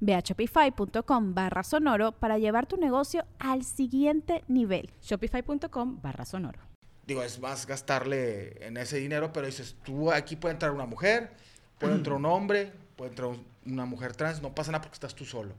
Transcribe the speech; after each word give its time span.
Ve 0.00 0.14
a 0.14 0.20
shopify.com 0.20 1.34
barra 1.34 1.62
sonoro 1.62 2.12
para 2.12 2.38
llevar 2.38 2.66
tu 2.66 2.76
negocio 2.76 3.24
al 3.38 3.64
siguiente 3.64 4.44
nivel. 4.48 4.90
Shopify.com 5.02 6.00
barra 6.02 6.24
sonoro. 6.24 6.60
Digo, 7.06 7.22
es 7.22 7.38
más 7.40 7.66
gastarle 7.66 8.66
en 8.66 8.76
ese 8.76 8.98
dinero, 8.98 9.32
pero 9.32 9.46
dices, 9.46 9.76
tú 9.82 10.12
aquí 10.12 10.36
puede 10.36 10.52
entrar 10.52 10.72
una 10.72 10.84
mujer, 10.86 11.30
puede 11.78 11.94
entrar 11.94 12.16
un 12.16 12.26
hombre, 12.26 12.72
puede 12.96 13.10
entrar 13.10 13.28
un- 13.28 13.46
una 13.64 13.86
mujer 13.86 14.14
trans, 14.14 14.42
no 14.42 14.54
pasa 14.54 14.72
nada 14.72 14.82
porque 14.82 14.94
estás 14.96 15.14
tú 15.14 15.24
solo. 15.24 15.54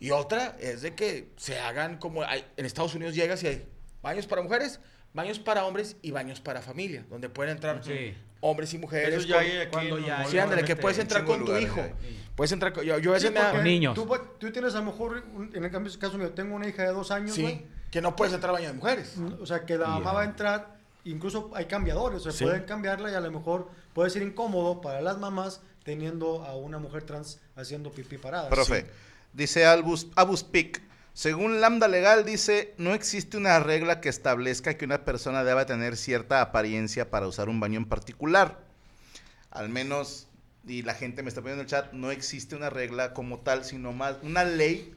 Y 0.00 0.10
otra 0.10 0.56
es 0.58 0.82
de 0.82 0.94
que 0.96 1.30
se 1.36 1.58
hagan 1.60 1.98
como 1.98 2.22
hay- 2.24 2.44
en 2.56 2.66
Estados 2.66 2.94
Unidos 2.96 3.14
llegas 3.14 3.42
y 3.44 3.46
hay 3.46 3.66
baños 4.02 4.26
para 4.26 4.42
mujeres, 4.42 4.80
baños 5.14 5.38
para 5.38 5.64
hombres 5.64 5.96
y 6.02 6.10
baños 6.10 6.40
para 6.40 6.62
familia, 6.62 7.04
donde 7.10 7.28
pueden 7.28 7.52
entrar 7.52 7.82
Sí. 7.84 8.14
hombres 8.40 8.72
y 8.74 8.78
mujeres. 8.78 9.14
Eso 9.14 9.26
ya 9.26 9.36
con- 9.36 9.44
hay 9.44 9.56
aquí 9.58 9.70
cuando 9.70 9.98
ya 9.98 10.24
Sí, 10.26 10.38
ándale, 10.38 10.64
que 10.64 10.76
puedes 10.76 10.98
entrar 10.98 11.24
con 11.24 11.44
tu 11.44 11.56
hijo. 11.56 11.82
Puedes 12.34 12.52
entrar 12.52 12.72
con... 12.72 12.84
Yo, 12.84 12.98
yo 12.98 13.14
a 13.14 13.20
Sí, 13.20 13.26
veces 13.28 13.32
me... 13.42 13.50
porque 13.50 13.62
niños. 13.64 13.94
Tú, 13.94 14.50
tienes 14.52 14.74
a 14.74 14.78
lo 14.78 14.84
mejor, 14.86 15.22
en 15.52 15.64
el 15.64 15.70
cambio- 15.70 15.92
caso 15.98 16.16
mío, 16.16 16.30
tengo 16.30 16.54
una 16.56 16.66
hija 16.66 16.82
de 16.82 16.92
dos 16.92 17.10
años, 17.10 17.34
Sí, 17.34 17.66
que 17.90 18.00
no 18.00 18.16
puedes 18.16 18.32
entrar 18.32 18.50
a 18.50 18.52
baño 18.54 18.68
de 18.68 18.72
mujeres. 18.74 19.16
O 19.40 19.44
sea, 19.46 19.66
que 19.66 19.76
la 19.76 19.86
mamá 19.88 20.12
va 20.14 20.22
a 20.22 20.24
entrar, 20.24 20.76
incluso 21.04 21.50
hay 21.54 21.66
cambiadores, 21.66 22.20
o 22.20 22.22
sea, 22.22 22.32
Sí. 22.32 22.44
pueden 22.44 22.62
cambiarla 22.64 23.10
y 23.10 23.14
a 23.14 23.20
lo 23.20 23.30
mejor 23.30 23.68
puede 23.92 24.08
ser 24.08 24.22
incómodo 24.22 24.80
para 24.80 25.02
las 25.02 25.18
mamás 25.18 25.60
teniendo 25.84 26.42
a 26.44 26.56
una 26.56 26.78
mujer 26.78 27.02
trans 27.02 27.38
haciendo 27.54 27.90
pipí 27.92 28.16
parada. 28.16 28.48
Profe, 28.48 28.86
dice 29.34 29.66
Albus, 29.66 30.06
Abus 30.16 30.42
Pic, 30.42 30.80
según 31.14 31.60
Lambda 31.60 31.88
Legal 31.88 32.24
dice, 32.24 32.74
no 32.78 32.94
existe 32.94 33.36
una 33.36 33.60
regla 33.60 34.00
que 34.00 34.08
establezca 34.08 34.78
que 34.78 34.86
una 34.86 35.04
persona 35.04 35.44
deba 35.44 35.66
tener 35.66 35.98
cierta 35.98 36.40
apariencia 36.40 37.10
para 37.10 37.26
usar 37.26 37.50
un 37.50 37.60
baño 37.60 37.78
en 37.78 37.84
particular. 37.84 38.60
Al 39.50 39.68
menos, 39.68 40.28
y 40.66 40.82
la 40.82 40.94
gente 40.94 41.22
me 41.22 41.28
está 41.28 41.42
poniendo 41.42 41.60
en 41.60 41.66
el 41.66 41.70
chat, 41.70 41.92
no 41.92 42.10
existe 42.10 42.56
una 42.56 42.70
regla 42.70 43.12
como 43.12 43.40
tal, 43.40 43.64
sino 43.66 43.92
más 43.92 44.16
una 44.22 44.44
ley, 44.44 44.94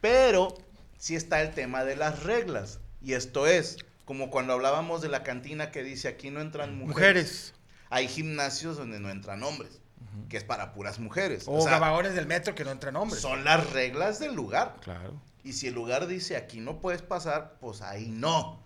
pero 0.00 0.56
sí 0.98 1.14
está 1.14 1.42
el 1.42 1.52
tema 1.52 1.84
de 1.84 1.96
las 1.96 2.22
reglas. 2.22 2.78
Y 3.02 3.12
esto 3.12 3.46
es, 3.46 3.76
como 4.06 4.30
cuando 4.30 4.54
hablábamos 4.54 5.02
de 5.02 5.08
la 5.08 5.22
cantina 5.22 5.70
que 5.70 5.82
dice 5.82 6.08
aquí 6.08 6.30
no 6.30 6.40
entran 6.40 6.78
mujeres. 6.78 6.94
Mujeres. 6.94 7.54
Hay 7.90 8.08
gimnasios 8.08 8.78
donde 8.78 8.98
no 8.98 9.10
entran 9.10 9.42
hombres, 9.42 9.80
que 10.28 10.36
es 10.36 10.44
para 10.44 10.72
puras 10.72 10.98
mujeres. 10.98 11.44
O, 11.46 11.54
O 11.54 11.60
sea, 11.62 11.78
del 12.10 12.26
metro 12.26 12.54
que 12.54 12.64
no 12.64 12.70
entran 12.70 12.96
hombres. 12.96 13.20
son 13.20 13.44
las 13.44 13.70
reglas 13.72 14.18
del 14.18 14.34
lugar. 14.34 14.76
Claro. 14.80 15.20
Y 15.42 15.54
si 15.54 15.68
el 15.68 15.74
lugar 15.74 16.06
dice 16.06 16.36
aquí 16.36 16.60
no 16.60 16.80
puedes 16.80 17.02
pasar, 17.02 17.56
pues 17.60 17.82
ahí 17.82 18.08
no. 18.08 18.60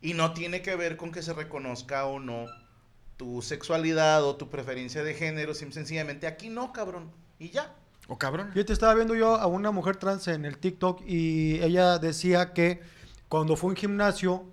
Y 0.00 0.14
no 0.14 0.32
tiene 0.32 0.62
que 0.62 0.76
ver 0.76 0.96
con 0.96 1.12
que 1.12 1.22
se 1.22 1.32
reconozca 1.32 2.06
o 2.06 2.18
no 2.20 2.46
tu 3.16 3.42
sexualidad 3.42 4.24
o 4.24 4.36
tu 4.36 4.48
preferencia 4.48 5.02
de 5.04 5.12
género, 5.12 5.52
sencillamente 5.54 6.26
aquí 6.26 6.48
no, 6.48 6.72
cabrón. 6.72 7.10
Y 7.38 7.50
ya. 7.50 7.74
O 8.08 8.16
cabrón. 8.16 8.50
Yo 8.54 8.64
te 8.64 8.72
estaba 8.72 8.94
viendo 8.94 9.14
yo 9.14 9.36
a 9.36 9.46
una 9.46 9.70
mujer 9.70 9.96
trans 9.96 10.26
en 10.28 10.44
el 10.46 10.56
TikTok 10.56 11.02
y 11.06 11.62
ella 11.62 11.98
decía 11.98 12.54
que 12.54 12.80
cuando 13.28 13.56
fue 13.56 13.68
a 13.68 13.70
un 13.72 13.76
gimnasio 13.76 14.46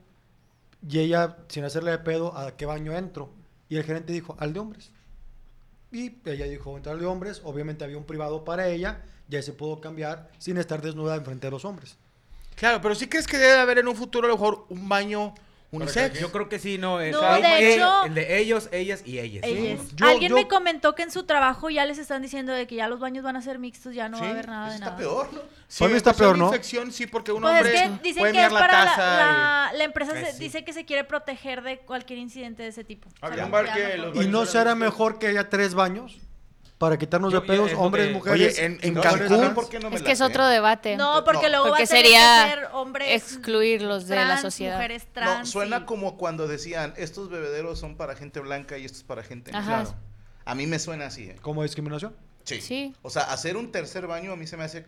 y 0.87 0.99
ella, 0.99 1.37
sin 1.47 1.63
hacerle 1.63 1.91
de 1.91 1.99
pedo, 1.99 2.37
¿a 2.37 2.57
qué 2.57 2.65
baño 2.65 2.91
entro? 2.91 3.33
Y 3.69 3.77
el 3.77 3.83
gerente 3.83 4.11
dijo, 4.13 4.35
al 4.39 4.53
de 4.53 4.59
hombres. 4.59 4.91
Y 5.91 6.17
ella 6.25 6.45
dijo, 6.45 6.75
entrar 6.75 6.97
de 6.97 7.05
hombres. 7.05 7.41
Obviamente 7.43 7.83
había 7.83 7.97
un 7.97 8.05
privado 8.05 8.43
para 8.43 8.67
ella, 8.67 9.03
ya 9.27 9.41
se 9.41 9.53
pudo 9.53 9.79
cambiar 9.81 10.29
sin 10.37 10.57
estar 10.57 10.81
desnuda 10.81 11.15
enfrente 11.15 11.47
de 11.47 11.51
los 11.51 11.65
hombres. 11.65 11.97
Claro, 12.55 12.81
pero 12.81 12.95
sí 12.95 13.07
crees 13.07 13.27
que 13.27 13.37
debe 13.37 13.59
haber 13.59 13.77
en 13.77 13.87
un 13.87 13.95
futuro 13.95 14.25
a 14.25 14.29
lo 14.29 14.35
mejor 14.35 14.65
un 14.69 14.89
baño 14.89 15.35
unisex. 15.71 16.19
Yo 16.19 16.31
creo 16.31 16.47
que 16.49 16.59
sí, 16.59 16.77
no. 16.77 17.01
el- 17.01 17.11
No, 17.11 17.21
hay- 17.21 17.41
de 17.41 17.47
hay- 17.47 17.65
hecho- 17.73 18.03
El 18.05 18.13
de 18.15 18.39
ellos, 18.39 18.69
ellas 18.71 19.01
y 19.05 19.19
ellas. 19.19 19.43
Ellas. 19.45 19.81
Yo- 19.95 20.07
Alguien 20.07 20.29
yo- 20.29 20.35
me 20.35 20.47
comentó 20.47 20.95
que 20.95 21.03
en 21.03 21.11
su 21.11 21.23
trabajo 21.25 21.69
ya 21.69 21.85
les 21.85 21.97
están 21.97 22.21
diciendo 22.21 22.53
de 22.53 22.67
que 22.67 22.75
ya 22.75 22.87
los 22.87 22.99
baños 22.99 23.23
van 23.23 23.35
a 23.35 23.41
ser 23.41 23.59
mixtos, 23.59 23.93
ya 23.93 24.07
no 24.09 24.17
va 24.17 24.23
a 24.23 24.27
Sí, 24.27 24.31
haber 24.31 24.47
nada 24.47 24.67
Eso 24.67 24.69
de 24.71 24.75
está 24.75 24.85
nada. 24.85 24.97
peor, 24.97 25.33
¿no? 25.33 25.41
Sí, 25.67 25.83
está 25.85 26.11
pues, 26.11 26.17
peor, 26.17 26.37
¿no? 26.37 26.45
infección, 26.45 26.91
sí, 26.93 27.07
porque 27.07 27.31
un 27.33 27.41
Pues 27.41 27.53
hombre 27.53 27.75
es 27.75 27.81
que 27.81 27.89
dicen 28.01 28.19
puede 28.21 28.31
que 28.33 28.39
es 28.39 28.45
mirar 28.47 28.51
la 28.53 28.59
para 28.59 28.79
la, 28.85 28.85
taza 28.91 29.01
la, 29.17 29.71
la 29.73 29.83
empresa 29.83 30.17
Eh, 30.17 30.25
se- 30.25 30.31
sí. 30.33 30.39
dice 30.39 30.63
que 30.63 30.71
se 30.71 30.85
quiere 30.85 31.03
proteger 31.03 31.61
de 31.61 31.79
cualquier 31.79 32.19
incidente 32.19 32.63
de 32.63 32.69
ese 32.69 32.83
tipo. 32.85 33.09
Había 33.19 33.43
un 33.45 33.51
bar 33.51 33.73
que 33.73 33.97
los 33.97 34.15
¿Y 34.15 34.27
no 34.29 34.45
será 34.45 34.75
mejor 34.75 35.19
que 35.19 35.27
haya 35.27 35.49
tres 35.49 35.73
baños? 35.73 36.17
Para 36.77 36.97
quitarnos 36.97 37.33
Yo- 37.33 37.41
de 37.41 37.47
pedos, 37.47 37.71
hombres, 37.75 38.11
mujeres. 38.13 38.53
Oye, 38.59 38.65
en- 38.65 38.79
en 38.83 38.93
no 38.93 39.01
Cancún, 39.01 39.29
no 39.81 39.89
me 39.89 39.95
Es 39.95 40.03
que 40.03 40.11
es 40.11 40.21
otro 40.21 40.45
debate. 40.45 40.95
No, 40.95 41.23
porque 41.23 41.49
luego 41.49 41.69
Porque 41.69 41.81
va 41.81 41.85
a 41.85 41.87
tener 41.87 42.03
sería 42.05 42.43
que 42.45 42.49
ser 42.51 42.69
hombres 42.73 43.23
excluirlos 43.23 44.07
de 44.07 44.15
la 44.17 44.39
sociedad. 44.39 44.75
mujeres 44.75 45.03
No, 45.07 45.13
trans. 45.13 45.49
suena 45.49 45.77
y- 45.77 45.85
como 45.85 46.17
cuando 46.17 46.47
decían, 46.47 46.93
estos 46.97 47.29
bebederos 47.29 47.79
son 47.79 47.95
para 47.97 48.15
gente 48.15 48.39
blanca 48.41 48.77
y 48.77 48.85
estos 48.85 49.01
para 49.03 49.23
gente 49.23 49.51
negra. 49.51 49.81
Ajá. 49.81 49.95
A 50.45 50.53
mí 50.55 50.67
me 50.67 50.77
suena 50.77 51.07
así, 51.07 51.23
¿eh? 51.31 51.35
¿Como 51.41 51.63
discriminación? 51.63 52.15
Sí. 52.43 52.61
Sí. 52.61 52.95
O 53.01 53.09
sea, 53.09 53.23
hacer 53.23 53.57
un 53.57 53.71
tercer 53.71 54.05
baño 54.05 54.31
a 54.31 54.35
mí 54.35 54.45
se 54.45 54.55
me 54.55 54.63
hace 54.63 54.85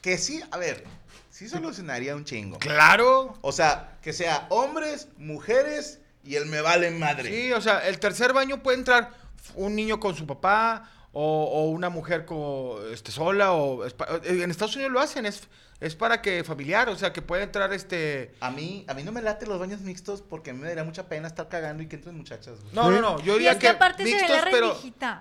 que 0.00 0.18
sí, 0.18 0.40
a 0.52 0.56
ver, 0.58 0.84
sí 1.28 1.48
solucionaría 1.48 2.14
un 2.14 2.24
chingo. 2.24 2.58
Claro. 2.60 3.36
O 3.40 3.50
sea, 3.52 3.98
que 4.00 4.12
sea 4.12 4.46
hombres, 4.48 5.08
mujeres 5.18 5.98
y 6.24 6.36
el 6.36 6.46
me 6.46 6.60
vale 6.60 6.90
madre. 6.92 7.28
Sí, 7.30 7.52
o 7.52 7.60
sea, 7.60 7.86
el 7.88 7.98
tercer 7.98 8.32
baño 8.32 8.62
puede 8.62 8.78
entrar 8.78 9.10
un 9.56 9.74
niño 9.74 9.98
con 9.98 10.14
su 10.14 10.24
papá 10.26 10.88
o, 11.12 11.44
o 11.44 11.70
una 11.70 11.88
mujer 11.90 12.24
con, 12.24 12.78
este, 12.92 13.12
sola. 13.12 13.52
o 13.52 13.84
es 13.84 13.92
pa- 13.94 14.20
En 14.24 14.50
Estados 14.50 14.74
Unidos 14.76 14.92
lo 14.92 15.00
hacen, 15.00 15.26
es, 15.26 15.42
es 15.80 15.94
para 15.96 16.22
que 16.22 16.44
familiar, 16.44 16.88
o 16.88 16.96
sea, 16.96 17.12
que 17.12 17.20
puede 17.22 17.42
entrar 17.42 17.72
este... 17.72 18.34
A 18.40 18.50
mí, 18.50 18.84
a 18.88 18.94
mí 18.94 19.02
no 19.02 19.10
me 19.12 19.20
late 19.20 19.46
los 19.46 19.58
baños 19.58 19.80
mixtos 19.80 20.22
porque 20.22 20.50
a 20.50 20.54
mí 20.54 20.60
me 20.60 20.68
daría 20.68 20.84
mucha 20.84 21.08
pena 21.08 21.26
estar 21.28 21.48
cagando 21.48 21.82
y 21.82 21.88
que 21.88 21.96
entren 21.96 22.16
muchachas. 22.16 22.60
güey. 22.60 22.72
No, 22.74 22.90
no, 22.90 23.00
no, 23.00 23.20
yo 23.20 23.32
Y 23.34 23.38
diría 23.38 23.52
es 23.52 23.58
que 23.58 23.68
aparte 23.68 24.04
se 24.04 24.10
ve 24.10 24.16
mixtos, 24.16 24.36
la 24.36 24.44
pero... 24.50 24.66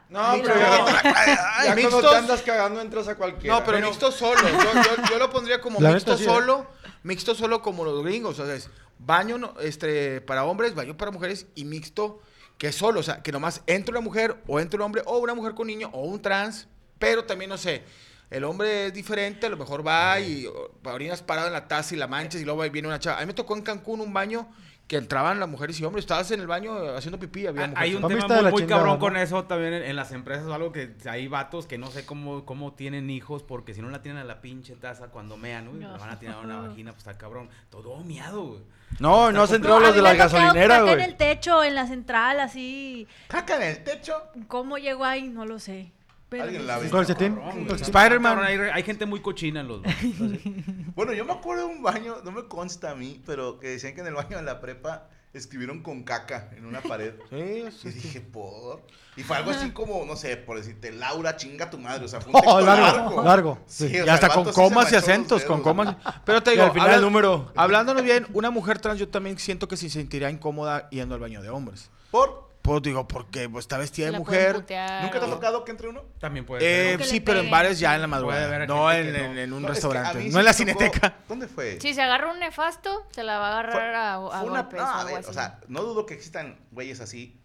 No, 0.09 0.33
Mixtos, 0.33 0.53
pero 0.53 0.59
no. 0.77 0.87
ya, 0.87 1.75
mixtos- 1.75 1.89
cuando 1.89 2.09
te 2.11 2.15
andas 2.15 2.41
cagando 2.43 2.79
entras 2.81 3.07
a 3.07 3.15
cualquiera. 3.15 3.59
No, 3.59 3.65
pero, 3.65 3.79
mixto 3.81 4.11
solo. 4.11 4.39
Yo, 4.47 4.73
yo- 4.81 5.03
yo 5.09 5.17
lo 5.19 5.29
pondría 5.31 5.59
como 5.61 5.79
La 5.81 5.91
mixto 5.93 6.13
¿eh? 6.13 6.17
solo. 6.17 6.67
Mixto 7.03 7.33
solo 7.33 7.61
como 7.63 7.83
los 7.83 8.03
gringos. 8.03 8.37
O 8.39 8.45
sea, 8.45 8.53
es 8.53 8.69
baño 8.99 9.39
no- 9.39 9.55
este, 9.61 10.21
para 10.21 10.43
hombres, 10.45 10.75
baño 10.75 10.95
para 10.95 11.09
mujeres 11.09 11.47
y 11.55 11.65
mixto 11.65 12.21
que 12.61 12.71
solo. 12.71 12.99
O 12.99 13.03
sea, 13.03 13.23
que 13.23 13.31
nomás 13.31 13.63
entre 13.65 13.91
una 13.91 14.01
mujer 14.01 14.37
o 14.45 14.59
entre 14.59 14.77
un 14.77 14.83
hombre 14.83 15.01
o 15.07 15.17
una 15.17 15.33
mujer 15.33 15.55
con 15.55 15.65
niño 15.65 15.89
o 15.93 16.03
un 16.03 16.21
trans. 16.21 16.67
Pero 16.99 17.25
también, 17.25 17.49
no 17.49 17.57
sé, 17.57 17.81
el 18.29 18.43
hombre 18.43 18.85
es 18.85 18.93
diferente. 18.93 19.47
A 19.47 19.49
lo 19.49 19.57
mejor 19.57 19.85
va 19.85 20.19
y 20.19 20.47
orinas 20.83 21.23
parado 21.23 21.47
en 21.47 21.53
la 21.53 21.67
taza 21.67 21.95
y 21.95 21.97
la 21.97 22.05
manchas 22.05 22.39
y 22.39 22.45
luego 22.45 22.61
viene 22.69 22.87
una 22.87 22.99
chava. 22.99 23.17
A 23.17 23.21
mí 23.21 23.25
me 23.25 23.33
tocó 23.33 23.57
en 23.57 23.63
Cancún 23.63 23.99
un 23.99 24.13
baño 24.13 24.47
que 24.91 24.97
entraban 24.97 25.39
las 25.39 25.47
mujeres 25.47 25.79
y 25.79 25.85
hombres. 25.85 26.03
Estabas 26.03 26.29
en 26.31 26.41
el 26.41 26.47
baño 26.47 26.73
haciendo 26.97 27.17
pipí. 27.17 27.47
Había 27.47 27.63
Ah, 27.63 27.67
mujeres. 27.69 27.81
Hay 27.89 27.95
un 27.95 28.07
tema 28.09 28.27
muy, 28.27 28.43
la 28.43 28.49
muy 28.51 28.59
chingada, 28.61 28.81
cabrón 28.81 28.93
¿no? 28.95 28.99
con 28.99 29.15
eso 29.15 29.45
también 29.45 29.73
en, 29.75 29.83
en 29.83 29.95
las 29.95 30.11
empresas 30.11 30.45
o 30.47 30.53
algo 30.53 30.73
que 30.73 30.93
hay 31.09 31.29
vatos 31.29 31.65
que 31.65 31.77
no 31.77 31.87
sé 31.91 32.05
cómo, 32.05 32.43
cómo 32.43 32.73
tienen 32.73 33.09
hijos 33.09 33.41
porque 33.41 33.73
si 33.73 33.81
no 33.81 33.89
la 33.89 34.01
tienen 34.01 34.21
a 34.21 34.25
la 34.25 34.41
pinche 34.41 34.75
taza 34.75 35.07
cuando 35.07 35.37
mean, 35.37 35.69
uy, 35.69 35.79
la 35.79 35.95
van 35.95 36.09
a 36.09 36.19
tirar 36.19 36.35
a 36.35 36.39
una 36.41 36.59
vagina, 36.59 36.91
pues 36.91 37.07
está 37.07 37.17
cabrón. 37.17 37.49
Todo 37.69 38.03
miado, 38.03 38.43
güey. 38.43 38.61
No, 38.99 39.31
no 39.31 39.43
has 39.43 39.53
entrado 39.53 39.79
No, 39.79 39.85
a 39.85 39.87
los 39.87 39.95
de 39.95 40.01
la 40.01 40.13
gasolinera, 40.13 40.79
caca 40.79 40.91
en 40.91 40.97
güey. 40.97 41.09
el 41.09 41.15
techo, 41.15 41.63
en 41.63 41.73
la 41.75 41.87
central, 41.87 42.41
así. 42.41 43.07
Caca 43.29 43.55
en 43.55 43.61
el 43.77 43.83
techo. 43.85 44.13
¿Cómo 44.49 44.77
llegó 44.77 45.05
ahí? 45.05 45.29
No 45.29 45.45
lo 45.45 45.57
sé. 45.59 45.93
Pero 46.31 46.43
Alguien 46.45 46.65
la. 46.65 46.79
Spider-Man. 46.79 48.39
Hay, 48.39 48.57
hay 48.57 48.83
gente 48.83 49.05
muy 49.05 49.19
cochina 49.19 49.59
en 49.59 49.67
los 49.67 49.81
baños. 49.81 50.39
Bueno, 50.95 51.11
yo 51.13 51.25
me 51.25 51.33
acuerdo 51.33 51.67
de 51.67 51.73
un 51.75 51.81
baño, 51.83 52.17
no 52.23 52.31
me 52.31 52.45
consta 52.47 52.91
a 52.91 52.95
mí, 52.95 53.21
pero 53.25 53.59
que 53.59 53.67
decían 53.69 53.95
que 53.95 54.01
en 54.01 54.07
el 54.07 54.13
baño 54.13 54.37
de 54.37 54.43
la 54.43 54.59
prepa 54.61 55.07
escribieron 55.33 55.81
con 55.83 56.03
caca 56.03 56.49
en 56.55 56.65
una 56.65 56.81
pared. 56.81 57.13
Sí, 57.29 57.35
Y 57.35 57.71
sí, 57.71 57.91
sí. 57.91 57.99
dije, 57.99 58.21
por. 58.21 58.81
Y 59.17 59.23
fue 59.23 59.35
algo 59.37 59.51
así 59.51 59.71
como, 59.71 60.05
no 60.05 60.15
sé, 60.15 60.37
por 60.37 60.57
decirte, 60.57 60.91
Laura, 60.93 61.35
chinga 61.35 61.69
tu 61.69 61.77
madre. 61.79 62.05
O 62.05 62.07
sea, 62.07 62.21
fue 62.21 62.31
un 62.33 62.33
texto 62.41 62.55
Oh, 62.55 62.61
largo. 62.61 62.85
largo, 62.85 63.23
largo. 63.23 63.59
Sí, 63.67 63.89
sí. 63.89 63.99
o 63.99 64.03
Y 64.03 64.05
sea, 64.05 64.13
hasta 64.13 64.29
con 64.29 64.45
sí 64.45 64.51
comas 64.53 64.91
y 64.91 64.95
acentos, 64.95 65.43
con 65.43 65.61
comas. 65.61 65.95
Pero 66.25 66.41
te 66.43 66.51
Y 66.51 66.53
digo, 66.53 66.65
al 66.67 66.71
final 66.71 66.91
el 66.93 67.01
número. 67.01 67.51
hablándonos 67.57 68.03
bien, 68.03 68.25
una 68.33 68.49
mujer 68.51 68.79
trans 68.79 68.99
yo 68.99 69.09
también 69.09 69.37
siento 69.37 69.67
que 69.67 69.75
se 69.75 69.89
sentiría 69.89 70.29
incómoda 70.29 70.89
yendo 70.91 71.13
al 71.15 71.19
baño 71.21 71.41
de 71.41 71.49
hombres. 71.49 71.89
Por. 72.09 72.50
Pues 72.61 72.83
digo, 72.83 73.07
porque 73.07 73.49
pues, 73.49 73.63
está 73.63 73.77
vestida 73.79 74.11
de 74.11 74.19
mujer. 74.19 74.53
¿Nunca 74.55 74.65
te 74.67 74.77
ha 75.25 75.29
tocado 75.29 75.65
que 75.65 75.71
entre 75.71 75.87
uno? 75.87 76.03
También 76.19 76.45
puede 76.45 76.93
Eh, 76.93 77.03
sí, 77.03 77.19
pero 77.19 77.39
en 77.39 77.49
bares 77.49 77.79
ya 77.79 77.95
en 77.95 78.01
la 78.01 78.07
madrugada. 78.07 78.67
No 78.67 78.91
en, 78.91 79.51
un 79.51 79.61
No, 79.63 79.67
es 79.69 79.79
que 79.79 79.87
a 79.87 79.89
restaurante. 79.89 80.19
mí 80.19 80.29
no 80.29 80.39
en 80.39 80.45
la 80.45 80.53
cineteca. 80.53 81.15
¿Dónde 81.27 81.47
fue? 81.47 81.79
Si 81.81 81.93
se 81.95 82.01
agarra 82.03 82.31
un 82.31 82.39
nefasto, 82.39 83.07
se 83.11 83.23
la 83.23 83.39
va 83.39 83.59
a 83.59 83.63
Fue- 83.63 83.71
agarrar 83.81 83.95
a, 83.95 84.13
a 84.15 84.19
fue 84.41 84.49
una- 84.51 84.61
no, 84.63 84.77
o 84.77 84.81
a 84.85 85.03
ver. 85.05 85.25
O 85.25 85.33
sea, 85.33 85.59
no 85.67 85.81
dudo 85.81 86.05
que 86.05 86.13
existan 86.13 86.59
güeyes 86.71 86.99
así. 87.01 87.35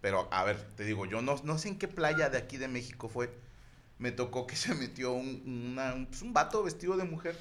Pero, 0.00 0.28
a 0.32 0.44
ver, 0.44 0.60
te 0.76 0.84
digo, 0.84 1.06
yo 1.06 1.22
no, 1.22 1.36
no 1.44 1.56
sé 1.58 1.68
en 1.68 1.78
qué 1.78 1.88
playa 1.88 2.28
de 2.28 2.38
aquí 2.38 2.56
de 2.56 2.68
México 2.68 3.08
fue. 3.08 3.32
Me 3.98 4.10
tocó 4.10 4.46
que 4.46 4.56
se 4.56 4.74
metió 4.74 5.12
un, 5.12 5.70
una- 5.72 5.94
un, 5.94 6.06
pues, 6.06 6.20
un 6.22 6.32
vato 6.32 6.62
vestido 6.64 6.96
de 6.96 7.04
mujer. 7.04 7.38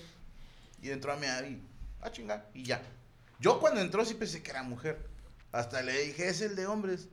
Y 0.81 0.91
entró 0.91 1.13
a 1.13 1.15
mear 1.15 1.45
y. 1.45 1.59
Ah, 2.01 2.11
chinga. 2.11 2.45
Y 2.53 2.63
ya. 2.63 2.81
Yo 3.39 3.59
cuando 3.59 3.81
entró 3.81 4.05
sí 4.05 4.13
pensé 4.13 4.43
que 4.43 4.51
era 4.51 4.61
mujer. 4.63 5.11
Hasta 5.53 5.81
le 5.83 5.93
dije, 6.05 6.27
es 6.27 6.41
el 6.41 6.55
de 6.55 6.65
hombres. 6.67 7.07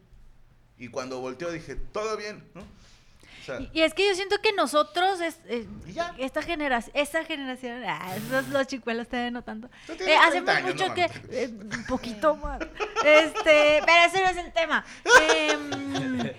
Y 0.78 0.88
cuando 0.88 1.20
volteó 1.20 1.50
dije, 1.52 1.76
todo 1.76 2.16
bien, 2.16 2.42
¿no? 2.54 2.62
O 2.62 3.44
sea, 3.44 3.60
Y, 3.60 3.70
y 3.74 3.82
es 3.82 3.92
que 3.94 4.06
yo 4.08 4.14
siento 4.14 4.40
que 4.40 4.52
nosotros, 4.52 5.20
es, 5.20 5.38
eh, 5.46 5.66
¿Y 5.86 5.92
ya? 5.92 6.14
esta 6.18 6.42
generación, 6.42 6.90
esta 6.96 7.24
generación, 7.24 7.82
ah, 7.86 8.16
esos, 8.16 8.48
los 8.48 8.66
chicuelos 8.66 9.08
te 9.08 9.30
no 9.30 9.42
tanto. 9.42 9.68
Tú 9.86 9.92
Eh, 9.92 10.16
hacemos 10.16 10.46
30 10.46 10.56
años, 10.56 10.72
mucho 10.74 10.88
no 10.88 10.94
que, 10.94 11.10
eh, 11.30 11.48
un 11.48 11.84
poquito 11.86 12.34
más. 12.36 12.60
Este, 13.04 13.82
pero 13.86 14.04
ese 14.06 14.22
no 14.22 14.28
es 14.30 14.36
el 14.38 14.52
tema. 14.52 14.84
Em, 15.30 16.32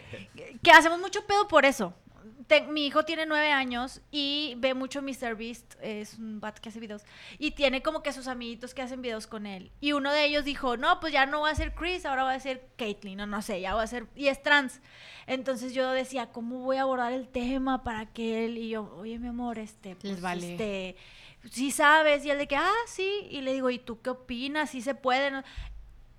que 0.62 0.71
hacemos 0.71 1.00
mucho 1.00 1.25
pedo 1.25 1.47
por 1.47 1.65
eso. 1.65 1.94
Te- 2.51 2.63
mi 2.63 2.86
hijo 2.86 3.06
tiene 3.06 3.25
nueve 3.25 3.50
años 3.50 4.01
y 4.12 4.56
ve 4.57 4.74
mucho 4.74 5.01
Mr. 5.01 5.38
Beast, 5.38 5.75
es 5.81 6.15
un 6.15 6.42
bat 6.42 6.59
que 6.59 6.68
hace 6.68 6.81
videos, 6.81 7.03
y 7.39 7.51
tiene 7.51 7.81
como 7.81 8.03
que 8.03 8.12
sus 8.12 8.27
amiguitos 8.27 8.74
que 8.74 8.81
hacen 8.81 9.01
videos 9.01 9.25
con 9.25 9.45
él. 9.45 9.71
Y 9.80 9.94
uno 9.94 10.12
de 10.12 10.25
ellos 10.25 10.44
dijo, 10.44 10.75
no, 10.75 11.00
pues 11.00 11.13
ya 11.13 11.25
no 11.25 11.39
va 11.39 11.51
a 11.51 11.56
ser 11.56 11.74
Chris, 11.74 12.06
ahora 12.06 12.24
va 12.24 12.33
a 12.33 12.39
ser 12.42 12.68
Caitlyn, 12.75 13.21
o 13.21 13.25
no 13.25 13.42
sé, 13.42 13.62
ya 13.62 13.74
va 13.74 13.83
a 13.83 13.88
ser, 13.88 14.07
y 14.18 14.27
es 14.27 14.44
trans. 14.44 14.81
Entonces 15.27 15.74
yo 15.74 15.92
decía, 15.92 16.33
¿cómo 16.33 16.59
voy 16.59 16.75
a 16.75 16.81
abordar 16.81 17.13
el 17.13 17.30
tema 17.30 17.86
para 17.86 18.07
que 18.07 18.44
él, 18.44 18.57
y 18.57 18.68
yo, 18.68 18.97
oye, 18.97 19.18
mi 19.18 19.30
amor, 19.30 19.57
este, 19.57 19.95
pues, 19.95 20.19
vale. 20.19 20.51
este, 20.51 20.97
sí 21.50 21.71
sabes, 21.71 22.25
y 22.25 22.31
él 22.31 22.38
de 22.38 22.50
que, 22.50 22.57
ah, 22.57 22.69
sí, 22.86 23.27
y 23.30 23.39
le 23.39 23.54
digo, 23.54 23.69
¿y 23.69 23.80
tú 23.80 24.01
qué 24.01 24.09
opinas? 24.09 24.71
¿Sí 24.71 24.81
se 24.81 24.94
puede? 24.94 25.31
no? 25.31 25.42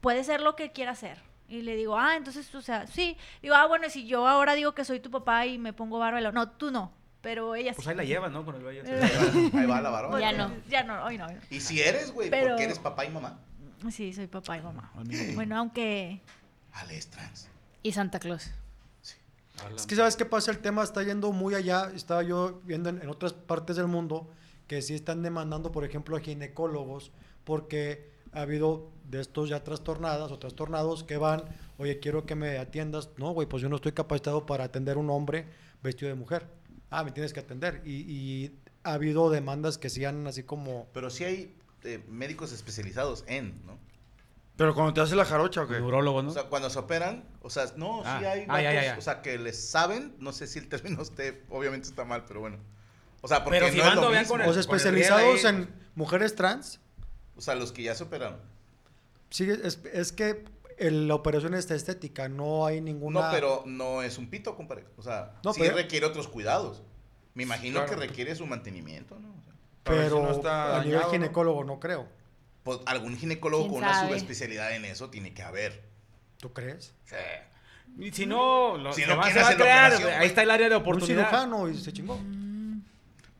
Puede 0.00 0.24
ser 0.24 0.40
lo 0.40 0.56
que 0.56 0.72
quiera 0.72 0.92
hacer. 0.92 1.18
Y 1.52 1.60
le 1.60 1.76
digo, 1.76 1.98
ah, 1.98 2.16
entonces, 2.16 2.54
o 2.54 2.62
sea, 2.62 2.86
sí. 2.86 3.14
Digo, 3.42 3.54
ah, 3.54 3.66
bueno, 3.66 3.90
si 3.90 4.06
yo 4.06 4.26
ahora 4.26 4.54
digo 4.54 4.72
que 4.74 4.86
soy 4.86 5.00
tu 5.00 5.10
papá 5.10 5.44
y 5.44 5.58
me 5.58 5.74
pongo 5.74 5.98
bárbaro. 5.98 6.32
No, 6.32 6.48
tú 6.48 6.70
no, 6.70 6.90
pero 7.20 7.54
ella 7.54 7.74
Pues 7.74 7.84
sí. 7.84 7.90
ahí 7.90 7.96
la 7.96 8.04
llevas, 8.04 8.32
¿no? 8.32 8.42
Con 8.42 8.54
el 8.54 8.62
baile. 8.62 8.82
Eh. 8.86 9.50
ahí 9.52 9.66
va 9.66 9.82
la 9.82 9.90
barba. 9.90 10.18
Ya 10.18 10.32
no. 10.32 10.50
Ya 10.70 10.82
no, 10.82 11.04
hoy 11.04 11.18
no. 11.18 11.26
hoy 11.26 11.34
no. 11.34 11.40
Y 11.50 11.60
si 11.60 11.78
eres, 11.82 12.10
güey, 12.10 12.30
Pero- 12.30 12.48
porque 12.48 12.64
eres 12.64 12.78
papá 12.78 13.04
y 13.04 13.10
mamá. 13.10 13.38
Sí, 13.90 14.14
soy 14.14 14.28
papá 14.28 14.56
y 14.56 14.62
mamá. 14.62 14.92
Bueno, 15.34 15.58
aunque... 15.58 16.22
Ale 16.72 16.96
es 16.96 17.08
trans. 17.08 17.48
Y 17.82 17.92
Santa 17.92 18.18
Claus. 18.18 18.50
Es 19.76 19.86
que 19.86 19.94
sabes 19.94 20.16
qué 20.16 20.24
pasa, 20.24 20.50
el 20.52 20.58
tema 20.60 20.82
está 20.82 21.02
yendo 21.02 21.32
muy 21.32 21.54
allá. 21.54 21.90
Estaba 21.94 22.22
yo 22.22 22.62
viendo 22.64 22.88
en, 22.88 23.02
en 23.02 23.10
otras 23.10 23.34
partes 23.34 23.76
del 23.76 23.88
mundo 23.88 24.30
que 24.68 24.80
sí 24.80 24.94
están 24.94 25.22
demandando, 25.22 25.70
por 25.70 25.84
ejemplo, 25.84 26.16
a 26.16 26.20
ginecólogos 26.20 27.12
porque 27.44 28.10
ha 28.32 28.40
habido 28.42 28.88
de 29.12 29.20
estos 29.20 29.48
ya 29.50 29.62
trastornadas 29.62 30.32
o 30.32 30.38
trastornados 30.38 31.04
que 31.04 31.18
van, 31.18 31.44
oye, 31.76 32.00
quiero 32.00 32.24
que 32.24 32.34
me 32.34 32.56
atiendas. 32.58 33.10
No, 33.18 33.32
güey, 33.32 33.46
pues 33.46 33.62
yo 33.62 33.68
no 33.68 33.76
estoy 33.76 33.92
capacitado 33.92 34.46
para 34.46 34.64
atender 34.64 34.96
a 34.96 35.00
un 35.00 35.10
hombre 35.10 35.46
vestido 35.82 36.08
de 36.08 36.14
mujer. 36.14 36.46
Ah, 36.90 37.04
me 37.04 37.12
tienes 37.12 37.32
que 37.34 37.40
atender. 37.40 37.82
Y, 37.84 37.92
y 38.10 38.58
ha 38.84 38.94
habido 38.94 39.28
demandas 39.30 39.76
que 39.76 39.90
sean 39.90 40.26
así 40.26 40.42
como... 40.44 40.88
Pero 40.94 41.10
sí 41.10 41.24
hay 41.24 41.54
eh, 41.84 42.02
médicos 42.08 42.52
especializados 42.52 43.24
en, 43.28 43.64
¿no? 43.66 43.78
Pero 44.56 44.74
cuando 44.74 44.94
te 44.94 45.00
hace 45.02 45.14
la 45.14 45.24
jarocha, 45.26 45.62
¿o 45.62 45.66
qué? 45.68 45.74
Neurólogo, 45.74 46.22
¿no? 46.22 46.30
O 46.30 46.32
sea, 46.32 46.44
cuando 46.44 46.70
se 46.70 46.78
operan, 46.78 47.24
o 47.42 47.50
sea, 47.50 47.66
no, 47.76 48.02
Ah. 48.06 48.16
sí 48.18 48.24
hay 48.24 48.46
Ah, 48.48 48.62
ya, 48.62 48.72
ya, 48.72 48.80
vatos, 48.80 48.84
ya. 48.94 48.98
o 48.98 49.02
sea, 49.02 49.20
que 49.22 49.38
les 49.38 49.68
saben, 49.70 50.14
no 50.20 50.32
sé 50.32 50.46
si 50.46 50.58
el 50.58 50.68
término 50.70 51.02
esté, 51.02 51.42
obviamente 51.50 51.86
está 51.88 52.04
mal, 52.06 52.24
pero 52.26 52.40
bueno. 52.40 52.56
O 53.20 53.28
sea, 53.28 53.44
porque 53.44 53.58
Pero 53.60 53.72
si 53.72 53.76
no 53.78 53.82
van 53.84 53.90
es 53.90 53.94
lo 53.96 54.00
todavía 54.00 54.20
mismo. 54.20 54.32
con 54.34 54.40
el- 54.42 54.48
O 54.48 54.52
sea, 54.54 54.62
con 54.62 54.70
el 54.74 54.76
especializados 54.78 55.44
en 55.44 55.68
mujeres 55.96 56.34
trans. 56.34 56.80
O 57.36 57.40
sea, 57.42 57.54
los 57.54 57.72
que 57.72 57.82
ya 57.82 57.94
se 57.94 58.04
operaron. 58.04 58.38
Sí, 59.32 59.48
es, 59.50 59.80
es 59.92 60.12
que 60.12 60.44
el- 60.78 61.08
la 61.08 61.14
operación 61.16 61.54
está 61.54 61.74
estética, 61.74 62.28
no 62.28 62.64
hay 62.66 62.80
ninguna... 62.80 63.20
No, 63.26 63.30
pero 63.32 63.62
no 63.66 64.02
es 64.02 64.18
un 64.18 64.28
pito, 64.30 64.54
compadre. 64.56 64.84
O 64.96 65.02
sea, 65.02 65.32
No, 65.44 65.52
sí 65.52 65.60
pero- 65.60 65.74
requiere 65.76 66.06
otros 66.06 66.28
cuidados. 66.28 66.82
Me 67.34 67.42
imagino 67.42 67.80
Claro. 67.80 67.88
que 68.00 68.06
requiere 68.06 68.34
su 68.36 68.46
mantenimiento, 68.46 69.18
¿no? 69.18 69.30
O 69.30 69.42
sea, 69.42 69.52
Para 69.84 69.96
ver 69.96 70.06
si 70.08 70.12
Pero 70.14 70.22
no 70.26 70.32
está 70.32 70.80
a 70.80 70.84
nivel 70.84 71.02
ginecólogo 71.10 71.64
no 71.64 71.80
creo. 71.80 72.06
pues, 72.62 72.78
algún 72.86 73.16
ginecólogo 73.16 73.64
¿Quién 73.64 73.74
con 73.80 73.82
una 73.84 74.06
subespecialidad 74.06 74.76
en 74.76 74.84
eso 74.84 75.10
tiene 75.10 75.34
que 75.34 75.42
haber. 75.42 75.82
¿Tú 76.36 76.52
crees? 76.52 76.94
Sí. 77.06 77.16
Y 77.98 78.12
si 78.12 78.26
no, 78.26 78.76
lo, 78.78 78.92
Si 78.92 79.02
se 79.02 79.06
no 79.08 79.14
se 79.24 79.40
va 79.40 79.48
a 79.48 79.54
crear. 79.56 79.92
ahí 79.92 80.26
está 80.26 80.42
el 80.42 80.50
área 80.50 80.68
de 80.68 80.76
Un 80.76 80.82
oportunidad. 80.82 81.28
cirujano 81.28 81.68
y 81.68 81.76
se 81.78 81.92
chingó. 81.92 82.18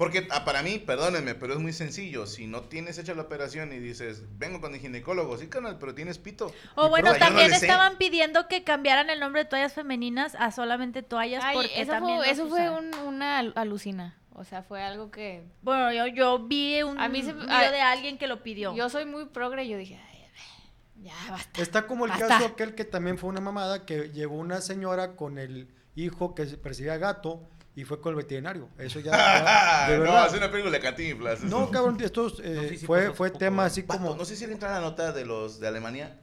Porque 0.03 0.27
ah, 0.31 0.45
para 0.45 0.63
mí, 0.63 0.79
perdónenme, 0.79 1.35
pero 1.37 1.53
es 1.55 1.61
muy 1.61 1.73
sencillo. 1.73 2.27
Si 2.27 2.47
no 2.49 2.63
tienes 2.63 2.99
hecha 2.99 3.15
la 3.15 3.23
operación 3.23 3.73
y 3.73 3.79
dices, 3.79 4.23
vengo 4.39 4.61
con 4.61 4.75
el 4.75 4.81
ginecólogo, 4.81 5.39
sí, 5.39 5.47
canal, 5.47 5.79
pero 5.79 5.95
tienes 5.95 6.19
pito. 6.19 6.53
O 6.75 6.89
bueno, 6.89 7.13
no 7.13 7.19
también 7.19 7.51
sé. 7.51 7.57
estaban 7.67 7.97
pidiendo 7.99 8.49
que 8.49 8.65
cambiaran 8.65 9.11
el 9.11 9.21
nombre 9.21 9.45
de 9.45 9.51
toallas 9.51 9.75
femeninas 9.75 10.35
a 10.39 10.51
solamente 10.51 11.03
toallas 11.03 11.45
Ay, 11.45 11.55
porque 11.55 11.81
eso 11.81 11.93
también 11.93 12.19
fue, 12.19 12.31
eso 12.31 12.45
un- 12.47 12.95
una 13.07 13.39
al- 13.39 13.53
alucina. 13.55 14.19
O 14.35 14.45
sea, 14.45 14.63
fue 14.63 14.83
algo 14.83 15.11
que... 15.11 15.45
Bueno, 15.63 15.93
yo, 15.93 16.07
yo 16.09 16.39
vi 16.41 16.83
un 16.83 16.99
A 16.99 17.09
mí 17.09 17.23
se- 17.23 17.33
video 17.35 17.49
a- 17.55 17.71
de 17.71 17.81
alguien 17.81 18.19
que 18.19 18.27
lo 18.27 18.43
pidió. 18.43 18.75
Yo 18.75 18.89
soy 18.89 19.05
muy 19.05 19.27
progre 19.27 19.65
y 19.65 19.69
yo 19.69 19.77
dije, 19.79 20.01
"Ay, 20.11 20.25
ya 21.03 21.15
basta. 21.31 21.61
Está 21.63 21.87
como 21.87 22.07
el 22.07 22.11
Basta. 22.13 22.29
caso 22.29 22.47
aquel 22.47 22.75
que 22.75 22.85
también 22.85 23.19
fue 23.19 23.29
una 23.31 23.41
mamada, 23.41 23.85
que 23.85 24.11
llegó 24.11 24.37
una 24.37 24.61
señora 24.61 25.17
con 25.17 25.39
el 25.39 25.69
hijo 25.97 26.35
que 26.35 26.45
percibía 26.47 26.97
gato 26.97 27.43
y 27.75 27.85
fue 27.85 28.01
con 28.01 28.11
el 28.11 28.17
veterinario. 28.17 28.69
Eso 28.79 29.01
ya... 29.01 29.11
ya- 29.87 29.91
de 29.91 29.99
no, 29.99 30.27
es 30.27 30.33
una 30.35 30.51
película 30.51 30.73
de 30.73 30.81
Cantinflas. 30.81 31.43
No, 31.43 31.71
cabrón, 31.71 31.97
esto 32.01 32.27
es, 32.27 32.35
eh, 32.41 32.55
No, 32.55 32.63
sí, 32.69 32.79
sí 32.79 32.87
fue, 32.87 33.13
fue 33.13 33.29
hace 33.29 33.39
tema 33.39 33.65
así 33.65 33.83
como... 33.85 34.15
no 34.15 34.25
sé 34.25 34.37
si 34.37 34.47
le 34.47 34.53
entra 34.53 34.73
la 34.73 34.81
nota 34.81 35.13
de 35.13 35.25
los 35.25 35.59
de 35.61 35.69
Alemania. 35.69 36.19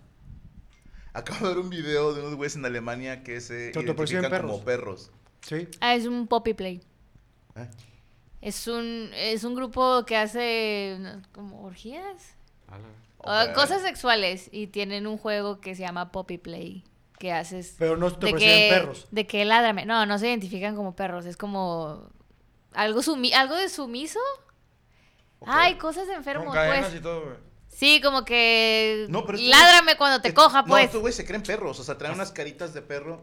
Acabo 1.14 1.48
de 1.48 1.56
ver 1.56 1.64
un 1.64 1.70
video 1.70 2.14
de 2.14 2.22
unos 2.22 2.36
güeyes 2.36 2.56
en 2.56 2.66
Alemania 2.66 3.24
que 3.24 3.42
se 3.42 3.74
Se 3.74 3.80
identifican 3.82 4.24
como 4.42 4.64
perros. 4.64 5.10
perros. 5.10 5.12
Sí. 5.42 5.68
Ah, 5.82 5.96
es 5.96 6.06
un 6.06 6.28
poppy 6.28 6.54
play. 6.54 6.84
¿Eh? 7.56 7.68
Es 8.42 8.68
un, 8.68 9.10
es 9.16 9.44
un 9.44 9.56
grupo 9.56 10.06
que 10.06 10.16
hace 10.16 10.98
como 11.34 11.64
orgías. 11.64 12.36
Ah, 13.24 13.52
cosas 13.54 13.82
sexuales 13.82 14.50
y 14.52 14.68
tienen 14.68 15.08
un 15.08 15.18
juego 15.18 15.60
que 15.60 15.76
se 15.76 15.82
llama 15.82 16.12
Poppy 16.12 16.38
Play 16.38 16.84
que 17.20 17.32
haces 17.34 17.76
Pero 17.78 17.98
no 17.98 18.12
te 18.12 18.26
de 18.28 18.32
perciben 18.32 18.58
que 18.58 18.70
perros. 18.74 19.08
de 19.12 19.28
que 19.28 19.46
ládrame 19.46 19.86
no 19.86 20.06
no 20.06 20.18
se 20.18 20.28
identifican 20.30 20.76
como 20.76 20.96
perros 20.96 21.26
es 21.26 21.38
como 21.38 22.10
algo 22.74 23.02
sumi 23.04 23.34
algo 23.34 23.56
de 23.56 23.70
sumiso 23.70 24.20
Ok. 25.40 25.48
ay 25.52 25.76
cosas 25.76 26.08
de 26.08 26.14
enfermos 26.14 26.48
Con 26.48 26.56
cadenas 26.56 26.88
pues 26.90 26.96
y 26.96 27.00
todo, 27.02 27.22
güey. 27.26 27.36
sí 27.68 28.02
como 28.02 28.26
que 28.26 29.06
No, 29.10 29.26
pero 29.26 29.38
ládrame 29.42 29.96
cuando 29.98 30.22
te 30.22 30.30
es- 30.30 30.34
coja 30.34 30.62
No, 30.64 30.68
pues 30.70 30.86
estos 30.86 31.02
güeyes 31.02 31.16
se 31.18 31.26
creen 31.26 31.44
perros. 31.44 31.80
O 31.80 31.84
sea, 31.84 31.98
traen 31.98 32.16
unas 32.16 32.32
caritas 32.32 32.74
de 32.74 32.82
perro. 32.82 33.22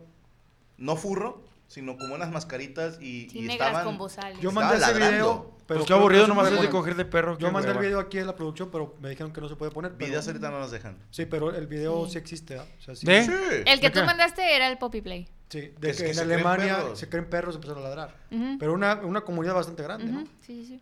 No 0.78 0.96
furro, 0.96 1.42
sino 1.68 1.96
como 1.96 2.14
unas 2.14 2.30
mascaritas 2.30 2.96
y, 3.00 3.28
sí 3.30 3.38
y 3.40 3.42
negras 3.42 3.68
estaban... 3.68 3.84
con 3.84 3.98
bozales 3.98 4.38
Yo 4.40 4.52
mandé 4.52 4.76
ese 4.76 4.86
ladrando. 4.86 5.10
video, 5.10 5.56
pero... 5.66 5.78
Pues 5.80 5.80
qué 5.80 5.86
que 5.86 5.92
aburrido 5.94 6.26
nomás 6.28 6.52
es 6.52 6.60
de 6.60 6.70
coger 6.70 6.94
de 6.94 7.04
perro. 7.04 7.36
Yo 7.38 7.50
mandé 7.50 7.72
el 7.72 7.78
video 7.78 7.98
aquí 7.98 8.18
en 8.18 8.26
la 8.26 8.36
producción, 8.36 8.70
pero 8.70 8.94
me 9.00 9.10
dijeron 9.10 9.32
que 9.32 9.40
no 9.40 9.48
se 9.48 9.56
puede 9.56 9.70
poner. 9.72 9.92
pero- 9.92 10.06
Videos 10.06 10.26
ahorita 10.28 10.50
no 10.50 10.60
nos 10.60 10.70
dejan. 10.70 10.96
Sí, 11.10 11.26
pero 11.26 11.54
el 11.54 11.66
video 11.66 12.08
sí, 12.08 12.18
existe, 12.18 12.58
¿ah? 12.58 12.64
O 12.78 12.82
sea, 12.82 12.94
sí. 12.94 13.04
¿De? 13.06 13.24
Sí. 13.24 13.32
el 13.66 13.80
que 13.80 13.88
¿De 13.88 13.90
tú 13.90 14.00
qué? 14.00 14.06
mandaste 14.06 14.54
era 14.54 14.68
el 14.68 14.78
Poppy 14.78 15.00
Play 15.00 15.28
Sí, 15.48 15.60
de 15.60 15.74
Que 15.80 15.90
es 15.90 15.96
que, 15.98 16.02
que 16.04 16.08
en 16.10 16.14
se 16.16 16.22
Alemania 16.22 16.78
se 16.94 17.08
creen 17.08 17.28
perros 17.30 17.54
y 17.54 17.56
empezaron 17.56 17.84
a 17.84 17.88
ladrar. 17.88 18.16
Pero 18.58 18.72
una, 18.72 18.94
una 19.02 19.20
comunidad 19.22 19.54
bastante 19.54 19.82
grande, 19.82 20.06
¿no? 20.06 20.20
sí 20.40 20.64
sí 20.64 20.66
sí 20.66 20.80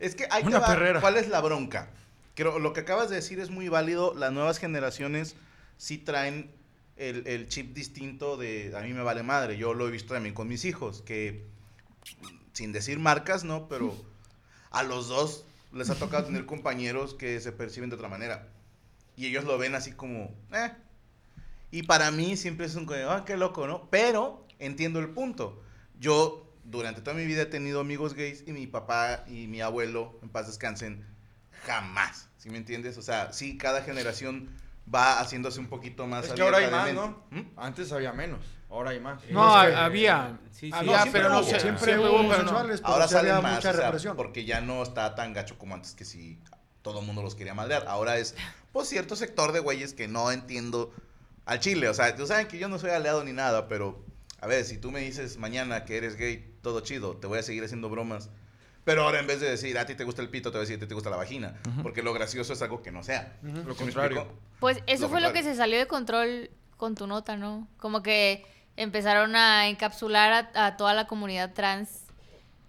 Es 0.00 0.14
que 0.14 0.26
hay 0.30 0.42
que 0.42 0.48
Una 0.48 0.58
ver 0.60 0.68
perrera. 0.68 1.00
cuál 1.00 1.16
es 1.16 1.28
la 1.28 1.40
bronca. 1.40 1.90
Creo, 2.34 2.58
lo 2.58 2.72
que 2.72 2.80
acabas 2.80 3.10
de 3.10 3.16
decir 3.16 3.38
es 3.40 3.50
muy 3.50 3.68
válido. 3.68 4.14
Las 4.14 4.32
nuevas 4.32 4.58
generaciones 4.58 5.36
sí 5.76 5.98
traen 5.98 6.50
el, 6.96 7.26
el 7.26 7.48
chip 7.48 7.74
distinto 7.74 8.36
de 8.36 8.72
a 8.76 8.80
mí 8.80 8.92
me 8.92 9.02
vale 9.02 9.22
madre. 9.22 9.56
Yo 9.56 9.74
lo 9.74 9.88
he 9.88 9.90
visto 9.90 10.14
también 10.14 10.34
con 10.34 10.48
mis 10.48 10.64
hijos, 10.64 11.02
que 11.02 11.46
sin 12.52 12.72
decir 12.72 12.98
marcas, 12.98 13.44
¿no? 13.44 13.68
Pero 13.68 13.96
a 14.70 14.82
los 14.82 15.08
dos 15.08 15.44
les 15.72 15.90
ha 15.90 15.94
tocado 15.94 16.24
tener 16.24 16.46
compañeros 16.46 17.14
que 17.14 17.40
se 17.40 17.52
perciben 17.52 17.90
de 17.90 17.96
otra 17.96 18.08
manera. 18.08 18.48
Y 19.16 19.26
ellos 19.26 19.44
lo 19.44 19.58
ven 19.58 19.74
así 19.74 19.92
como, 19.92 20.34
eh. 20.52 20.72
Y 21.70 21.84
para 21.84 22.10
mí 22.10 22.36
siempre 22.36 22.66
es 22.66 22.74
un, 22.74 22.86
ah, 23.08 23.24
qué 23.26 23.36
loco, 23.36 23.66
¿no? 23.66 23.88
Pero 23.90 24.46
entiendo 24.58 25.00
el 25.00 25.10
punto. 25.10 25.62
Yo 25.98 26.46
durante 26.64 27.00
toda 27.00 27.16
mi 27.16 27.24
vida 27.24 27.42
he 27.42 27.46
tenido 27.46 27.80
amigos 27.80 28.14
gays 28.14 28.44
y 28.46 28.52
mi 28.52 28.66
papá 28.66 29.24
y 29.26 29.46
mi 29.46 29.60
abuelo, 29.60 30.18
en 30.22 30.28
paz 30.28 30.46
descansen, 30.46 31.06
jamás. 31.64 32.28
¿Sí 32.36 32.50
me 32.50 32.58
entiendes? 32.58 32.98
O 32.98 33.02
sea, 33.02 33.32
sí, 33.32 33.56
cada 33.56 33.82
generación 33.82 34.48
va 34.94 35.20
haciéndose 35.20 35.60
un 35.60 35.68
poquito 35.68 36.06
más 36.06 36.26
Es 36.26 36.32
que 36.32 36.42
ahora 36.42 36.58
hay 36.58 36.70
más, 36.70 36.86
de 36.86 36.92
¿no? 36.94 37.24
¿Mm? 37.30 37.40
Antes 37.56 37.90
había 37.92 38.12
menos, 38.12 38.40
ahora 38.70 38.90
hay 38.90 39.00
más. 39.00 39.20
No, 39.30 39.62
Es 39.62 39.70
que- 39.70 39.76
había. 39.76 40.38
Sí, 40.50 40.66
sí. 40.66 40.70
Había, 40.74 41.02
siempre 41.02 41.20
pero 41.22 41.32
no 41.34 41.42
sé. 41.42 41.60
Siempre 41.60 41.84
Siempre 41.84 41.98
hubo 42.10 42.20
homosexuales, 42.20 42.80
pero 42.80 42.92
Ahora 42.92 43.08
salen 43.08 43.42
más, 43.42 43.56
mucha 43.56 43.70
o 43.70 43.74
sea, 43.74 43.82
represión. 43.86 44.16
porque 44.16 44.44
ya 44.44 44.60
no 44.60 44.82
está 44.82 45.14
tan 45.14 45.32
gacho 45.32 45.56
como 45.58 45.74
antes 45.74 45.94
que 45.94 46.04
si 46.04 46.38
todo 46.82 47.00
el 47.00 47.06
mundo 47.06 47.22
los 47.22 47.34
quería 47.34 47.54
maldear. 47.54 47.84
Ahora 47.88 48.18
es, 48.18 48.34
pues, 48.72 48.88
cierto 48.88 49.14
sector 49.16 49.52
de 49.52 49.60
güeyes 49.60 49.94
que 49.94 50.08
no 50.08 50.30
entiendo 50.32 50.92
al 51.46 51.60
chile. 51.60 51.88
O 51.88 51.94
sea, 51.94 52.14
tú 52.16 52.26
saben 52.26 52.48
que 52.48 52.58
yo 52.58 52.68
no 52.68 52.78
soy 52.78 52.90
aliado 52.90 53.22
ni 53.24 53.32
nada, 53.32 53.68
pero, 53.68 54.04
a 54.40 54.46
ver, 54.46 54.64
si 54.64 54.78
tú 54.78 54.90
me 54.90 55.00
dices 55.00 55.38
mañana 55.38 55.84
que 55.84 55.96
eres 55.96 56.16
gay, 56.16 56.56
todo 56.62 56.80
chido, 56.80 57.16
te 57.16 57.26
voy 57.26 57.38
a 57.38 57.42
seguir 57.42 57.64
haciendo 57.64 57.88
bromas. 57.88 58.30
Pero 58.84 59.02
ahora 59.02 59.20
en 59.20 59.26
vez 59.26 59.40
de 59.40 59.48
decir, 59.48 59.78
a 59.78 59.86
ti 59.86 59.94
te 59.94 60.04
gusta 60.04 60.22
el 60.22 60.28
pito, 60.28 60.50
te 60.50 60.58
voy 60.58 60.62
a 60.62 60.66
decir, 60.66 60.76
a 60.76 60.80
ti 60.80 60.86
te 60.86 60.94
gusta 60.94 61.10
la 61.10 61.16
vagina. 61.16 61.54
Porque 61.82 62.02
lo 62.02 62.12
gracioso 62.12 62.52
es 62.52 62.62
algo 62.62 62.82
que 62.82 62.90
no 62.90 63.02
sea. 63.02 63.36
Lo 63.42 63.54
¿Sí 63.54 63.62
me 63.64 63.74
contrario. 63.74 64.26
Pues 64.58 64.82
eso 64.86 65.02
Lo 65.04 65.08
fue 65.08 65.20
lo 65.20 65.32
que 65.32 65.42
se 65.42 65.54
salió 65.54 65.78
de 65.78 65.86
control 65.86 66.50
con 66.76 66.94
tu 66.94 67.06
nota, 67.06 67.36
¿no? 67.36 67.68
Como 67.78 68.02
que 68.02 68.44
empezaron 68.76 69.36
a 69.36 69.68
encapsular 69.68 70.50
a, 70.54 70.66
a 70.66 70.76
toda 70.76 70.94
la 70.94 71.06
comunidad 71.06 71.52
trans, 71.52 72.06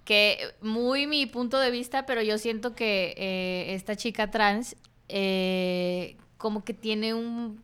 que 0.06 0.54
muy 0.62 1.08
mi 1.08 1.26
punto 1.26 1.60
de 1.60 1.72
vista, 1.72 2.06
pero 2.06 2.22
yo 2.22 2.38
siento 2.38 2.76
que 2.76 3.14
eh, 3.18 3.74
esta 3.74 3.96
chica 3.96 4.30
trans 4.30 4.76
eh, 5.10 6.18
como 6.38 6.64
que 6.64 6.74
tiene 6.74 7.14
un 7.14 7.64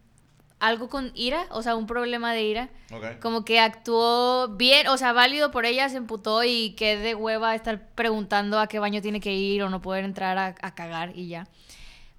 algo 0.60 0.90
con 0.90 1.12
ira, 1.16 1.46
o 1.52 1.62
sea, 1.62 1.76
un 1.76 1.88
problema 1.88 2.34
de 2.34 2.44
ira. 2.44 2.70
Ok. 2.92 3.20
Como 3.22 3.46
que 3.46 3.60
actuó 3.60 4.50
bien, 4.50 4.88
o 4.88 4.98
sea, 4.98 5.14
válido 5.14 5.52
por 5.52 5.66
ella, 5.66 5.90
se 5.90 5.98
emputó 5.98 6.44
y 6.44 6.72
qué 6.72 6.98
de 6.98 7.16
hueva 7.16 7.56
estar 7.56 7.88
preguntando 7.96 8.60
a 8.60 8.68
qué 8.68 8.80
baño 8.80 9.02
tiene 9.02 9.20
que 9.20 9.34
ir 9.34 9.64
o 9.64 9.70
no 9.70 9.82
poder 9.82 10.04
entrar 10.04 10.38
a, 10.38 10.56
a 10.62 10.76
cagar 10.76 11.16
y 11.16 11.28
ya. 11.28 11.48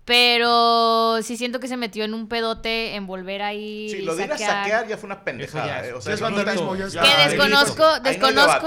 Pero 0.05 1.23
sí 1.23 1.37
siento 1.37 1.61
que 1.61 1.69
se 1.69 1.77
metió 1.77 2.03
en 2.05 2.15
un 2.15 2.27
pedote 2.27 2.97
en 2.97 3.07
volver 3.07 3.43
ahí 3.43 3.91
Sí, 3.91 3.99
y 3.99 4.03
lo 4.03 4.17
de 4.17 4.25
ir 4.25 4.33
a 4.33 4.39
saquear. 4.39 4.89
ya 4.89 4.97
fue 4.97 5.07
una 5.07 5.23
pendejada. 5.23 5.87
¿eh? 5.87 5.93
O 5.93 5.99
es- 5.99 6.05
sea, 6.05 6.15
es 6.15 6.21
vandalismo. 6.21 6.73
Que 6.73 6.79
desconozco, 6.83 7.85
Ahí 7.85 8.01
no 8.03 8.09
hay 8.09 8.17
desconozco, 8.17 8.67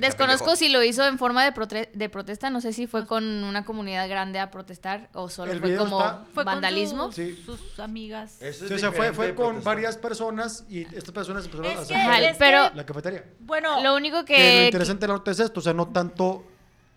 desconozco 0.00 0.56
si 0.56 0.68
lo 0.68 0.82
hizo 0.82 1.06
en 1.06 1.16
forma 1.18 1.44
de, 1.44 1.52
prote- 1.54 1.90
de 1.92 2.08
protesta, 2.08 2.50
no 2.50 2.60
sé 2.60 2.72
si 2.72 2.86
fue 2.86 3.06
con 3.06 3.24
una 3.44 3.64
comunidad 3.64 4.08
grande 4.08 4.40
a 4.40 4.50
protestar 4.50 5.08
o 5.12 5.28
solo 5.28 5.52
El 5.52 5.60
fue 5.60 5.76
como 5.76 6.00
está- 6.00 6.24
Fue 6.34 6.44
con 6.44 6.54
vandalismo. 6.54 7.06
sus, 7.06 7.14
Sí. 7.14 7.42
sus 7.46 7.78
amigas. 7.78 8.36
Eso 8.42 8.64
es 8.64 8.68
Sí, 8.70 8.74
o 8.74 8.78
sea, 8.78 9.12
fue, 9.12 9.34
con 9.34 9.62
varias 9.62 9.96
personas 9.96 10.64
y 10.68 10.82
estas 10.82 11.12
personas 11.12 11.44
empezaron 11.44 11.70
a 11.78 11.82
Es 11.82 11.88
que, 11.88 11.94
hacer 11.94 12.36
pero- 12.38 12.70
la 12.74 12.84
cafetería. 12.86 13.24
bueno, 13.40 13.82
Lo 13.82 13.94
único 13.94 14.24
Que 14.24 14.32
lo 14.32 14.38
que... 14.38 14.64
interesante 14.66 15.06
del 15.06 15.10
norte 15.14 15.30
es 15.30 15.40
esto, 15.40 15.60
o 15.60 15.62
sea, 15.62 15.72
no 15.72 15.88
tanto, 15.88 16.44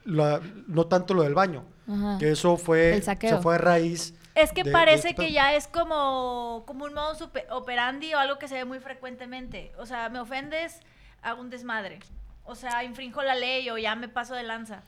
la- 0.06 0.42
no 0.68 0.86
tanto 0.88 1.14
lo 1.14 1.24
del 1.24 1.34
baño, 1.36 1.64
Ajá. 1.88 2.18
que 2.20 2.32
eso 2.32 2.58
fue, 2.58 2.94
El 2.96 3.04
saqueo. 3.04 3.38
se 3.38 3.42
fue 3.42 3.56
a 3.56 3.58
raíz. 3.58 4.14
es 4.36 4.52
que 4.52 4.64
de- 4.64 4.72
parece 4.72 5.10
esto. 5.10 5.22
que 5.22 5.32
ya 5.32 5.54
es 5.56 5.68
como, 5.68 6.64
como 6.66 6.86
un 6.86 6.94
modo 6.94 7.32
operandi 7.52 8.14
o 8.14 8.20
algo 8.20 8.40
que 8.40 8.48
se 8.48 8.56
ve 8.56 8.66
muy 8.66 8.80
frecuentemente. 8.80 9.72
O 9.78 9.86
sea, 9.86 10.10
me 10.10 10.20
ofendes, 10.20 10.80
hago 11.22 11.42
un 11.42 11.50
desmadre. 11.50 12.00
O 12.46 12.56
sea, 12.56 12.84
infrinjo 12.84 13.22
la 13.24 13.36
ley 13.36 13.70
o 13.70 13.78
ya 13.78 13.96
me 13.96 14.08
paso 14.10 14.34
de 14.34 14.44
lanza. 14.44 14.84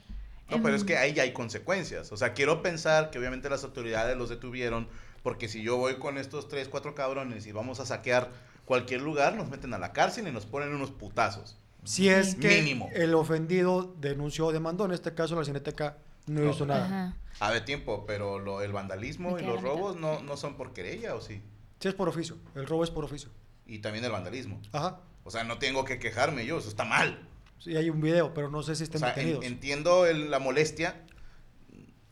No, 0.50 0.62
pero 0.62 0.76
es 0.76 0.84
que 0.84 0.98
ahí 0.98 1.14
ya 1.14 1.24
hay 1.24 1.34
consecuencias. 1.34 2.12
O 2.12 2.18
sea, 2.18 2.34
quiero 2.34 2.62
pensar 2.62 3.10
que 3.10 3.18
obviamente 3.18 3.50
las 3.50 3.64
autoridades 3.64 4.16
los 4.16 4.30
detuvieron, 4.30 4.88
porque 5.24 5.48
si 5.48 5.64
yo 5.64 5.78
voy 5.78 5.96
con 5.96 6.18
estos 6.20 6.48
tres, 6.50 6.68
cuatro 6.70 6.94
cabrones 6.94 7.48
y 7.48 7.52
vamos 7.52 7.80
a 7.80 7.86
saquear 7.86 8.30
cualquier 8.66 9.02
lugar, 9.02 9.36
nos 9.36 9.50
meten 9.50 9.74
a 9.74 9.80
la 9.80 9.92
cárcel 9.92 10.28
y 10.28 10.32
nos 10.32 10.46
ponen 10.46 10.74
unos 10.76 10.92
putazos. 10.92 11.58
Si 11.84 12.10
es 12.10 12.36
que 12.36 12.48
Mínimo. 12.62 12.90
el 12.94 13.14
ofendido 13.16 13.94
denunció 14.00 14.48
o 14.48 14.52
demandó, 14.52 14.86
en 14.86 14.92
este 14.92 15.14
caso 15.16 15.36
la 15.36 15.46
Cineteca 15.46 15.98
no, 16.28 16.42
No. 16.42 16.52
hizo 16.52 16.66
nada. 16.66 16.86
Ajá. 16.86 17.18
A 17.40 17.52
ver, 17.52 17.66
tiempo, 17.66 18.06
pero 18.08 18.40
lo, 18.40 18.62
el 18.62 18.72
vandalismo 18.72 19.32
Me 19.36 19.42
y 19.42 19.46
los 19.46 19.62
robos 19.62 19.96
no, 19.98 20.22
no 20.22 20.38
son 20.38 20.56
por 20.56 20.74
querella, 20.74 21.16
¿o 21.16 21.22
sí? 21.22 21.42
Sí, 21.80 21.88
es 21.90 21.94
por 21.94 22.08
oficio, 22.08 22.38
el 22.56 22.66
robo 22.66 22.84
es 22.84 22.90
por 22.92 23.04
oficio. 23.04 23.30
Y 23.68 23.80
también 23.80 24.06
el 24.06 24.12
vandalismo. 24.12 24.62
Ajá, 24.72 25.02
O 25.24 25.32
sea, 25.32 25.44
no 25.44 25.58
tengo 25.58 25.84
que 25.86 26.00
quejarme 26.00 26.46
yo, 26.46 26.58
eso 26.60 26.70
está 26.70 26.86
mal. 26.86 27.28
sí, 27.60 27.76
hay 27.76 27.90
un 27.90 28.00
video, 28.00 28.34
pero 28.34 28.50
no 28.50 28.62
sé 28.64 28.76
si 28.76 28.84
O 28.84 28.86
estén 28.86 29.00
sea, 29.00 29.10
en- 29.10 29.16
detenidos. 29.16 29.46
entiendo 29.46 30.06
el- 30.06 30.30
la 30.32 30.40
molestia. 30.40 31.02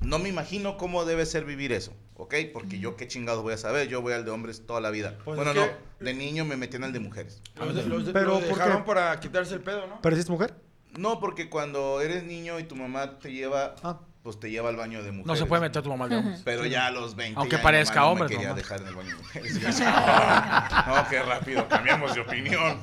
No 0.02 0.20
me 0.20 0.28
imagino 0.30 0.78
cómo 0.78 1.06
debe 1.06 1.26
ser 1.26 1.46
vivir 1.46 1.72
eso, 1.72 1.94
¿ok? 2.16 2.36
Porque 2.52 2.80
yo 2.80 2.98
qué 2.98 3.08
chingados 3.08 3.42
voy 3.42 3.54
a 3.54 3.58
saber, 3.58 3.88
yo 3.88 4.02
voy 4.02 4.12
al 4.14 4.26
de 4.26 4.32
hombres 4.32 4.66
toda 4.66 4.82
la 4.82 4.90
vida. 4.90 5.18
Pues 5.24 5.38
bueno, 5.38 5.54
no, 5.54 5.64
que- 5.66 6.04
de 6.04 6.14
niño 6.14 6.44
me 6.44 6.58
metí 6.58 6.76
en 6.76 6.84
el 6.84 6.92
de 6.92 7.00
mujeres. 7.00 7.42
Los, 7.56 7.74
de- 7.76 7.86
los 7.86 8.06
de- 8.08 8.12
Pero, 8.14 8.32
los 8.32 8.40
¿por 8.40 8.50
qué? 8.50 8.56
dejaron 8.56 8.84
para 8.84 9.18
quitarse 9.22 9.54
el 9.54 9.62
pedo, 9.62 9.88
¿no? 9.88 10.02
¿Pareciste 10.02 10.30
mujer? 10.32 10.56
No, 10.98 11.20
porque 11.20 11.50
cuando 11.50 12.02
eres 12.02 12.24
niño 12.24 12.60
y 12.60 12.64
tu 12.64 12.76
mamá 12.76 13.20
te 13.20 13.32
lleva, 13.32 13.76
Ah. 13.84 14.00
pues 14.22 14.40
te 14.40 14.50
lleva 14.52 14.70
al 14.70 14.76
baño 14.78 15.00
de 15.04 15.12
mujeres. 15.12 15.26
No 15.28 15.36
se 15.36 15.46
puede 15.46 15.62
meter 15.62 15.82
tu 15.84 15.90
mamá 15.90 16.08
de 16.08 16.18
hombres. 16.18 16.42
Pero 16.46 16.66
ya 16.66 16.88
a 16.88 16.92
los 16.92 17.16
20 17.16 17.40
Aunque 17.40 17.58
ya 17.58 17.62
parezca 17.64 17.96
mamá 18.02 18.06
no 18.06 18.12
hombre, 18.12 18.28
me 18.30 18.30
quería 18.36 18.48
mamá. 18.50 18.58
dejar 18.62 18.82
en 18.82 18.88
el 18.88 18.96
baño 18.96 19.10
de 19.10 19.16
mujeres. 19.16 19.54
No, 20.88 21.10
qué 21.10 21.24
rápido, 21.24 21.68
cambiamos 21.68 22.14
de 22.16 22.22
opinión. 22.22 22.80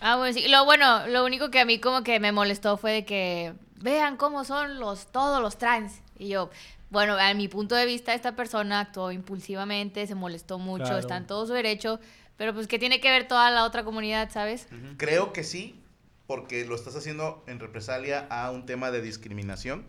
Ah, 0.00 0.16
bueno, 0.16 0.32
sí. 0.32 0.48
Lo 0.48 0.64
bueno, 0.64 1.06
lo 1.08 1.24
único 1.24 1.50
que 1.50 1.60
a 1.60 1.64
mí 1.64 1.78
como 1.80 2.02
que 2.02 2.20
me 2.20 2.32
molestó 2.32 2.76
fue 2.76 2.92
de 2.92 3.04
que 3.04 3.54
vean 3.80 4.16
cómo 4.16 4.44
son 4.44 4.78
los 4.78 5.06
todos 5.06 5.40
los 5.42 5.56
trans. 5.58 6.00
Y 6.18 6.28
yo, 6.28 6.50
bueno, 6.90 7.16
a 7.18 7.32
mi 7.34 7.48
punto 7.48 7.74
de 7.74 7.86
vista 7.86 8.14
esta 8.14 8.36
persona 8.36 8.80
actuó 8.80 9.10
impulsivamente, 9.12 10.06
se 10.06 10.14
molestó 10.14 10.58
mucho, 10.58 10.84
Claro. 10.84 10.98
está 10.98 11.16
en 11.16 11.26
todo 11.26 11.46
su 11.46 11.52
derecho, 11.54 11.98
pero 12.36 12.52
pues 12.54 12.66
que 12.66 12.78
tiene 12.78 13.00
que 13.00 13.10
ver 13.10 13.26
toda 13.28 13.50
la 13.50 13.64
otra 13.64 13.82
comunidad, 13.84 14.30
¿sabes? 14.30 14.68
Creo 14.96 15.32
que 15.32 15.42
sí, 15.44 15.80
porque 16.26 16.64
lo 16.64 16.74
estás 16.74 16.96
haciendo 16.96 17.44
en 17.46 17.60
represalia 17.60 18.26
a 18.30 18.50
un 18.50 18.66
tema 18.66 18.90
de 18.90 19.02
discriminación 19.02 19.84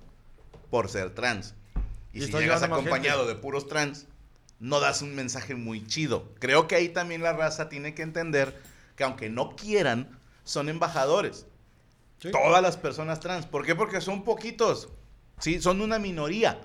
por 0.70 0.90
ser 0.90 1.14
trans. 1.14 1.54
Y, 2.14 2.24
Y 2.24 2.28
si 2.28 2.32
llegas 2.34 2.64
acompañado 2.64 3.26
de 3.26 3.36
puros 3.36 3.68
trans, 3.68 4.08
no 4.60 4.80
das 4.80 5.02
un 5.02 5.16
mensaje 5.16 5.56
muy 5.56 5.86
chido. 5.86 6.32
Creo 6.40 6.68
que 6.68 6.76
ahí 6.76 6.90
también 6.90 7.22
la 7.22 7.34
raza 7.34 7.70
tiene 7.70 7.94
que 7.94 8.02
entender 8.02 8.60
que 8.96 9.04
aunque 9.04 9.30
no 9.30 9.56
quieran, 9.56 10.18
son 10.44 10.70
embajadores. 10.70 11.46
Sí. 12.20 12.32
Todas 12.32 12.62
las 12.62 12.78
personas 12.78 13.20
trans. 13.20 13.46
¿Por 13.46 13.66
qué? 13.66 13.76
Porque 13.76 14.02
son 14.02 14.24
poquitos. 14.24 14.90
Sí, 15.40 15.62
son 15.62 15.82
una 15.82 16.00
minoría. 16.00 16.62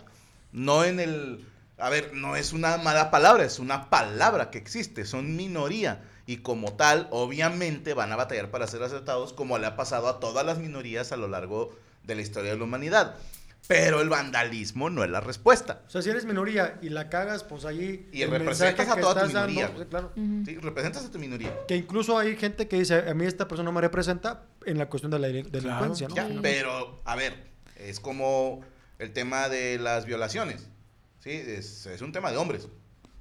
No 0.53 0.85
en 0.85 1.00
el... 1.00 1.45
A 1.79 1.89
ver, 1.89 2.15
no 2.15 2.37
es 2.37 2.53
una 2.53 2.77
mala 2.77 3.11
palabra, 3.11 3.45
es 3.45 3.59
una 3.59 3.89
palabra 3.91 4.50
que 4.50 4.59
existe. 4.59 5.05
Son 5.05 5.35
minoría. 5.35 6.03
Y 6.31 6.37
como 6.39 6.75
tal, 6.75 7.09
obviamente 7.11 7.93
van 7.93 8.13
a 8.13 8.17
batallar 8.17 8.53
para 8.53 8.69
ser 8.69 8.83
aceptados 8.85 9.33
como 9.33 9.59
le 9.59 9.67
ha 9.67 9.75
pasado 9.75 10.07
a 10.09 10.21
todas 10.21 10.47
las 10.47 10.59
minorías 10.59 11.11
a 11.11 11.17
lo 11.17 11.27
largo 11.27 11.77
de 12.05 12.15
la 12.15 12.23
historia 12.23 12.53
de 12.53 12.57
la 12.59 12.63
humanidad. 12.65 13.17
Pero 13.67 14.01
el 14.01 14.09
vandalismo 14.09 14.91
no 14.91 15.03
es 15.03 15.11
la 15.11 15.21
respuesta. 15.21 15.83
O 15.89 15.91
sea, 15.91 16.03
si 16.03 16.11
eres 16.11 16.25
minoría 16.27 16.79
y 16.83 16.89
la 16.91 17.09
cagas, 17.09 17.43
pues 17.43 17.65
ahí 17.65 18.09
Y 18.13 18.23
el 18.23 18.31
representas 18.31 18.89
a 18.89 18.97
toda 19.01 19.15
tu 19.15 19.27
estás 19.27 19.33
dando, 19.33 19.49
minoría. 19.53 19.77
sí, 19.77 19.85
claro. 19.91 20.13
¿sí? 20.15 20.57
Representas 20.59 21.05
a 21.05 21.11
tu 21.11 21.19
minoría. 21.19 21.67
Que 21.67 21.77
incluso 21.77 22.17
hay 22.17 22.37
gente 22.37 22.69
que 22.69 22.77
dice, 22.79 23.11
a 23.11 23.15
mí 23.15 23.27
esta 23.27 23.49
persona 23.49 23.67
no 23.69 23.73
me 23.73 23.81
representa 23.81 24.45
en 24.67 24.79
la 24.79 24.89
cuestión 24.89 25.11
de 25.11 25.19
la 25.19 25.29
delin- 25.29 25.51
delincuencia, 25.51 26.07
¿no? 26.09 26.15
Ya, 26.15 26.29
pero, 26.41 27.01
a 27.05 27.17
ver, 27.17 27.35
es 27.77 27.99
como 27.99 28.61
el 29.01 29.13
tema 29.13 29.49
de 29.49 29.79
las 29.81 30.07
violaciones. 30.07 30.69
Sí, 31.19 31.31
es, 31.31 31.87
es 31.87 32.01
un 32.03 32.13
tema 32.13 32.31
de 32.31 32.37
hombres. 32.39 32.63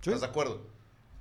Sí. 0.01 0.11
¿Estás 0.11 0.21
de 0.21 0.27
acuerdo? 0.27 0.61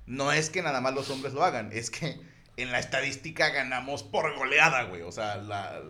No 0.09 0.31
es 0.33 0.49
que 0.49 0.61
nada 0.61 0.81
más 0.81 0.93
los 0.93 1.09
hombres 1.09 1.33
lo 1.33 1.43
hagan, 1.43 1.69
es 1.71 1.89
que 1.89 2.19
en 2.57 2.71
la 2.73 2.79
estadística 2.79 3.49
ganamos 3.49 4.03
por 4.03 4.35
goleada, 4.35 4.83
güey. 4.83 5.03
O 5.03 5.11
sea, 5.13 5.37
la, 5.37 5.81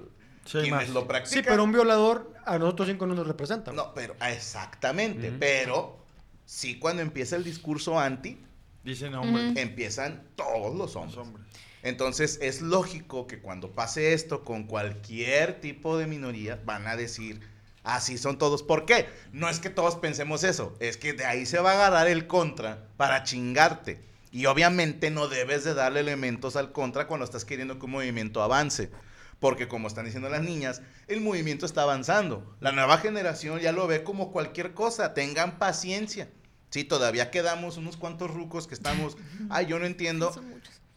Sí, 0.45 0.59
quienes 0.59 0.71
más. 0.71 0.89
lo 0.89 1.07
practican. 1.07 1.43
Sí, 1.43 1.47
pero 1.47 1.63
un 1.63 1.71
violador 1.71 2.33
a 2.45 2.57
nosotros 2.59 2.88
cinco 2.89 3.05
no 3.07 3.15
nos 3.15 3.25
representa. 3.27 3.71
No, 3.71 3.93
pero 3.93 4.15
ah, 4.19 4.31
exactamente. 4.31 5.31
Pero 5.31 5.97
sí 6.45 6.77
cuando 6.79 7.01
empieza 7.01 7.35
el 7.35 7.43
discurso 7.43 7.99
anti, 7.99 8.39
Dicen 8.83 9.13
hombres. 9.15 9.55
empiezan 9.57 10.23
todos 10.35 10.71
los 10.75 10.77
Los 10.77 10.95
hombres. 10.95 11.17
hombres. 11.17 11.45
Entonces 11.81 12.39
es 12.41 12.61
lógico 12.61 13.25
que 13.27 13.39
cuando 13.39 13.71
pase 13.71 14.13
esto 14.13 14.43
con 14.43 14.63
cualquier 14.65 15.61
tipo 15.61 15.97
de 15.97 16.07
minoría 16.07 16.59
van 16.65 16.88
a 16.88 16.95
decir, 16.97 17.39
así 17.83 18.17
son 18.17 18.38
todos. 18.38 18.63
¿Por 18.63 18.85
qué? 18.85 19.07
No 19.31 19.47
es 19.49 19.59
que 19.59 19.69
todos 19.69 19.95
pensemos 19.95 20.43
eso, 20.43 20.75
es 20.81 20.97
que 20.97 21.13
de 21.13 21.25
ahí 21.25 21.45
se 21.45 21.59
va 21.59 21.71
a 21.71 21.75
agarrar 21.75 22.07
el 22.07 22.27
contra 22.27 22.88
para 22.97 23.23
chingarte. 23.23 24.08
Y 24.31 24.45
obviamente 24.45 25.09
no 25.09 25.27
debes 25.27 25.63
de 25.63 25.74
darle 25.74 26.01
elementos 26.01 26.55
al 26.55 26.71
contra 26.71 27.07
cuando 27.07 27.25
estás 27.25 27.45
queriendo 27.45 27.79
que 27.79 27.86
un 27.86 27.91
movimiento 27.91 28.43
avance. 28.43 28.91
Porque 29.39 29.67
como 29.67 29.88
están 29.88 30.05
diciendo 30.05 30.29
las 30.29 30.41
niñas, 30.41 30.81
el 31.07 31.21
movimiento 31.21 31.65
está 31.65 31.83
avanzando. 31.83 32.55
La 32.59 32.71
nueva 32.71 32.98
generación 32.98 33.59
ya 33.59 33.71
lo 33.71 33.88
ve 33.88 34.03
como 34.03 34.31
cualquier 34.31 34.74
cosa. 34.74 35.13
Tengan 35.13 35.57
paciencia. 35.57 36.29
Sí, 36.69 36.83
todavía 36.83 37.31
quedamos 37.31 37.77
unos 37.77 37.98
cuantos 37.98 38.29
rucos 38.31 38.67
que 38.67 38.75
estamos, 38.75 39.17
ay, 39.50 39.65
yo 39.65 39.79
no 39.79 39.86
entiendo, 39.86 40.31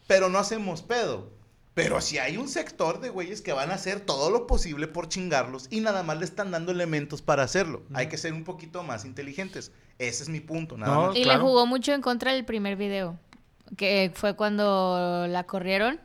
pero 0.07 0.29
no 0.29 0.37
hacemos 0.39 0.83
pedo. 0.83 1.31
Pero 1.73 2.01
si 2.01 2.19
hay 2.19 2.37
un 2.37 2.49
sector 2.49 3.01
de 3.01 3.09
güeyes 3.09 3.41
que 3.41 3.53
van 3.53 3.71
a 3.71 3.75
hacer 3.75 3.99
todo 3.99 4.29
lo 4.29 4.45
posible 4.45 4.87
por 4.87 5.09
chingarlos 5.09 5.67
y 5.71 5.79
nada 5.79 6.03
más 6.03 6.19
le 6.19 6.25
están 6.25 6.51
dando 6.51 6.71
elementos 6.71 7.23
para 7.23 7.41
hacerlo. 7.41 7.81
Hay 7.93 8.09
que 8.09 8.19
ser 8.19 8.33
un 8.33 8.43
poquito 8.43 8.83
más 8.83 9.05
inteligentes. 9.05 9.71
Ese 9.99 10.23
es 10.23 10.29
mi 10.29 10.39
punto, 10.39 10.77
nada 10.77 10.93
No, 10.93 11.07
más. 11.07 11.17
Y 11.17 11.23
claro. 11.23 11.39
le 11.39 11.45
jugó 11.45 11.65
mucho 11.65 11.93
en 11.93 12.01
contra 12.01 12.33
el 12.33 12.45
primer 12.45 12.75
video, 12.75 13.17
que 13.77 14.11
fue 14.13 14.35
cuando 14.35 15.25
la 15.29 15.43
corrieron. 15.45 15.99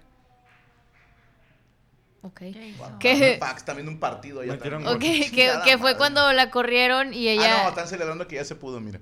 Ok. 2.22 2.40
Wow. 2.78 2.98
¿Qué? 2.98 3.36
Pax, 3.38 3.64
también 3.64 3.88
un 3.88 3.98
partido 4.00 4.40
allá 4.40 4.52
Metieron 4.52 4.82
también. 4.84 5.22
Ok, 5.22 5.30
que, 5.30 5.52
que 5.64 5.78
fue 5.78 5.96
cuando 5.96 6.32
la 6.32 6.50
corrieron 6.50 7.14
y 7.14 7.28
ella... 7.28 7.60
Ah, 7.60 7.62
no, 7.62 7.68
están 7.70 7.86
celebrando 7.88 8.26
que 8.26 8.34
ya 8.36 8.44
se 8.44 8.56
pudo, 8.56 8.80
mira. 8.80 9.00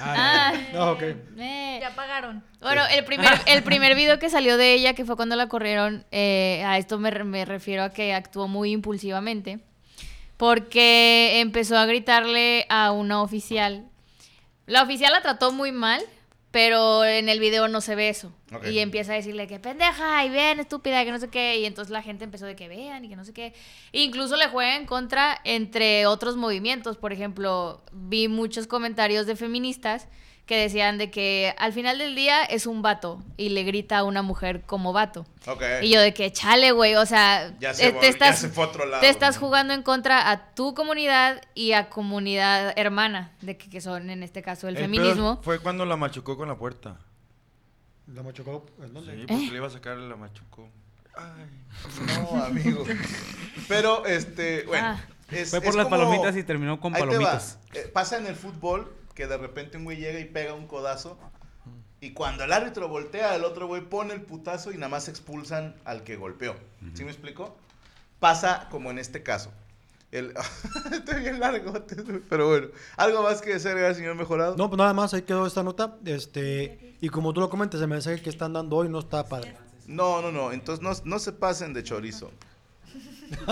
Ah, 0.00 0.52
No, 0.72 0.90
ok. 0.92 1.02
eh. 1.38 1.78
Ya 1.80 1.94
pagaron. 1.94 2.42
Bueno, 2.60 2.82
el 2.90 3.04
primer, 3.04 3.30
el 3.46 3.62
primer 3.62 3.94
video 3.94 4.18
que 4.18 4.28
salió 4.28 4.56
de 4.56 4.74
ella, 4.74 4.94
que 4.94 5.04
fue 5.04 5.14
cuando 5.16 5.36
la 5.36 5.48
corrieron, 5.48 6.04
eh, 6.10 6.62
a 6.66 6.76
esto 6.76 6.98
me 6.98 7.10
refiero 7.44 7.84
a 7.84 7.90
que 7.90 8.12
actuó 8.12 8.48
muy 8.48 8.72
impulsivamente, 8.72 9.60
porque 10.36 11.40
empezó 11.40 11.78
a 11.78 11.86
gritarle 11.86 12.66
a 12.68 12.90
una 12.90 13.22
oficial. 13.22 13.88
La 14.66 14.82
oficial 14.82 15.12
la 15.12 15.22
trató 15.22 15.52
muy 15.52 15.72
mal, 15.72 16.02
pero 16.50 17.04
en 17.04 17.28
el 17.28 17.38
video 17.38 17.68
no 17.68 17.80
se 17.80 17.94
ve 17.94 18.08
eso. 18.08 18.32
Y 18.68 18.78
empieza 18.78 19.12
a 19.12 19.16
decirle 19.16 19.46
que 19.46 19.60
pendeja 19.60 20.24
y 20.24 20.30
bien 20.30 20.58
estúpida, 20.58 21.04
que 21.04 21.12
no 21.12 21.18
sé 21.18 21.28
qué. 21.28 21.58
Y 21.58 21.66
entonces 21.66 21.92
la 21.92 22.02
gente 22.02 22.24
empezó 22.24 22.46
de 22.46 22.56
que 22.56 22.68
vean 22.68 23.04
y 23.04 23.08
que 23.08 23.16
no 23.16 23.24
sé 23.24 23.32
qué. 23.32 23.54
Incluso 23.92 24.36
le 24.36 24.48
juega 24.48 24.76
en 24.76 24.86
contra 24.86 25.40
entre 25.44 26.06
otros 26.06 26.36
movimientos. 26.36 26.96
Por 26.96 27.12
ejemplo, 27.12 27.82
vi 27.92 28.28
muchos 28.28 28.66
comentarios 28.66 29.26
de 29.26 29.36
feministas 29.36 30.08
que 30.46 30.56
decían 30.56 30.96
de 30.96 31.10
que 31.10 31.54
al 31.58 31.72
final 31.72 31.98
del 31.98 32.14
día 32.14 32.44
es 32.44 32.66
un 32.66 32.80
vato 32.80 33.20
y 33.36 33.48
le 33.48 33.64
grita 33.64 33.98
a 33.98 34.04
una 34.04 34.22
mujer 34.22 34.62
como 34.62 34.92
vato. 34.92 35.26
Ok. 35.46 35.62
Y 35.82 35.90
yo 35.90 36.00
de 36.00 36.14
que 36.14 36.32
chale, 36.32 36.70
güey, 36.70 36.94
o 36.94 37.04
sea, 37.04 37.52
Ya 37.58 37.74
se 37.74 37.88
eh, 37.88 37.92
vol- 37.94 37.98
te 38.00 38.06
ya 38.06 38.10
estás, 38.10 38.38
se 38.38 38.48
fue 38.48 38.62
a 38.64 38.68
otro 38.68 38.86
lado, 38.86 39.00
te 39.00 39.08
estás 39.08 39.34
¿no? 39.36 39.40
jugando 39.46 39.74
en 39.74 39.82
contra 39.82 40.30
a 40.30 40.54
tu 40.54 40.72
comunidad 40.74 41.42
y 41.54 41.72
a 41.72 41.88
comunidad 41.88 42.72
hermana, 42.78 43.32
de 43.40 43.56
que, 43.56 43.68
que 43.68 43.80
son 43.80 44.08
en 44.08 44.22
este 44.22 44.40
caso 44.42 44.68
el, 44.68 44.76
El 44.76 44.82
feminismo. 44.84 45.40
Fue 45.42 45.58
cuando 45.58 45.84
la 45.84 45.96
machucó 45.96 46.36
con 46.36 46.46
la 46.48 46.54
puerta. 46.56 46.96
La 48.06 48.22
machucó. 48.22 48.64
¿En 48.80 48.94
dónde? 48.94 49.14
Sí, 49.16 49.22
¿Eh? 49.22 49.24
porque 49.28 49.50
le 49.50 49.56
iba 49.56 49.66
a 49.66 49.70
sacar 49.70 49.96
la 49.96 50.14
machucó. 50.14 50.68
No, 52.06 52.44
amigo. 52.44 52.84
Pero, 53.68 54.06
este, 54.06 54.62
bueno. 54.64 54.86
Ah. 54.86 55.00
es- 55.32 55.50
Fue 55.50 55.60
por 55.60 55.70
es 55.70 55.74
las 55.74 55.86
como- 55.86 55.96
palomitas 55.96 56.36
y 56.36 56.44
terminó 56.44 56.78
con 56.78 56.92
palomitas. 56.92 57.58
Eh, 57.74 57.90
pasa 57.92 58.16
en 58.18 58.26
el 58.26 58.36
fútbol 58.36 58.92
que 59.16 59.26
de 59.26 59.36
repente 59.38 59.78
un 59.78 59.84
güey 59.84 59.96
llega 59.96 60.20
y 60.20 60.26
pega 60.26 60.54
un 60.54 60.68
codazo. 60.68 61.18
Y 62.00 62.12
cuando 62.12 62.44
el 62.44 62.52
árbitro 62.52 62.86
voltea, 62.86 63.34
el 63.34 63.44
otro 63.44 63.66
güey 63.66 63.82
pone 63.82 64.14
el 64.14 64.20
putazo 64.20 64.70
y 64.70 64.74
nada 64.76 64.90
más 64.90 65.08
expulsan 65.08 65.74
al 65.84 66.04
que 66.04 66.14
golpeó. 66.14 66.54
¿Sí 66.94 67.02
me 67.02 67.10
explico? 67.10 67.56
Pasa 68.20 68.68
como 68.70 68.90
en 68.90 68.98
este 68.98 69.22
caso. 69.22 69.50
El... 70.12 70.34
Está 70.92 71.16
bien 71.16 71.40
largo, 71.40 71.72
pero 72.28 72.48
bueno. 72.48 72.68
¿Algo 72.96 73.22
más 73.22 73.40
que 73.40 73.54
decir, 73.54 73.72
señor 73.94 74.14
Mejorado? 74.14 74.54
No, 74.56 74.68
pues 74.68 74.78
nada 74.78 74.92
más, 74.92 75.14
ahí 75.14 75.22
quedó 75.22 75.46
esta 75.46 75.62
nota. 75.62 75.96
Este, 76.04 76.96
y 77.00 77.08
como 77.08 77.32
tú 77.32 77.40
lo 77.40 77.48
comentas, 77.48 77.80
el 77.80 77.88
mensaje 77.88 78.20
que 78.20 78.30
están 78.30 78.52
dando 78.52 78.76
hoy 78.76 78.90
no 78.90 78.98
está 78.98 79.26
padre. 79.26 79.56
No, 79.86 80.20
no, 80.20 80.30
no. 80.30 80.52
Entonces 80.52 80.82
no, 80.82 80.92
no 81.04 81.18
se 81.18 81.32
pasen 81.32 81.72
de 81.72 81.82
chorizo. 81.82 82.30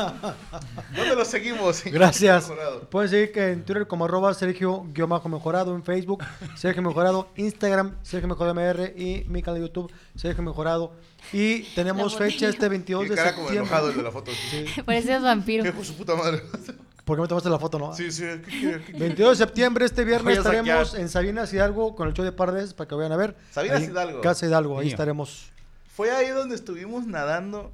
¿Dónde 0.97 1.17
lo 1.17 1.25
seguimos? 1.25 1.83
Gracias. 1.87 2.51
Pueden 2.91 3.11
seguir 3.11 3.33
que 3.33 3.51
en 3.53 3.65
Twitter 3.65 3.87
como 3.87 4.05
arroba 4.05 4.33
Sergio-Mejorado, 4.35 5.75
en 5.75 5.83
Facebook 5.83 6.25
Sergio 6.57 6.83
Mejorado, 6.83 7.29
Instagram 7.37 7.97
Sergio 8.03 8.29
Mejorado 8.29 8.55
MR 8.55 8.95
y 8.97 9.25
mi 9.29 9.43
canal 9.43 9.61
de 9.61 9.67
YouTube 9.69 9.93
Sergio 10.17 10.43
Mejorado. 10.43 10.93
Y 11.33 11.63
tenemos 11.75 12.17
fecha 12.17 12.49
este 12.49 12.69
22 12.69 13.07
Y 13.07 13.09
de 13.09 13.15
cara 13.15 13.35
como 13.35 13.51
enojado 13.51 13.91
el 13.91 13.97
de 13.97 14.03
septiembre. 14.03 14.05
la 14.05 14.11
foto. 14.11 14.33
Sí. 14.75 14.83
Pareces 14.83 15.23
vampiro. 15.23 15.67
Hijo 15.67 15.79
de 15.79 15.85
su 15.85 15.97
puta 15.97 16.15
madre. 16.15 16.43
¿Por 17.05 17.19
qué 17.19 17.23
me 17.23 17.29
tomaste 17.29 17.51
la 17.51 17.59
foto, 17.59 17.79
no? 17.79 17.95
Sí, 17.95 18.11
sí. 18.11 18.23
¿qué? 18.23 18.41
¿Qué 18.47 18.61
quiere? 18.61 18.99
22 18.99 19.39
de 19.39 19.45
septiembre, 19.45 19.85
este 19.85 20.05
viernes 20.05 20.39
estaremos 20.39 20.95
en 20.95 21.11
Sabinas 21.11 21.53
Hidalgo 21.53 21.95
con 21.95 22.09
el 22.09 22.15
show 22.15 22.25
de 22.25 22.33
Pardes 22.33 22.73
para 22.73 22.89
que 22.89 22.95
vayan 22.95 23.13
a 23.13 23.17
ver. 23.17 23.37
Sabinas 23.51 23.83
Ahí 23.83 23.89
Hidalgo. 23.89 24.21
Casa 24.23 24.47
Hidalgo, 24.47 24.79
ahí 24.79 24.87
Mío. 24.87 24.95
estaremos. 24.95 25.51
Fue 25.95 26.11
ahí 26.11 26.29
donde 26.31 26.55
estuvimos 26.55 27.07
nadando 27.07 27.71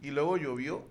y 0.00 0.10
luego 0.10 0.38
llovió. 0.38 0.84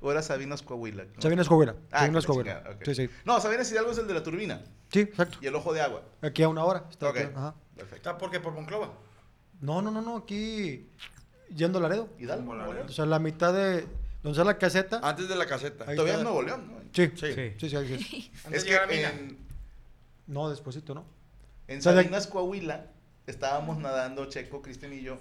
¿O 0.00 0.10
era 0.12 0.22
Sabinas 0.22 0.62
Coahuila? 0.62 1.04
No. 1.04 1.20
Sabinas 1.22 1.48
Coahuila. 1.48 1.74
Ah, 1.90 2.00
Sabinas 2.00 2.24
Coahuila. 2.26 2.78
Sí, 2.84 2.94
sí. 2.94 3.10
No, 3.24 3.40
Sabinas 3.40 3.70
Hidalgo 3.72 3.90
es 3.90 3.98
el 3.98 4.06
de 4.06 4.14
la 4.14 4.22
turbina 4.22 4.62
Sí, 4.92 5.00
exacto. 5.00 5.38
y 5.40 5.46
el 5.46 5.54
ojo 5.54 5.72
de 5.72 5.80
agua. 5.80 6.02
Aquí 6.22 6.42
a 6.42 6.48
una 6.48 6.64
hora. 6.64 6.84
está 6.90 7.10
Ok. 7.10 7.16
aquí, 7.16 7.30
ajá. 7.34 7.54
Perfecto. 7.74 7.96
¿Está 7.96 8.18
porque 8.18 8.40
por 8.40 8.52
Monclova? 8.52 8.92
No, 9.60 9.82
no, 9.82 9.90
no, 9.90 10.00
no, 10.02 10.16
aquí 10.18 10.88
yendo 11.54 11.78
a 11.78 11.82
Laredo. 11.82 12.08
¿Hidalgo? 12.18 12.54
León? 12.54 12.86
O 12.88 12.92
sea, 12.92 13.06
la 13.06 13.18
mitad 13.18 13.52
de 13.52 13.86
donde 14.22 14.30
está 14.32 14.44
la 14.44 14.58
caseta. 14.58 15.00
Antes 15.02 15.28
de 15.28 15.36
la 15.36 15.46
caseta. 15.46 15.84
Ahí 15.88 15.96
Todavía 15.96 16.14
está. 16.14 16.18
es 16.18 16.24
Nuevo 16.24 16.42
León, 16.42 16.68
¿no? 16.72 16.78
Sí, 16.92 17.10
Sí. 17.16 17.32
sí, 17.34 17.54
sí, 17.58 17.70
sí, 17.70 17.76
ahí 17.76 17.98
sí. 18.02 18.32
Antes 18.44 18.64
Es 18.64 18.64
que 18.64 18.76
en, 18.76 19.38
No, 20.26 20.48
despuésito, 20.50 20.94
¿no? 20.94 21.04
en 21.66 21.78
O 21.78 21.82
sea, 21.82 21.92
de- 21.92 22.02
Sabinas 22.02 22.26
Coahuila 22.28 22.86
estábamos 23.26 23.78
nadando 23.78 24.26
Checo, 24.26 24.62
Cristian 24.62 24.92
y 24.92 25.02
yo. 25.02 25.18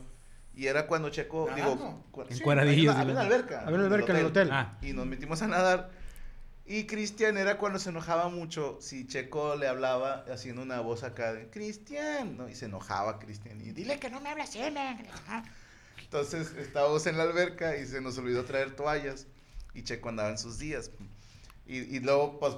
Y 0.57 0.65
era 0.65 0.87
cuando 0.87 1.09
Checo, 1.09 1.45
¿Nadando? 1.47 2.03
digo, 2.11 2.25
En 2.27 2.35
sí, 2.35 2.41
cuadradillos, 2.41 2.95
Había 2.95 3.13
una, 3.13 3.21
alberca. 3.21 3.61
Había 3.61 3.75
una 3.75 3.85
alberca 3.85 4.13
en 4.13 4.19
el 4.19 4.25
hotel. 4.25 4.49
Ah. 4.51 4.75
Y 4.81 4.91
nos 4.91 5.05
metimos 5.05 5.39
a 5.43 5.47
nadar. 5.47 5.91
Y 6.65 6.87
Cristian 6.87 7.37
era 7.37 7.59
cuando 7.59 7.77
se 7.77 7.91
enojaba 7.91 8.29
mucho 8.29 8.79
si 8.81 9.05
Checo 9.05 9.55
le 9.55 9.67
hablaba 9.67 10.25
haciendo 10.33 10.63
una 10.63 10.79
voz 10.79 11.03
acá 11.03 11.31
de 11.31 11.51
Cristian, 11.51 12.37
¿no? 12.37 12.49
Y 12.49 12.55
se 12.55 12.65
enojaba 12.65 13.19
Cristian. 13.19 13.61
Y 13.61 13.71
dile 13.71 13.99
que 13.99 14.09
no 14.09 14.19
me 14.19 14.29
habla 14.29 14.45
así, 14.45 14.57
me-". 14.57 15.05
Ajá. 15.13 15.43
Entonces 16.01 16.51
estábamos 16.57 17.05
en 17.05 17.17
la 17.17 17.23
alberca 17.23 17.77
y 17.77 17.85
se 17.85 18.01
nos 18.01 18.17
olvidó 18.17 18.43
traer 18.43 18.75
toallas. 18.75 19.27
Y 19.75 19.83
Checo 19.83 20.09
andaba 20.09 20.29
en 20.29 20.39
sus 20.39 20.57
días. 20.57 20.89
Y, 21.67 21.77
y 21.95 21.99
luego, 21.99 22.39
pues, 22.39 22.55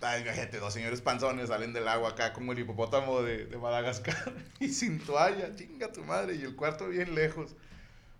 ay, 0.00 0.24
gente, 0.24 0.58
dos 0.58 0.72
señores 0.72 1.00
panzones 1.00 1.48
salen 1.48 1.72
del 1.72 1.88
agua 1.88 2.10
acá 2.10 2.32
como 2.32 2.52
el 2.52 2.58
hipopótamo 2.58 3.22
de, 3.22 3.46
de 3.46 3.58
Madagascar. 3.58 4.32
Y 4.60 4.68
sin 4.68 4.98
toalla, 4.98 5.54
chinga 5.54 5.92
tu 5.92 6.02
madre. 6.04 6.36
Y 6.36 6.42
el 6.42 6.56
cuarto 6.56 6.88
bien 6.88 7.14
lejos. 7.14 7.54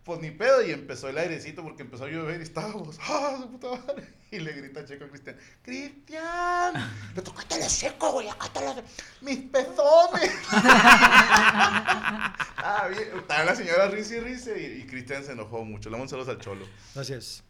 Pues 0.05 0.21
ni 0.21 0.31
pedo, 0.31 0.65
y 0.65 0.71
empezó 0.71 1.09
el 1.09 1.19
airecito 1.19 1.65
porque 1.65 1.83
empezó 1.83 2.05
a 2.05 2.09
llover 2.09 2.39
y 2.39 2.45
estábamos, 2.45 2.97
¡ah, 3.03 3.39
su 3.41 3.51
puta 3.51 3.71
madre! 3.71 4.07
Y 4.31 4.39
le 4.39 4.53
grita 4.53 4.85
Checo 4.85 5.05
a 5.05 5.09
Cristian, 5.09 5.37
¡Cristian! 5.63 6.75
¡Le 7.17 7.23
tocaste 7.23 7.57
el 7.57 7.69
seco, 7.69 8.13
güey! 8.13 8.29
¡Acá 8.29 8.49
te 8.53 8.65
los... 8.65 8.77
¡Mis 9.21 9.39
pezones! 9.39 10.31
ah, 10.53 12.87
bien, 12.89 13.19
estaba 13.19 13.45
la 13.47 13.57
señora 13.57 13.89
risa 13.89 14.17
y 14.17 14.21
risa 14.21 14.57
y, 14.57 14.83
y 14.83 14.87
Cristian 14.87 15.25
se 15.25 15.33
enojó 15.33 15.65
mucho. 15.65 15.91
Le 15.91 15.97
damos 15.97 16.11
saludos 16.11 16.29
al 16.29 16.39
cholo. 16.39 16.69
Gracias. 16.95 17.43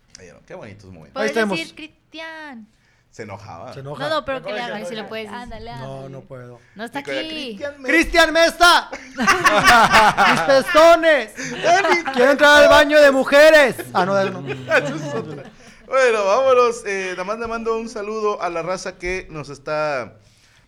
Qué 0.47 0.55
bonitos 0.55 0.91
momentos. 0.91 1.13
Puedes 1.13 1.33
estamos. 1.33 1.59
decir 1.59 1.75
Cristian. 1.75 2.67
Se 3.17 3.23
enojaba. 3.23 3.73
Se 3.73 3.81
enoja. 3.81 4.03
No, 4.03 4.11
no, 4.17 4.25
pero 4.27 4.43
que 4.43 4.53
le 4.53 4.61
que 4.79 4.85
sí 4.85 4.95
le 4.95 5.05
puedes 5.05 5.25
decir. 5.31 5.43
Ándale, 5.43 5.71
No, 5.77 5.95
ándale. 5.95 6.09
no 6.11 6.21
puedo. 6.21 6.61
No 6.75 6.85
está 6.85 6.99
aquí. 6.99 7.11
Cristian 7.13 7.81
me- 7.81 7.89
¡Cristian 7.89 8.31
Mesta! 8.35 8.91
¡Mis 10.33 10.41
pezones! 10.43 11.33
¡Quiero 12.13 12.33
entrar 12.33 12.63
al 12.65 12.69
baño 12.69 13.01
de 13.01 13.11
mujeres! 13.13 13.77
Ah, 13.95 14.05
no, 14.05 14.23
no. 14.23 14.43
Bueno, 15.87 16.25
vámonos. 16.27 16.83
Eh, 16.85 17.13
nada 17.13 17.25
más 17.25 17.39
le 17.39 17.47
mando 17.47 17.79
un 17.79 17.89
saludo 17.89 18.43
a 18.43 18.51
la 18.51 18.61
raza 18.61 18.99
que 18.99 19.27
nos 19.31 19.49
está 19.49 20.15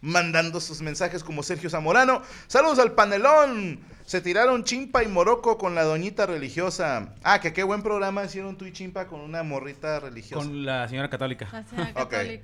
mandando 0.00 0.58
sus 0.60 0.80
mensajes 0.80 1.22
como 1.22 1.42
Sergio 1.42 1.68
Zamorano. 1.68 2.22
Saludos 2.46 2.78
al 2.78 2.92
panelón. 2.92 3.78
Se 4.08 4.22
tiraron 4.22 4.64
chimpa 4.64 5.04
y 5.04 5.06
moroco 5.06 5.58
con 5.58 5.74
la 5.74 5.82
doñita 5.84 6.24
religiosa. 6.24 7.14
Ah, 7.22 7.40
que 7.40 7.52
qué 7.52 7.62
buen 7.62 7.82
programa 7.82 8.24
hicieron 8.24 8.56
tú 8.56 8.64
y 8.64 8.72
chimpa 8.72 9.06
con 9.06 9.20
una 9.20 9.42
morrita 9.42 10.00
religiosa. 10.00 10.42
Con 10.42 10.64
la 10.64 10.88
señora 10.88 11.10
católica. 11.10 11.46
La 11.52 11.66
señora. 11.66 12.40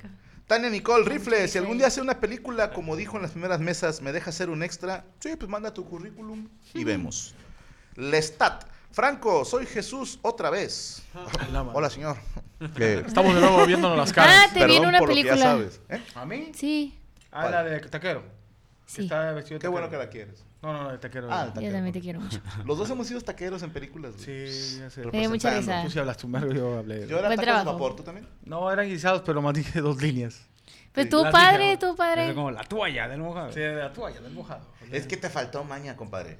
Tania 0.46 0.68
Nicole 0.68 1.06
Rifle, 1.06 1.48
si 1.48 1.56
algún 1.56 1.78
día 1.78 1.86
hace 1.86 2.02
una 2.02 2.20
película, 2.20 2.70
como 2.70 2.96
dijo 2.96 3.16
en 3.16 3.22
las 3.22 3.30
primeras 3.30 3.60
mesas, 3.60 4.02
¿me 4.02 4.12
deja 4.12 4.28
hacer 4.28 4.50
un 4.50 4.62
extra? 4.62 5.06
Sí, 5.20 5.36
pues 5.36 5.50
manda 5.50 5.72
tu 5.72 5.86
currículum 5.86 6.46
y 6.74 6.84
vemos. 6.84 7.34
Lestat. 7.94 8.66
Franco, 8.92 9.46
soy 9.46 9.64
Jesús 9.64 10.18
otra 10.20 10.50
vez. 10.50 11.02
Hola, 11.72 11.88
señor. 11.88 12.18
Estamos 12.78 13.34
de 13.36 13.40
nuevo 13.40 13.64
viéndonos 13.64 13.96
las 13.96 14.10
Ah, 14.10 14.14
caras. 14.14 14.52
te 14.52 14.66
vi 14.66 14.76
en 14.76 14.82
perdón 14.82 14.88
una 14.90 14.98
por 14.98 15.08
lo 15.08 15.14
que 15.14 15.22
ya 15.22 15.30
película. 15.30 15.50
sabes, 15.50 15.80
¿eh? 15.88 16.02
¿A 16.14 16.26
mí? 16.26 16.52
Sí, 16.54 16.98
Ah, 17.32 17.48
la 17.48 17.64
de 17.64 17.80
taquero. 17.80 18.20
Que 18.20 18.28
sí. 18.92 19.02
Está 19.04 19.32
vestido 19.32 19.58
de 19.58 19.62
Qué 19.62 19.68
bueno 19.68 19.88
que 19.88 19.96
la 19.96 20.10
quieres. 20.10 20.44
No, 20.64 20.72
no, 20.72 20.82
no, 20.84 20.92
de 20.92 20.98
taquero. 20.98 21.28
Ah, 21.30 21.46
taquero. 21.46 21.66
Yo 21.66 21.72
también 21.72 21.92
te 21.92 22.00
quiero 22.00 22.20
mucho. 22.20 22.40
Los 22.64 22.78
dos 22.78 22.88
hemos 22.90 23.06
sido 23.06 23.20
taqueros 23.20 23.62
en 23.62 23.70
películas. 23.70 24.14
güey. 24.14 24.50
Sí, 24.50 24.78
ya 24.78 24.88
sé. 24.90 25.04
Me 25.06 25.20
dio 25.20 25.28
mucha 25.30 25.50
risa. 25.58 25.82
Tú 25.84 25.90
sí 25.90 25.98
yo 26.54 26.78
hablé. 26.78 27.06
Yo 27.06 27.18
era 27.18 27.28
Buen 27.28 27.36
tacos 27.36 27.36
de 27.36 27.42
trabajo. 27.44 27.72
vapor, 27.74 27.96
¿tú 27.96 28.02
también? 28.02 28.26
No, 28.44 28.72
eran 28.72 28.88
guisados, 28.88 29.22
pero 29.26 29.42
más 29.42 29.52
dije 29.54 29.80
dos 29.80 30.00
líneas. 30.00 30.40
Pues 30.92 31.04
Sí, 31.06 31.10
tú, 31.10 31.22
las 31.22 31.32
padre, 31.32 31.72
Es 31.72 31.78
padre. 31.96 32.34
como 32.34 32.50
la 32.50 32.62
toalla 32.64 33.08
del 33.08 33.20
mojado. 33.20 33.52
Sí, 33.52 33.60
de 33.60 33.74
la 33.74 33.92
toalla, 33.92 34.20
del 34.20 34.32
mojado. 34.32 34.66
Es 34.90 35.06
que 35.06 35.16
te 35.16 35.28
faltó 35.28 35.64
maña, 35.64 35.96
compadre. 35.96 36.38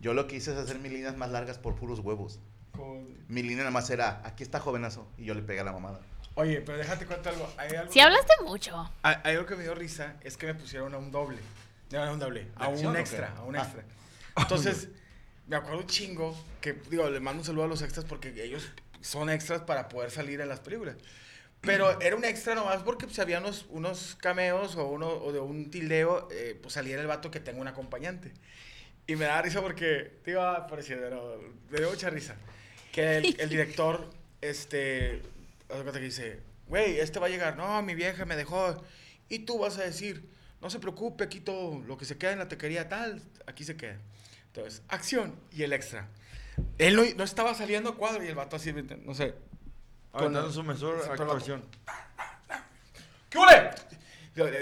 Yo 0.00 0.12
lo 0.12 0.26
que 0.26 0.36
hice 0.36 0.52
es 0.52 0.58
hacer 0.58 0.78
mis 0.80 0.92
líneas 0.92 1.16
más 1.16 1.30
largas 1.30 1.58
por 1.58 1.76
puros 1.76 2.00
huevos. 2.00 2.40
Con- 2.72 3.16
Mi 3.28 3.42
línea 3.42 3.58
nada 3.58 3.70
más 3.70 3.88
era, 3.90 4.20
aquí 4.24 4.42
está 4.42 4.58
jovenazo. 4.60 5.06
Y 5.16 5.24
yo 5.24 5.34
le 5.34 5.42
pegué 5.42 5.60
a 5.60 5.64
la 5.64 5.72
mamada. 5.72 6.00
Oye, 6.34 6.60
pero 6.62 6.78
déjate 6.78 7.06
cuento 7.06 7.28
algo. 7.28 7.48
Hay 7.58 7.70
algo 7.76 7.92
Si 7.92 7.98
que- 8.00 8.02
hablaste 8.02 8.32
mucho. 8.44 8.90
Hay, 9.02 9.14
hay 9.22 9.34
algo 9.36 9.46
que 9.46 9.54
me 9.56 9.62
dio 9.62 9.74
risa, 9.74 10.16
es 10.22 10.36
que 10.36 10.46
me 10.46 10.54
pusieron 10.54 10.92
a 10.94 10.98
un 10.98 11.10
doble. 11.12 11.38
No, 11.92 12.06
no, 12.06 12.12
un 12.14 12.18
doble. 12.18 12.48
A 12.56 12.66
¿Acción 12.66 12.86
o 12.86 12.90
un 12.90 12.96
extra, 12.96 13.34
a 13.36 13.42
un 13.44 13.56
Ah. 13.56 13.62
extra. 13.62 13.84
Entonces, 14.36 14.88
me 15.46 15.56
acuerdo 15.56 15.80
un 15.80 15.86
chingo 15.86 16.36
que, 16.60 16.72
digo, 16.90 17.08
le 17.10 17.20
mando 17.20 17.40
un 17.40 17.46
saludo 17.46 17.64
a 17.64 17.68
los 17.68 17.82
extras 17.82 18.04
porque 18.06 18.28
ellos 18.42 18.70
son 19.00 19.30
extras 19.30 19.62
para 19.62 19.88
poder 19.88 20.10
salir 20.10 20.40
en 20.40 20.48
las 20.48 20.60
películas. 20.60 20.96
Pero 21.60 22.00
era 22.00 22.16
un 22.16 22.24
extra 22.24 22.54
nomás 22.56 22.82
porque 22.82 23.06
pues, 23.06 23.18
había 23.20 23.38
unos, 23.38 23.66
unos 23.68 24.16
cameos 24.16 24.74
o, 24.76 24.86
uno, 24.88 25.08
o 25.08 25.32
de 25.32 25.38
un 25.38 25.70
tildeo, 25.70 26.28
eh, 26.32 26.58
pues 26.60 26.74
salía 26.74 27.00
el 27.00 27.06
vato 27.06 27.30
que 27.30 27.38
tengo 27.38 27.60
un 27.60 27.68
acompañante. 27.68 28.32
Y 29.06 29.14
me 29.16 29.26
da 29.26 29.40
risa 29.42 29.60
porque, 29.60 30.18
te 30.24 30.32
iba 30.32 30.56
a 30.56 30.66
parecer, 30.66 30.98
pero 31.00 31.40
me 31.70 31.78
dio 31.78 31.90
mucha 31.90 32.10
risa. 32.10 32.34
Que 32.90 33.18
el, 33.18 33.40
el 33.40 33.48
director 33.48 34.10
este, 34.40 35.22
que 35.68 35.98
dice, 36.00 36.40
güey, 36.66 36.98
este 36.98 37.18
va 37.20 37.26
a 37.26 37.30
llegar, 37.30 37.56
no, 37.56 37.80
mi 37.82 37.94
vieja 37.94 38.24
me 38.24 38.36
dejó, 38.36 38.82
y 39.28 39.40
tú 39.40 39.58
vas 39.58 39.78
a 39.78 39.84
decir, 39.84 40.28
no 40.62 40.70
se 40.70 40.78
preocupe, 40.78 41.24
aquí 41.24 41.40
todo 41.40 41.80
lo 41.80 41.98
que 41.98 42.04
se 42.04 42.16
queda 42.16 42.32
en 42.32 42.38
la 42.38 42.48
tequería 42.48 42.88
tal, 42.88 43.20
aquí 43.46 43.64
se 43.64 43.76
queda. 43.76 43.98
Entonces, 44.46 44.82
acción 44.88 45.34
y 45.50 45.62
el 45.64 45.72
extra. 45.72 46.08
Él 46.78 46.96
no, 46.96 47.02
no 47.16 47.24
estaba 47.24 47.52
saliendo 47.54 47.90
a 47.90 47.96
cuadro 47.96 48.22
y 48.22 48.28
el 48.28 48.34
vato 48.34 48.56
así, 48.56 48.72
no 48.72 49.14
sé. 49.14 49.34
Aventando 50.12 50.52
su 50.52 50.62
vato, 50.62 51.10
actuación. 51.10 51.64
¿Qué 53.28 53.38
huele? 53.38 53.70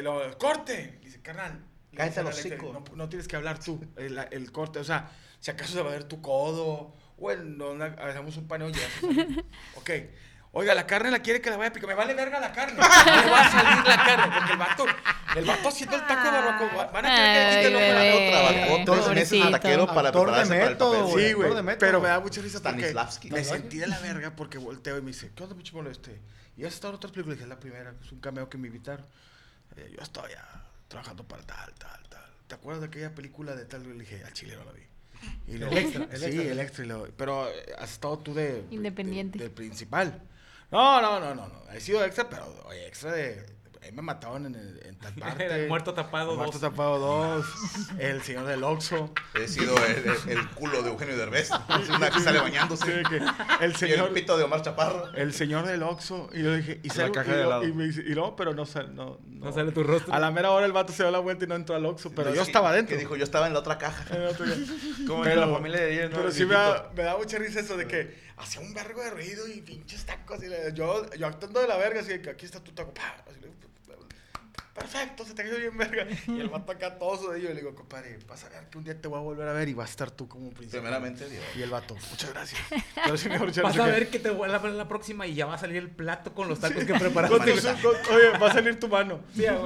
Lo, 0.03 0.27
lo- 0.29 0.39
corte. 0.39 0.99
Dice, 1.03 1.21
carnal. 1.21 1.65
Cállate 1.95 2.23
la 2.23 2.31
hocico. 2.31 2.73
No, 2.73 2.97
no 2.97 3.09
tienes 3.09 3.27
que 3.29 3.37
hablar 3.37 3.59
tú, 3.59 3.85
el, 3.97 4.17
el 4.31 4.53
corte. 4.53 4.79
O 4.79 4.85
sea, 4.85 5.11
si 5.41 5.51
acaso 5.51 5.73
se 5.73 5.83
va 5.83 5.91
a 5.91 5.93
ver 5.93 6.05
tu 6.05 6.23
codo, 6.23 6.95
o 7.19 7.31
el, 7.31 7.59
no, 7.59 7.73
hagamos 7.83 8.37
un 8.37 8.47
paneo 8.47 8.71
ya. 8.71 8.89
ok. 9.77 9.91
Oiga, 10.53 10.75
la 10.75 10.85
carne 10.85 11.13
la 11.13 11.21
quiere 11.21 11.41
que 11.41 11.49
la 11.49 11.57
vaya 11.57 11.71
a 11.71 11.73
picar. 11.73 11.89
Me 11.89 11.95
vale 11.95 12.13
verga 12.15 12.41
la 12.41 12.51
carne. 12.53 12.75
No 12.81 13.23
le 13.23 13.31
va 13.31 13.41
a 13.47 13.51
salir 13.51 13.87
la 13.87 14.05
carne. 14.05 14.35
Porque 14.35 14.53
el 14.53 14.59
vato, 14.59 14.85
el 15.37 15.45
vato 15.45 15.69
haciendo 15.69 15.97
el 15.97 16.07
taco 16.09 16.25
de 16.25 16.31
barbacoa. 16.31 16.69
va- 16.77 16.87
Van 16.93 17.07
a 17.07 17.15
querer 17.15 17.63
que 17.63 17.69
quite 17.69 17.69
el 17.69 17.95
a 17.95 18.65
la 18.67 18.73
otra. 18.75 18.95
Tres 18.97 19.15
meses 19.15 19.45
de 19.45 19.51
taquero 19.53 19.87
para 19.87 20.09
Actor 20.09 20.27
de 20.27 20.33
para 20.33 20.43
el 20.43 20.71
método, 20.71 20.93
papel. 20.93 21.13
güey. 21.13 21.27
Sí, 21.29 21.33
güey. 21.35 21.55
De. 21.65 21.77
Pero 21.77 22.01
me 22.01 22.09
da 22.09 22.19
mucha 22.21 22.41
risa 22.43 22.59
porque 22.61 22.79
Stanislavski. 22.79 23.31
me 23.31 23.45
sentí 23.45 23.79
de 23.79 23.87
la 23.87 23.99
verga 24.01 24.35
porque 24.35 24.59
volteo 24.59 24.99
y 24.99 25.03
me 25.03 25.09
dice, 25.09 25.31
¿qué 25.37 25.43
onda, 25.45 25.55
pinche 25.55 25.73
mono 25.73 25.89
este? 25.89 26.21
Y 26.57 26.65
has 26.65 26.75
estado 26.75 26.95
en 26.95 26.97
otras 26.97 27.13
películas. 27.13 27.37
Y 27.37 27.39
dije, 27.39 27.45
es 27.45 27.49
la 27.49 27.61
primera, 27.61 27.95
es 28.05 28.11
un 28.11 28.19
cameo 28.21 28.49
que 28.49 28.59
me 28.59 28.67
invitaron. 28.67 29.07
Eh, 29.77 29.95
yo 29.97 30.03
estaba 30.03 30.29
ya 30.29 30.45
trabajando 30.89 31.23
para 31.23 31.43
tal, 31.45 31.73
tal, 31.75 32.03
tal. 32.09 32.25
¿Te 32.49 32.57
acuerdas 32.57 32.81
de 32.81 32.89
aquella 32.89 33.15
película 33.15 33.55
de 33.55 33.67
tal? 33.67 33.85
Y 33.87 33.93
le 33.93 34.01
dije, 34.01 34.25
al 34.25 34.33
chile 34.33 34.57
no 34.57 34.65
la 34.65 34.73
vi. 34.73 34.83
Y 35.47 35.59
luego- 35.59 35.77
extra, 35.77 36.09
el 36.11 36.19
sí, 36.19 36.25
extra. 36.27 36.43
el 36.43 36.59
extra. 36.61 36.85
y 36.85 36.89
luego- 36.89 37.09
pero 37.17 37.49
eh, 37.49 37.73
has 37.79 37.93
estado 37.93 38.19
tú 38.19 38.35
de... 38.35 38.65
Independiente. 38.73 39.39
de- 39.39 39.45
del 39.45 39.53
principal. 39.55 40.21
No, 40.71 41.01
no, 41.03 41.19
no, 41.21 41.35
no, 41.35 41.49
no. 41.49 41.73
He 41.73 41.81
sido 41.81 42.05
extra, 42.05 42.29
pero 42.29 42.45
oye, 42.67 42.87
extra 42.87 43.13
de... 43.13 43.61
Ahí 43.83 43.93
me 43.93 44.03
mataron 44.03 44.45
en, 44.45 44.55
el- 44.57 44.79
en 44.85 44.99
tal 44.99 45.15
parte. 45.19 45.47
El 45.47 45.67
muerto 45.67 45.95
tapado 45.95 46.33
El 46.33 46.37
Muerto 46.37 46.59
dos. 46.59 46.71
tapado 46.71 46.99
dos. 46.99 47.47
El 47.99 48.21
señor 48.21 48.45
del 48.45 48.63
Oxxo. 48.63 49.11
He 49.35 49.49
sido 49.49 49.75
el, 49.87 50.05
el- 50.29 50.39
el 50.39 50.49
culo 50.51 50.83
de 50.83 50.91
Eugenio 50.91 51.17
Derbez. 51.17 51.49
Es 51.83 51.89
una 51.89 52.11
que 52.11 52.21
sale 52.21 52.41
bañándose. 52.41 52.85
Sí, 52.85 53.03
que 53.09 53.17
el 53.17 53.23
Y 53.25 53.65
el 53.65 53.75
señor... 53.77 54.13
pito 54.13 54.37
de 54.37 54.45
Omar 54.45 54.61
Chaparro. 54.61 55.11
El 55.15 55.33
señor 55.33 55.65
del 55.67 55.83
Oxxo. 55.83 56.29
Y 56.35 56.43
yo 56.43 56.55
dije, 56.55 56.79
y, 56.83 56.89
La 56.89 56.95
salgo- 56.95 57.13
caja 57.15 57.31
y 57.31 57.35
de 57.37 57.41
lo- 57.41 57.47
helado. 57.47 57.65
y 57.67 57.73
me 57.73 57.85
dice, 57.85 58.05
y 58.07 58.11
no, 58.15 58.37
pero 58.37 58.53
no, 58.53 58.67
sal- 58.67 58.95
no, 58.95 59.19
No 59.27 59.51
sale 59.51 59.73
tu 59.73 59.83
rostro. 59.83 60.13
A 60.13 60.19
la 60.21 60.31
mera 60.31 60.51
hora 60.51 60.67
el 60.67 60.73
vato 60.73 60.93
se 60.93 61.03
da 61.03 61.11
la 61.11 61.19
vuelta 61.21 61.47
y 61.47 61.49
no 61.49 61.55
entró 61.55 61.75
al 61.75 61.87
Oxxo, 61.87 62.13
pero 62.15 62.35
yo 62.35 62.43
estaba 62.43 62.69
adentro. 62.69 62.95
Que 62.95 63.01
dijo, 63.01 63.17
yo 63.17 63.25
estaba 63.25 63.47
en 63.47 63.55
la 63.55 63.61
otra 63.61 63.79
caja. 63.79 64.05
En 64.15 64.21
el 64.23 64.29
otro 64.29 64.45
día. 64.45 64.57
Como 65.07 65.23
Pero- 65.25 65.43
en 65.43 65.49
la 65.49 65.57
familia 65.57 65.81
de 65.81 65.91
10, 65.91 66.11
¿no? 66.11 66.17
Pero 66.19 66.31
sí 66.31 66.41
me 66.45 66.55
viejito. 66.55 66.75
da, 66.75 66.91
me 66.95 67.03
da 67.03 67.17
mucha 67.17 67.39
risa 67.39 67.61
eso 67.61 67.79
de 67.79 67.87
que 67.89 68.30
hacía 68.41 68.61
un 68.61 68.73
vergo 68.75 69.03
de 69.03 69.11
ruido 69.11 69.47
y 69.49 69.61
pinches 69.61 70.05
tacos. 70.07 70.43
Y 70.43 70.47
le- 70.49 70.73
yo, 70.75 71.09
yo 71.15 71.27
actuando 71.27 71.61
de 71.61 71.69
la 71.69 71.77
verga, 71.77 72.01
así 72.01 72.21
que 72.21 72.31
aquí 72.31 72.47
está 72.47 72.61
tu 72.63 72.73
taco. 72.73 72.93
Perfecto, 74.75 75.25
se 75.25 75.35
te 75.35 75.43
quedó 75.45 75.57
bien 75.59 75.77
verga. 75.77 76.07
Y 76.29 76.41
el 76.41 76.49
vato 76.49 76.73
acá 76.73 76.97
todo 76.99 77.31
de 77.33 77.39
ello. 77.41 77.51
Y 77.51 77.55
le 77.55 77.61
digo, 77.61 77.75
compadre, 77.75 78.19
vas 78.29 78.45
a 78.45 78.49
ver 78.49 78.69
que 78.71 78.79
un 78.79 78.85
día 78.85 79.01
te 79.01 79.09
voy 79.09 79.19
a 79.19 79.23
volver 79.23 79.49
a 79.49 79.53
ver 79.53 79.69
y 79.69 79.75
vas 79.75 79.89
a 79.89 79.91
estar 79.91 80.11
tú 80.11 80.29
como 80.29 80.47
un 80.47 80.55
príncipe. 80.55 80.79
Primeramente, 80.79 81.29
Dios. 81.29 81.43
Y 81.57 81.63
el 81.63 81.71
vato, 81.71 81.97
muchas 82.11 82.31
gracias. 82.33 82.61
Sí 83.21 83.29
Vas 83.63 83.79
a 83.79 83.85
que- 83.85 83.91
ver 83.91 84.11
que 84.11 84.19
te 84.19 84.31
voy 84.31 84.49
a 84.51 84.59
ver 84.59 84.73
la 84.73 84.87
próxima 84.89 85.27
y 85.27 85.35
ya 85.35 85.47
va 85.47 85.55
a 85.55 85.59
salir 85.59 85.77
el 85.77 85.91
plato 85.91 86.33
con 86.33 86.49
los 86.49 86.61
tacos 86.61 86.85
que 86.85 86.95
preparaste. 86.95 87.53
Oye, 87.53 88.39
va 88.39 88.51
a 88.51 88.53
salir 88.53 88.79
tu 88.79 88.89
mano. 88.89 89.21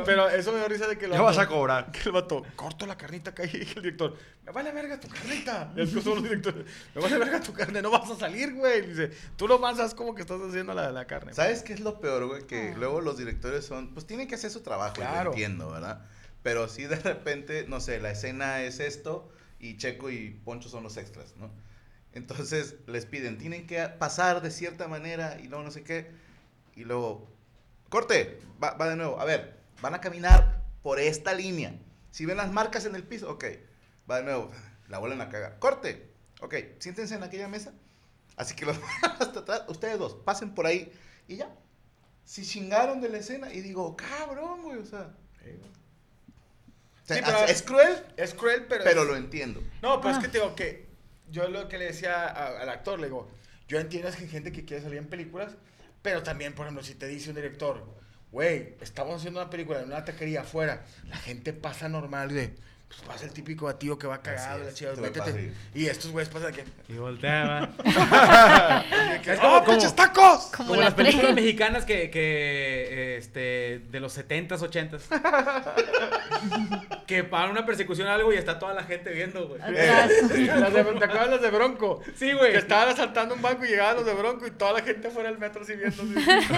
Pero 0.04 0.28
eso 0.30 0.52
me 0.52 0.58
dio 0.58 0.68
risa 0.68 0.86
de 0.86 0.96
que 0.98 1.04
el 1.06 1.12
Ya 1.12 1.20
vas 1.20 1.38
a 1.38 1.46
cobrar. 1.46 1.90
Que 1.92 2.00
el 2.06 2.12
vato, 2.12 2.42
corto 2.56 2.86
la 2.86 2.96
carnita 2.96 3.30
acá 3.30 3.44
y 3.52 3.56
el 3.56 3.74
director, 3.74 4.16
me 4.44 4.52
vale 4.52 4.72
verga 4.72 4.98
tu 4.98 5.08
carnita. 5.08 5.72
Y 5.76 5.82
es 5.82 5.90
que 5.92 6.00
son 6.00 6.14
los 6.16 6.22
directores, 6.24 6.64
me 6.94 7.00
vale 7.02 7.18
verga 7.18 7.40
tu 7.40 7.52
carne, 7.52 7.82
no 7.82 7.90
vas 7.90 8.10
a 8.10 8.16
salir, 8.16 8.54
güey. 8.54 8.84
Y 8.84 8.86
Dice, 8.94 9.10
tú 9.36 9.46
nomás 9.48 9.78
haz 9.78 9.94
como 9.94 10.14
que 10.14 10.22
estás 10.22 10.40
haciendo 10.40 10.72
la, 10.74 10.90
la 10.90 11.06
carne. 11.06 11.34
¿Sabes 11.34 11.62
qué 11.62 11.72
es 11.74 11.80
lo 11.80 12.00
peor, 12.00 12.26
güey? 12.26 12.46
Que 12.46 12.74
luego 12.76 13.00
los 13.00 13.18
directores 13.18 13.64
son, 13.66 13.92
pues 13.94 14.06
tienen 14.06 14.28
que 14.28 14.34
hacer 14.36 14.50
su 14.50 14.60
trabajo, 14.60 14.93
lo 15.00 15.11
Claro. 15.11 15.30
entiendo, 15.30 15.70
¿verdad? 15.70 16.04
Pero 16.42 16.68
si 16.68 16.85
de 16.85 16.96
repente, 16.96 17.66
no 17.68 17.80
sé, 17.80 18.00
la 18.00 18.11
escena 18.11 18.62
es 18.62 18.80
esto 18.80 19.30
y 19.59 19.76
Checo 19.78 20.11
y 20.11 20.30
Poncho 20.44 20.68
son 20.68 20.83
los 20.83 20.96
extras, 20.96 21.35
¿no? 21.37 21.50
Entonces 22.12 22.76
les 22.87 23.07
piden, 23.07 23.38
tienen 23.38 23.66
que 23.66 23.80
pasar 23.88 24.40
de 24.42 24.50
cierta 24.50 24.87
manera 24.88 25.38
y 25.40 25.48
luego 25.48 25.64
no 25.64 25.70
sé 25.70 25.83
qué. 25.83 26.11
Y 26.76 26.85
luego, 26.85 27.28
corte, 27.88 28.38
va, 28.62 28.72
va 28.74 28.88
de 28.88 28.96
nuevo. 28.96 29.18
A 29.20 29.24
ver, 29.24 29.59
van 29.80 29.94
a 29.94 30.00
caminar 30.00 30.62
por 30.83 31.00
esta 31.00 31.35
línea. 31.35 31.74
Si 32.11 32.26
ven 32.26 32.37
las 32.37 32.52
marcas 32.52 32.85
en 32.87 32.94
el 32.94 33.02
piso, 33.02 33.30
ok, 33.30 33.44
va 34.09 34.18
de 34.18 34.24
nuevo. 34.24 34.50
La 34.88 34.98
vuelven 34.98 35.20
a 35.22 35.28
cagar. 35.28 35.59
Corte, 35.59 36.12
ok, 36.40 36.54
siéntense 36.78 37.14
en 37.16 37.22
aquella 37.22 37.48
mesa. 37.48 37.72
Así 38.37 38.54
que 38.54 38.66
los 38.66 38.78
hasta 39.02 39.40
atrás, 39.40 39.62
ustedes 39.68 39.98
dos, 39.98 40.14
pasen 40.24 40.54
por 40.54 40.66
ahí 40.66 40.92
y 41.26 41.37
ya. 41.37 41.52
Si 42.24 42.44
chingaron 42.46 43.00
de 43.00 43.08
la 43.10 43.18
escena 43.18 43.52
y 43.52 43.60
digo, 43.60 43.96
cabrón, 43.96 44.62
güey, 44.62 44.78
o 44.78 44.84
sea. 44.84 45.10
o 47.02 47.06
sea, 47.06 47.16
Sí, 47.16 47.22
pero- 47.24 47.44
es 47.44 47.62
cruel, 47.62 48.06
Es 48.16 48.34
cruel, 48.34 48.64
pero... 48.68 48.84
pero 48.84 49.02
es- 49.02 49.08
lo 49.08 49.16
entiendo. 49.16 49.62
No, 49.82 50.00
pero 50.00 50.14
es 50.14 50.20
que 50.20 50.28
te 50.28 50.38
digo 50.38 50.54
que 50.54 50.87
yo 51.30 51.48
lo 51.48 51.68
que 51.68 51.78
le 51.78 51.87
decía 51.87 52.24
a- 52.26 52.60
al 52.60 52.68
actor, 52.68 52.98
le 52.98 53.06
digo, 53.08 53.28
yo 53.68 53.78
entiendo 53.78 54.08
es 54.08 54.16
que 54.16 54.24
hay 54.24 54.30
gente 54.30 54.52
que 54.52 54.64
quiere 54.64 54.82
salir 54.82 54.98
en 54.98 55.06
películas, 55.08 55.52
pero 56.02 56.22
también, 56.22 56.54
por 56.54 56.66
ejemplo, 56.66 56.82
si 56.84 56.94
te 56.94 57.06
dice 57.06 57.30
un 57.30 57.37
director, 57.37 57.84
güey, 58.32 58.74
estamos 58.80 59.16
haciendo 59.16 59.40
una 59.40 59.50
película 59.50 59.80
en 59.80 59.87
una 59.87 60.04
taquería 60.04 60.42
afuera, 60.42 60.84
la 61.06 61.16
gente 61.16 61.52
pasa 61.52 61.88
normal 61.88 62.30
de, 62.30 62.54
pues 62.96 63.09
pasa 63.09 63.24
el 63.26 63.33
típico 63.33 63.66
batido 63.66 63.98
que 63.98 64.07
va 64.07 64.20
cagado, 64.22 64.62
la 64.62 64.68
es, 64.68 64.74
chida, 64.74 64.92
te 64.94 65.00
va 65.00 65.07
a 65.09 65.11
métete. 65.11 65.52
Y 65.74 65.87
estos 65.87 66.11
güeyes 66.12 66.28
pasan 66.33 66.52
de 66.52 66.62
que, 66.62 66.92
Y 66.92 66.96
volteaba. 66.96 67.70
Es 69.24 69.38
¡Oh, 69.38 69.42
como- 69.42 69.64
pinches 69.64 69.92
como- 69.92 69.96
tacos! 69.96 70.44
Como, 70.57 70.68
Como 70.68 70.76
la 70.76 70.85
las 70.87 70.94
películas 70.94 71.35
mexicanas 71.35 71.85
que, 71.85 72.11
que 72.11 73.16
este, 73.18 73.80
de 73.90 74.00
los 74.00 74.16
70s, 74.16 74.59
80s. 74.61 75.00
que 77.06 77.22
para 77.24 77.50
una 77.50 77.66
persecución 77.66 78.08
algo 78.08 78.32
y 78.32 78.36
está 78.36 78.58
toda 78.58 78.72
la 78.74 78.82
gente 78.84 79.10
viendo, 79.12 79.46
güey. 79.48 79.60
Eh, 79.66 80.46
las 80.58 80.72
de, 80.72 80.84
¿Te 80.84 81.04
acuerdas 81.04 81.30
las 81.30 81.42
de 81.42 81.50
Bronco? 81.50 82.00
Sí, 82.16 82.32
güey. 82.32 82.52
Que 82.52 82.58
estaban 82.58 82.88
asaltando 82.88 83.34
un 83.34 83.42
banco 83.42 83.64
y 83.64 83.68
llegaban 83.68 83.96
los 83.96 84.06
de 84.06 84.14
Bronco 84.14 84.46
y 84.46 84.50
toda 84.52 84.72
la 84.72 84.80
gente 84.82 85.10
fuera 85.10 85.28
del 85.28 85.38
metro 85.38 85.62
así 85.62 85.74
viendo. 85.74 86.02
así. 86.02 86.14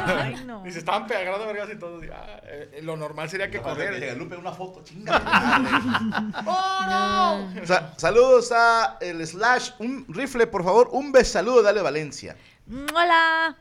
Ay, 0.06 0.44
no. 0.46 0.66
Y 0.66 0.70
se 0.70 0.78
estaban 0.78 1.06
pegando 1.06 1.46
vergas 1.46 1.68
y 1.72 1.76
todo. 1.78 1.98
así, 1.98 2.09
ah, 2.12 2.40
eh, 2.44 2.80
lo 2.82 2.96
normal 2.96 3.28
sería 3.28 3.46
que 3.50 3.59
Llega 3.59 3.70
corrieran. 3.70 4.18
Lupe 4.18 4.37
una 4.37 4.52
foto, 4.52 4.82
chinga. 4.85 5.20
¡Oh, 6.46 7.46
no! 7.56 7.66
Sa- 7.66 7.92
saludos 7.96 8.52
a 8.52 8.98
el 9.00 9.26
Slash. 9.26 9.70
Un 9.78 10.06
rifle, 10.09 10.46
por 10.46 10.64
favor. 10.64 10.88
Un 10.92 11.12
besaludo, 11.12 11.62
dale 11.62 11.82
Valencia. 11.82 12.37
Hola. 12.94 13.56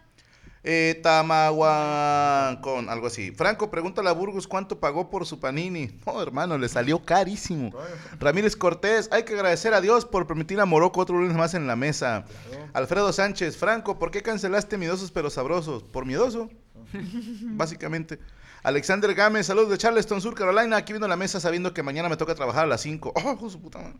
Eh, 0.67 0.99
Tamaguan 1.04 2.56
con 2.60 2.89
algo 2.89 3.06
así. 3.06 3.30
Franco, 3.30 3.69
pregúntale 3.69 4.10
a 4.10 4.13
Burgos 4.13 4.47
cuánto 4.47 4.80
pagó 4.80 5.12
por 5.12 5.28
su 5.28 5.39
panini. 5.39 5.91
No, 6.08 6.19
hermano, 6.19 6.58
le 6.58 6.67
salió 6.67 7.06
carísimo. 7.06 7.71
Ramírez 8.19 8.56
Cortés, 8.56 9.08
hay 9.12 9.25
que 9.25 9.36
agradecer 9.36 9.75
a 9.75 9.82
Dios 9.82 10.06
por 10.06 10.25
permitir 10.25 10.60
a 10.60 10.65
Morocco 10.65 11.01
otro 11.01 11.19
lunes 11.19 11.38
más 11.38 11.54
en 11.54 11.67
la 11.67 11.75
mesa. 11.75 12.25
Alfredo 12.73 13.13
Sánchez, 13.13 13.58
Franco, 13.58 13.99
¿por 13.99 14.10
qué 14.10 14.23
cancelaste 14.23 14.80
Miedosos 14.80 15.12
pero 15.12 15.30
Sabrosos? 15.30 15.84
¿Por 15.84 16.08
miedoso? 16.08 16.49
Básicamente. 17.43 18.17
Alexander 18.63 19.13
Gámez, 19.13 19.45
saludos 19.45 19.69
de 19.69 19.78
Charleston, 19.78 20.19
Sur 20.19 20.34
Carolina. 20.34 20.78
Aquí 20.78 20.93
viendo 20.93 21.08
la 21.08 21.15
mesa 21.15 21.39
sabiendo 21.39 21.75
que 21.75 21.84
mañana 21.84 22.10
me 22.10 22.17
toca 22.17 22.34
trabajar 22.34 22.63
a 22.63 22.67
las 22.67 22.82
5. 22.82 23.13
¡Oh, 23.15 23.49
su 23.51 23.62
puta 23.62 23.78
madre! 23.78 23.99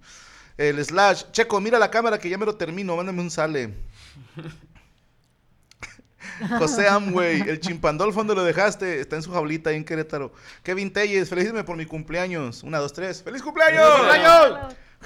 El 0.58 0.84
Slash, 0.84 1.26
Checo, 1.32 1.62
mira 1.62 1.78
la 1.78 1.92
cámara 1.92 2.18
que 2.18 2.28
ya 2.28 2.40
me 2.40 2.48
lo 2.48 2.56
termino. 2.56 2.96
Mándame 2.96 3.22
un 3.22 3.30
sale. 3.30 3.76
José 6.60 6.88
Amway, 6.88 7.42
el 7.42 7.60
chimpandolfo, 7.60 8.20
¿dónde 8.20 8.36
lo 8.36 8.44
dejaste? 8.44 9.00
Está 9.00 9.16
en 9.16 9.24
su 9.24 9.32
jaulita 9.32 9.70
ahí 9.70 9.78
en 9.78 9.86
Querétaro. 9.86 10.34
Kevin 10.64 10.92
Telles, 10.92 11.30
felicítame 11.30 11.64
por 11.64 11.78
mi 11.78 11.86
cumpleaños. 11.86 12.64
Una, 12.64 12.80
dos, 12.80 12.94
tres. 12.94 13.24
¡Feliz 13.24 13.42
cumpleaños! 13.42 13.84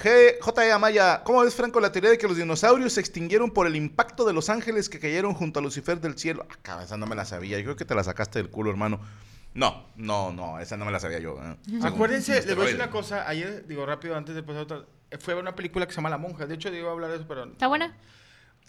G. 0.02 0.36
J. 0.40 0.74
Amaya, 0.74 1.22
¿cómo 1.24 1.42
ves, 1.42 1.54
Franco, 1.54 1.78
la 1.78 1.92
teoría 1.92 2.10
de 2.10 2.18
que 2.18 2.26
los 2.26 2.36
dinosaurios 2.36 2.94
se 2.94 3.00
extinguieron 3.00 3.50
por 3.50 3.66
el 3.66 3.76
impacto 3.76 4.24
de 4.24 4.32
los 4.32 4.48
ángeles 4.48 4.88
que 4.88 4.98
cayeron 4.98 5.34
junto 5.34 5.58
a 5.58 5.62
Lucifer 5.62 6.00
del 6.00 6.16
cielo? 6.16 6.46
Ah, 6.64 6.80
esa 6.82 6.96
no 6.96 7.06
me 7.06 7.14
la 7.14 7.26
sabía. 7.26 7.58
Yo 7.58 7.64
creo 7.64 7.76
que 7.76 7.84
te 7.84 7.94
la 7.94 8.02
sacaste 8.02 8.38
del 8.38 8.50
culo, 8.50 8.70
hermano. 8.70 9.00
No, 9.52 9.84
no, 9.96 10.32
no, 10.32 10.58
esa 10.60 10.76
no 10.76 10.84
me 10.84 10.92
la 10.92 11.00
sabía 11.00 11.18
yo. 11.18 11.36
¿eh? 11.42 11.80
Acuérdense, 11.82 12.34
les 12.34 12.54
voy 12.54 12.62
a 12.62 12.66
decir 12.66 12.76
una 12.76 12.90
cosa. 12.90 13.28
Ayer, 13.28 13.66
digo 13.66 13.84
rápido, 13.84 14.16
antes 14.16 14.34
de 14.34 14.42
pasar 14.42 14.60
a 14.60 14.62
otra. 14.62 14.84
Fue 15.18 15.34
una 15.34 15.54
película 15.54 15.86
que 15.86 15.92
se 15.92 15.96
llama 15.96 16.08
La 16.08 16.18
Monja. 16.18 16.46
De 16.46 16.54
hecho, 16.54 16.70
digo 16.70 16.88
a 16.88 16.92
hablar 16.92 17.10
de 17.10 17.16
eso, 17.16 17.26
pero. 17.26 17.44
¿Está 17.44 17.66
buena? 17.66 17.94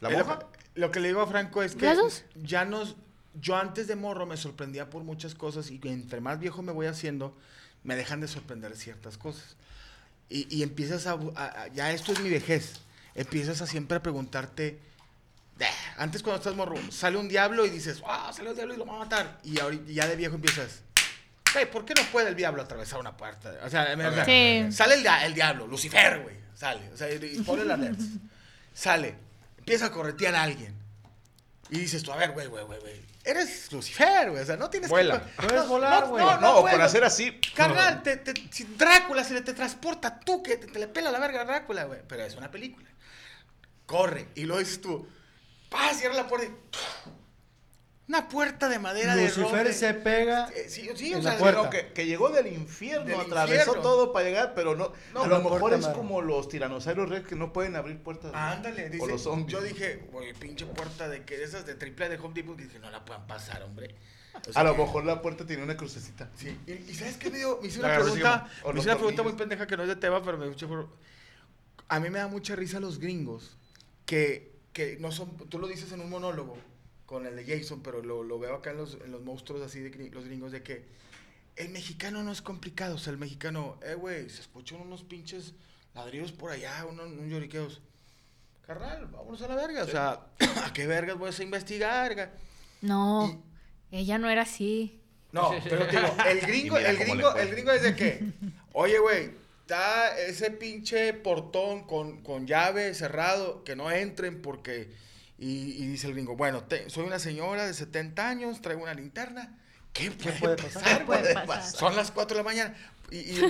¿La 0.01 0.09
Eh, 0.09 0.17
monja? 0.17 0.39
Lo, 0.75 0.87
lo 0.87 0.91
que 0.91 0.99
le 0.99 1.07
digo 1.07 1.21
a 1.21 1.27
Franco 1.27 1.63
es 1.63 1.75
que 1.75 1.85
¿Las 1.85 2.25
ya 2.35 2.65
nos. 2.65 2.95
Yo 3.39 3.55
antes 3.55 3.87
de 3.87 3.95
morro 3.95 4.25
me 4.25 4.35
sorprendía 4.35 4.89
por 4.89 5.03
muchas 5.03 5.35
cosas 5.35 5.71
y 5.71 5.79
entre 5.85 6.19
más 6.19 6.37
viejo 6.39 6.61
me 6.63 6.73
voy 6.73 6.87
haciendo, 6.87 7.37
me 7.83 7.95
dejan 7.95 8.19
de 8.19 8.27
sorprender 8.27 8.75
ciertas 8.75 9.17
cosas. 9.17 9.55
Y, 10.27 10.53
y 10.53 10.63
empiezas 10.63 11.07
a, 11.07 11.13
a- 11.35 11.45
a- 11.63 11.67
Ya 11.69 11.91
esto 11.93 12.11
es 12.11 12.19
mi 12.19 12.29
vejez. 12.29 12.73
Empiezas 13.15 13.61
a 13.61 13.67
siempre 13.67 13.97
a 13.97 14.03
preguntarte. 14.03 14.79
"Eh", 15.59 15.65
Antes 15.97 16.23
cuando 16.23 16.39
estás 16.39 16.55
morro, 16.55 16.75
sale 16.91 17.17
un 17.17 17.27
diablo 17.29 17.65
y 17.65 17.69
dices, 17.69 18.01
ah, 18.05 18.31
sale 18.33 18.49
un 18.49 18.55
diablo 18.55 18.73
y 18.73 18.77
lo 18.77 18.85
va 18.85 18.95
a 18.95 18.99
matar. 18.99 19.39
Y 19.43 19.59
ahorita 19.59 19.89
ya 19.91 20.07
de 20.07 20.15
viejo 20.17 20.35
empiezas, 20.35 20.81
"Güey, 21.53 21.69
¿por 21.71 21.85
qué 21.85 21.93
no 21.93 22.03
puede 22.11 22.29
el 22.29 22.35
diablo 22.35 22.61
atravesar 22.61 22.99
una 22.99 23.15
puerta? 23.15 23.53
O 23.63 23.69
sea, 23.69 23.95
me- 23.95 24.07
o 24.07 24.13
sea, 24.13 24.25
Sí. 24.25 24.71
sale 24.71 24.95
el, 24.95 25.05
el 25.25 25.33
diablo, 25.33 25.67
Lucifer, 25.67 26.21
güey. 26.21 26.35
Sale. 26.55 26.89
O 26.93 26.97
sea, 26.97 27.09
y, 27.13 27.15
y 27.23 27.41
ponle 27.43 27.63
la 27.65 27.75
alerta. 27.75 28.03
Sale. 28.73 29.15
Empieza 29.61 29.85
a 29.85 29.91
corretear 29.91 30.33
a 30.35 30.41
alguien. 30.43 30.75
Y 31.69 31.79
dices 31.79 32.01
tú, 32.03 32.11
a 32.11 32.15
ver, 32.17 32.31
güey, 32.31 32.47
güey, 32.47 32.65
güey, 32.65 32.79
güey. 32.79 33.01
Eres 33.23 33.71
Lucifer, 33.71 34.31
güey. 34.31 34.41
O 34.41 34.45
sea, 34.45 34.57
no 34.57 34.69
tienes 34.71 34.89
Vuela. 34.89 35.21
que. 35.23 35.47
Puedes 35.47 35.67
volar, 35.67 36.07
güey. 36.07 36.25
No, 36.25 36.33
no, 36.35 36.41
No, 36.41 36.61
puedo. 36.61 36.73
con 36.73 36.81
hacer 36.81 37.03
así. 37.03 37.39
Carnal, 37.55 38.01
te, 38.01 38.17
te- 38.17 38.33
si 38.51 38.63
Drácula 38.63 39.23
se 39.23 39.35
le 39.35 39.41
te 39.41 39.53
transporta 39.53 40.19
tú, 40.19 40.41
que 40.41 40.57
te, 40.57 40.65
te 40.67 40.79
le 40.79 40.87
pela 40.87 41.11
la 41.11 41.19
verga 41.19 41.41
a 41.41 41.45
Drácula, 41.45 41.83
güey. 41.83 41.99
Pero 42.07 42.23
es 42.23 42.35
una 42.35 42.49
película. 42.49 42.89
Corre. 43.85 44.29
Y 44.35 44.45
luego 44.45 44.59
dices 44.59 44.81
tú, 44.81 45.07
pa, 45.69 45.93
cierra 45.93 46.15
la 46.15 46.27
puerta 46.27 46.47
y. 46.47 46.51
Una 48.11 48.27
puerta 48.27 48.67
de 48.67 48.77
madera 48.77 49.15
de 49.15 49.23
Lucifer 49.23 49.45
roble. 49.59 49.71
se 49.73 49.93
pega 49.93 50.49
Eh, 50.53 50.65
Sí, 50.67 50.89
sí, 50.95 51.13
o 51.13 51.21
sea, 51.21 51.31
la 51.31 51.39
puerta. 51.39 51.63
No, 51.63 51.69
que, 51.69 51.93
que 51.93 52.05
llegó 52.05 52.27
del 52.29 52.47
infierno, 52.47 53.05
Del 53.05 53.21
atravesó 53.21 53.59
infierno. 53.61 53.81
todo 53.81 54.11
para 54.11 54.25
llegar, 54.25 54.51
pero 54.53 54.75
no. 54.75 54.91
No, 55.13 55.23
a 55.23 55.27
lo 55.27 55.37
mejor 55.37 55.59
puerta 55.61 55.77
es 55.77 55.83
madre. 55.85 55.95
como 55.97 56.21
los 56.21 56.49
tiranosaurios 56.49 57.07
rex 57.07 57.25
que 57.29 57.35
no 57.37 57.53
pueden 57.53 57.77
abrir 57.77 57.97
puertas. 58.03 58.33
Ándale, 58.35 58.89
dice. 58.89 59.01
O 59.01 59.07
los 59.07 59.21
zombies. 59.21 59.47
Yo 59.57 59.61
dije, 59.61 60.09
oye, 60.11 60.33
pinche 60.33 60.65
puerta 60.65 61.07
de 61.07 61.23
que 61.23 61.41
esas 61.41 61.65
de 61.65 61.75
triple 61.75 62.09
de 62.09 62.17
Home 62.17 62.33
Depot, 62.33 62.57
que 62.57 62.65
dije, 62.65 62.79
no 62.79 62.91
la 62.91 63.05
puedan 63.05 63.25
pasar, 63.27 63.63
hombre. 63.63 63.95
O 64.49 64.51
sea 64.51 64.61
a 64.61 64.65
lo 64.65 64.75
que- 64.75 64.81
mejor 64.81 65.05
la 65.05 65.21
puerta 65.21 65.45
tiene 65.45 65.63
una 65.63 65.77
crucecita. 65.77 66.29
Sí, 66.35 66.53
y, 66.67 66.71
y 66.91 66.93
¿sabes 66.93 67.15
qué 67.15 67.29
me 67.29 67.37
dio? 67.37 67.59
Me 67.61 67.69
La 67.69 67.79
una 67.79 67.95
pregunta, 67.97 68.47
me 68.65 68.71
hizo 68.79 68.89
una 68.89 68.95
pregunta 68.97 69.23
muy 69.23 69.33
pendeja 69.33 69.67
que 69.67 69.77
no 69.77 69.83
es 69.83 69.89
de 69.89 69.95
tema, 69.95 70.21
pero 70.21 70.37
me 70.37 70.43
dio 70.43 70.51
mucho 70.51 70.67
por- 70.67 70.89
A 71.87 71.99
mí 72.01 72.09
me 72.09 72.19
da 72.19 72.27
mucha 72.27 72.57
risa 72.57 72.81
los 72.81 72.99
gringos 72.99 73.55
que, 74.05 74.51
que 74.73 74.97
no 74.99 75.13
son, 75.13 75.37
tú 75.47 75.59
lo 75.59 75.67
dices 75.67 75.93
en 75.93 76.01
un 76.01 76.09
monólogo 76.09 76.57
con 77.11 77.27
el 77.27 77.35
de 77.35 77.43
Jason, 77.43 77.83
pero 77.83 78.01
lo, 78.01 78.23
lo 78.23 78.39
veo 78.39 78.55
acá 78.55 78.71
en 78.71 78.77
los, 78.77 78.97
en 79.03 79.11
los 79.11 79.21
monstruos 79.21 79.61
así 79.61 79.81
de 79.81 80.09
los 80.11 80.23
gringos 80.23 80.53
de 80.53 80.63
que 80.63 80.85
el 81.57 81.67
mexicano 81.67 82.23
no 82.23 82.31
es 82.31 82.41
complicado, 82.41 82.95
o 82.95 82.97
sea, 82.97 83.11
el 83.11 83.19
mexicano, 83.19 83.77
eh, 83.83 83.95
güey, 83.95 84.29
se 84.29 84.39
escuchan 84.39 84.79
unos 84.79 85.03
pinches 85.03 85.53
ladrillos 85.93 86.31
por 86.31 86.51
allá, 86.51 86.85
unos, 86.89 87.07
unos 87.11 87.29
lloriqueos. 87.29 87.81
Carnal, 88.65 89.07
vámonos 89.07 89.41
a 89.41 89.49
la 89.49 89.55
verga, 89.55 89.83
o 89.83 89.87
sea, 89.87 90.25
¿a 90.63 90.71
qué 90.71 90.87
vergas 90.87 91.17
voy 91.17 91.29
a 91.37 91.43
investigar? 91.43 92.15
ga? 92.15 92.31
No, 92.79 93.43
ella 93.91 94.17
no 94.17 94.29
era 94.29 94.43
así. 94.43 95.01
No, 95.33 95.51
pero 95.65 95.87
te 95.87 95.97
digo, 95.97 96.15
el 96.25 96.39
gringo, 96.47 96.77
el 96.77 96.97
gringo, 96.97 97.35
el 97.35 97.49
gringo 97.49 97.71
es 97.71 97.83
de 97.83 97.93
que, 97.93 98.23
oye, 98.71 98.99
güey, 98.99 99.31
está 99.59 100.17
ese 100.17 100.49
pinche 100.49 101.13
portón 101.13 101.83
con, 101.83 102.23
con 102.23 102.47
llave 102.47 102.93
cerrado, 102.93 103.65
que 103.65 103.75
no 103.75 103.91
entren 103.91 104.41
porque, 104.41 104.89
y, 105.41 105.83
y 105.83 105.87
dice 105.87 106.07
el 106.07 106.13
gringo, 106.13 106.35
bueno, 106.37 106.63
te- 106.63 106.89
soy 106.89 107.05
una 107.05 107.19
señora 107.19 107.65
de 107.65 107.73
70 107.73 108.29
años, 108.29 108.61
traigo 108.61 108.83
una 108.83 108.93
linterna, 108.93 109.57
¿qué 109.91 110.11
puede, 110.11 110.37
puede 110.39 110.55
pasar? 110.57 110.73
pasar? 110.83 110.97
¿Qué 110.99 111.05
puede 111.05 111.33
pasar? 111.33 111.79
Son 111.79 111.95
las 111.95 112.11
4 112.11 112.37
de 112.37 112.43
la 112.43 112.45
mañana. 112.49 112.75
Y, 113.09 113.17
y 113.17 113.41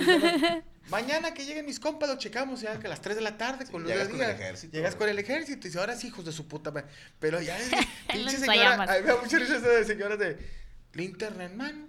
mañana 0.90 1.32
que 1.34 1.44
lleguen 1.44 1.64
mis 1.66 1.78
compas, 1.78 2.08
lo 2.08 2.16
checamos, 2.18 2.60
ya 2.62 2.78
que 2.80 2.86
a 2.86 2.90
las 2.90 3.00
3 3.00 3.14
de 3.16 3.22
la 3.22 3.36
tarde, 3.36 3.66
con 3.66 3.82
luz 3.82 3.90
llegas 3.92 4.08
con 4.08 4.20
el 4.20 4.26
día. 4.26 4.34
ejército, 4.34 4.72
Llegas 4.76 4.96
con 4.96 5.08
el 5.08 5.18
ejército 5.18 5.60
y 5.66 5.70
dice, 5.70 5.78
ahora 5.78 5.96
sí, 5.96 6.08
hijos 6.08 6.24
de 6.24 6.32
su 6.32 6.48
puta 6.48 6.70
madre. 6.72 6.88
Pero 7.20 7.40
ya 7.40 7.58
es 7.58 7.70
pinche 8.12 8.38
señora, 8.38 8.74
a 8.74 8.86
mí 8.96 9.02
me 9.02 9.06
da 9.12 9.16
mucha 9.22 9.38
risa 9.38 9.58
de 9.60 9.84
señoras 9.84 10.18
de 10.18 10.38
linterna 10.94 11.44
en 11.44 11.56
mano. 11.56 11.86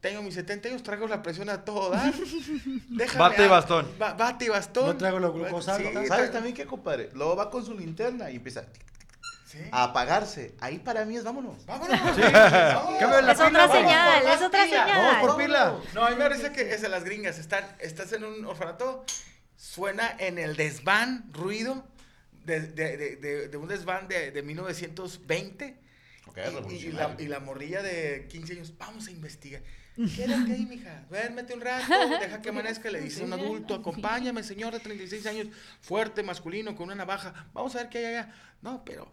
Tengo 0.00 0.22
mis 0.22 0.34
70 0.34 0.68
años, 0.68 0.82
traigo 0.82 1.08
la 1.08 1.22
presión 1.22 1.48
a 1.48 1.64
todo 1.64 1.90
dar. 1.90 2.12
Déjame 2.90 3.18
Bate 3.18 3.42
y 3.42 3.46
a- 3.46 3.48
bastón. 3.48 3.90
ba- 3.98 4.12
bate 4.14 4.44
y 4.44 4.48
bastón. 4.48 4.86
No 4.86 4.96
traigo 4.96 5.18
la 5.18 5.28
glucosa 5.28 5.76
Sí. 5.78 5.84
¿Sabes 6.08 6.30
también 6.30 6.54
qué, 6.54 6.66
compadre? 6.66 7.08
Luego 7.14 7.36
va 7.36 7.50
con 7.50 7.64
su 7.64 7.74
linterna 7.76 8.30
y 8.30 8.36
empieza 8.36 8.66
Sí. 9.54 9.68
a 9.70 9.84
apagarse. 9.84 10.54
Ahí 10.60 10.78
para 10.80 11.04
mí 11.04 11.16
es 11.16 11.22
vámonos. 11.22 11.64
Vámonos. 11.64 11.94
Es 12.18 12.26
pila, 12.26 13.32
otra 13.32 13.66
vamos. 13.66 13.76
señal, 13.76 14.22
es 14.26 14.36
por 14.38 14.46
otra 14.48 14.64
pila. 14.64 14.84
señal. 14.84 14.98
Vamos 14.98 15.26
por 15.28 15.36
pila. 15.44 15.78
No, 15.94 16.04
a 16.04 16.10
mí 16.10 16.16
me 16.16 16.22
parece 16.24 16.52
que 16.52 16.74
es 16.74 16.82
de 16.82 16.88
las 16.88 17.04
gringas. 17.04 17.38
Están, 17.38 17.64
estás 17.78 18.12
en 18.12 18.24
un 18.24 18.44
orfanato, 18.44 19.04
suena 19.56 20.14
en 20.18 20.38
el 20.38 20.56
desván 20.56 21.30
ruido 21.32 21.86
de, 22.44 22.60
de, 22.60 22.96
de, 22.96 23.16
de- 23.16 23.48
de 23.48 23.56
un 23.56 23.68
desván 23.68 24.08
de, 24.08 24.30
de 24.32 24.42
1920. 24.42 25.76
Ok, 26.26 26.38
Y- 26.70 26.74
y, 26.74 26.92
la, 26.92 27.14
y 27.18 27.26
la 27.28 27.38
morrilla 27.40 27.82
de 27.82 28.26
15 28.28 28.54
años, 28.54 28.76
vamos 28.78 29.06
a 29.06 29.10
investigar. 29.10 29.62
Quédate 30.16 30.52
ahí, 30.52 30.66
mija. 30.66 31.04
Duérmete 31.08 31.54
un 31.54 31.60
rato, 31.60 31.86
deja 32.20 32.42
que 32.42 32.48
amanezca. 32.48 32.90
Le 32.90 33.00
dice 33.00 33.22
un 33.22 33.32
adulto, 33.32 33.74
acompáñame, 33.76 34.42
señor 34.42 34.72
de 34.72 34.80
36 34.80 35.24
años, 35.26 35.46
fuerte, 35.80 36.24
masculino, 36.24 36.74
con 36.74 36.86
una 36.86 36.96
navaja. 36.96 37.32
Vamos 37.52 37.76
a 37.76 37.78
ver 37.78 37.88
qué 37.90 37.98
hay 37.98 38.04
allá. 38.06 38.34
No, 38.60 38.84
pero 38.84 39.08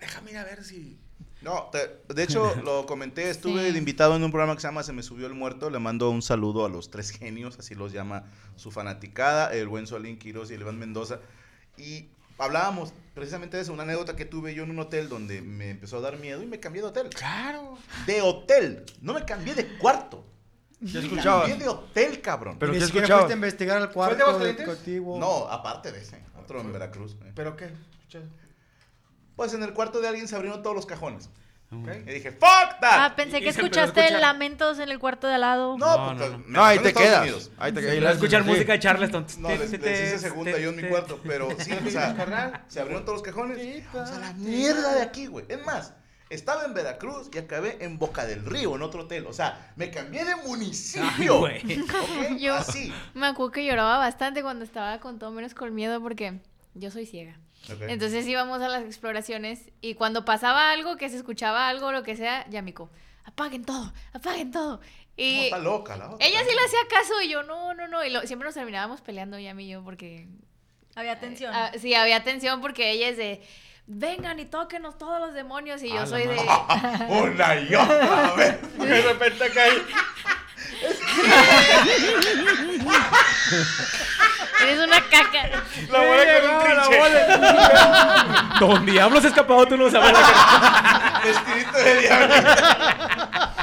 déjame 0.00 0.30
ir 0.32 0.38
a 0.38 0.44
ver 0.44 0.64
si. 0.64 0.98
No, 1.42 1.68
te- 1.70 2.00
de 2.14 2.22
hecho, 2.22 2.54
lo 2.64 2.86
comenté, 2.86 3.28
estuve 3.30 3.66
Sí. 3.66 3.72
de 3.72 3.78
invitado 3.78 4.16
en 4.16 4.24
un 4.24 4.30
programa 4.30 4.54
que 4.54 4.60
se 4.62 4.68
llama 4.68 4.82
Se 4.82 4.92
me 4.92 5.02
subió 5.02 5.26
el 5.26 5.34
muerto. 5.34 5.68
Le 5.70 5.78
mando 5.78 6.10
un 6.10 6.22
saludo 6.22 6.64
a 6.64 6.68
los 6.68 6.90
tres 6.90 7.10
genios, 7.10 7.58
así 7.58 7.74
los 7.74 7.92
llama 7.92 8.24
su 8.56 8.70
fanaticada, 8.70 9.52
el 9.54 9.68
buen 9.68 9.86
Solín 9.86 10.18
Quiroz 10.18 10.50
y 10.50 10.54
el 10.54 10.62
Iván 10.62 10.78
Mendoza. 10.78 11.20
Y 11.76 12.08
hablábamos 12.38 12.94
precisamente 13.14 13.56
de 13.58 13.62
eso, 13.64 13.72
una 13.72 13.82
anécdota 13.82 14.16
que 14.16 14.24
tuve 14.24 14.54
yo 14.54 14.62
en 14.64 14.70
un 14.70 14.78
hotel 14.78 15.08
donde 15.08 15.42
me 15.42 15.70
empezó 15.70 15.98
a 15.98 16.00
dar 16.00 16.18
miedo 16.18 16.42
y 16.42 16.46
me 16.46 16.60
cambié 16.60 16.80
de 16.82 16.88
hotel. 16.88 17.08
Claro. 17.10 17.76
De 18.06 18.22
hotel, 18.22 18.84
no 19.02 19.12
me 19.14 19.24
cambié 19.24 19.54
de 19.54 19.76
cuarto. 19.78 20.24
¿Qué 20.80 20.98
Me 20.98 21.00
escuchabas? 21.00 21.48
cambié 21.48 21.62
de 21.64 21.68
hotel, 21.68 22.20
cabrón. 22.20 22.56
Pero 22.58 22.72
¿qué 22.72 22.78
escuchabas? 22.78 23.10
fuiste 23.24 23.32
a 23.32 23.36
investigar 23.36 23.76
al 23.78 23.90
cuarto 23.92 24.38
de. 24.38 24.54
No, 25.18 25.46
aparte 25.48 25.92
de 25.92 26.00
ese, 26.00 26.22
otro 26.42 26.60
en 26.60 26.72
Veracruz. 26.72 27.16
eh. 27.24 27.32
¿Pero 27.34 27.56
qué? 27.56 27.70
Pues 29.36 29.52
en 29.54 29.62
el 29.62 29.72
cuarto 29.72 30.00
de 30.00 30.08
alguien 30.08 30.28
se 30.28 30.36
abrieron 30.36 30.62
todos 30.62 30.76
los 30.76 30.86
cajones. 30.86 31.28
Ok. 31.72 31.88
Y 32.06 32.10
dije, 32.12 32.30
¡fuck 32.30 32.78
that! 32.80 32.92
Ah, 32.92 33.12
pensé 33.16 33.38
Y- 33.38 33.42
que 33.42 33.48
escuchaste 33.48 34.08
lamentos 34.20 34.78
en 34.78 34.90
el 34.90 35.00
cuarto 35.00 35.26
de 35.26 35.34
al 35.34 35.40
lado. 35.40 35.76
No, 35.76 35.96
No, 36.12 36.16
pues, 36.16 36.30
no, 36.30 36.38
no. 36.38 36.44
me 36.44 36.52
No, 36.52 36.64
ahí 36.64 36.78
te 36.78 36.92
quedas. 36.92 37.50
Ahí 37.58 37.72
te 37.72 37.80
Y 37.80 37.82
quedas. 37.84 38.00
vas 38.00 38.10
a 38.10 38.14
escuchar 38.14 38.42
Sí. 38.44 38.48
música 38.48 38.72
de 38.74 38.78
Charleston. 38.78 39.26
No, 39.38 39.48
les, 39.48 39.70
les 39.72 40.00
hice 40.04 40.18
segunda 40.20 40.56
yo 40.58 40.70
en 40.70 40.76
mi 40.76 40.84
cuarto, 40.88 41.18
pero 41.26 41.48
sí, 41.58 41.72
o 41.72 41.90
sea, 41.90 42.64
se 42.68 42.80
abrieron 42.80 43.04
todos 43.04 43.18
los 43.18 43.22
cajones. 43.22 43.84
Vamos 43.92 44.10
a 44.10 44.18
la 44.20 44.32
mierda 44.34 44.94
de 44.94 45.02
aquí, 45.02 45.26
güey. 45.26 45.46
Es 45.48 45.64
más, 45.66 45.94
estaba 46.30 46.64
en 46.64 46.74
Veracruz 46.74 47.28
y 47.34 47.38
acabé 47.38 47.78
en 47.84 47.98
Boca 47.98 48.24
del 48.24 48.44
Río, 48.44 48.76
en 48.76 48.82
otro 48.82 49.02
hotel. 49.02 49.26
O 49.26 49.32
sea, 49.32 49.72
me 49.74 49.90
cambié 49.90 50.24
de 50.24 50.36
municipio. 50.36 51.44
Ay, 51.46 51.60
güey. 51.62 51.80
¿ok? 51.80 52.36
Yo- 52.38 52.54
Así. 52.54 52.92
Me 53.14 53.26
acuerdo 53.26 53.50
que 53.50 53.64
lloraba 53.66 53.98
bastante 53.98 54.42
cuando 54.42 54.64
estaba 54.64 55.00
con 55.00 55.18
todo 55.18 55.32
menos 55.32 55.54
con 55.54 55.74
miedo 55.74 56.00
porque 56.00 56.38
yo 56.74 56.90
soy 56.92 57.06
ciega. 57.06 57.36
Entonces 57.88 58.26
íbamos 58.26 58.60
a 58.62 58.68
las 58.68 58.82
exploraciones 58.84 59.70
y 59.80 59.94
cuando 59.94 60.24
pasaba 60.24 60.70
algo, 60.70 60.96
que 60.96 61.08
se 61.08 61.16
escuchaba 61.16 61.68
algo, 61.68 61.92
lo 61.92 62.02
que 62.02 62.16
sea, 62.16 62.46
Yamiko, 62.50 62.90
apaguen 63.24 63.64
todo, 63.64 63.92
apaguen 64.12 64.50
todo. 64.50 64.78
No, 64.78 64.82
Y 65.16 65.44
está 65.44 65.58
loca 65.58 65.96
la 65.96 66.10
otra. 66.10 66.26
ella 66.26 66.40
sí 66.40 66.50
le 66.54 66.60
hacía 66.64 66.80
caso 66.90 67.20
y 67.22 67.28
yo, 67.28 67.42
no, 67.44 67.72
no, 67.74 67.86
no. 67.88 68.04
Y 68.04 68.10
lo- 68.10 68.26
siempre 68.26 68.46
nos 68.46 68.54
terminábamos 68.54 69.00
peleando, 69.00 69.38
Yami 69.38 69.64
y 69.64 69.68
yo, 69.68 69.82
porque... 69.84 70.26
Había 70.96 71.18
tensión. 71.20 71.52
Ah, 71.54 71.70
sí, 71.80 71.94
había 71.94 72.22
tensión 72.24 72.60
porque 72.60 72.90
ella 72.90 73.08
es 73.08 73.16
de, 73.16 73.42
vengan 73.86 74.38
y 74.40 74.44
tóquenos 74.44 74.96
todos 74.98 75.20
los 75.20 75.32
demonios 75.34 75.82
y 75.82 75.88
yo 75.88 75.98
A 75.98 76.00
la 76.00 76.06
soy 76.06 76.22
de... 76.26 76.36
Una 77.08 77.60
y 77.60 77.74
otra 77.74 78.32
vez. 78.36 78.78
De 78.78 79.02
repente 79.02 79.60
hay- 79.60 79.82
Eres 84.64 84.78
una 84.86 85.00
caca. 85.08 85.50
La 85.90 85.98
bola 86.00 86.24
con 86.40 86.50
un 86.50 86.62
trinche. 86.64 86.98
Don 88.60 88.86
Diablo 88.86 89.20
se 89.20 89.26
ha 89.26 89.30
escapado, 89.30 89.66
tú 89.66 89.76
no 89.76 89.90
sabes 89.90 90.12
la 90.12 90.20
cara. 90.20 91.22
De 91.84 92.00
diablo. 92.00 92.34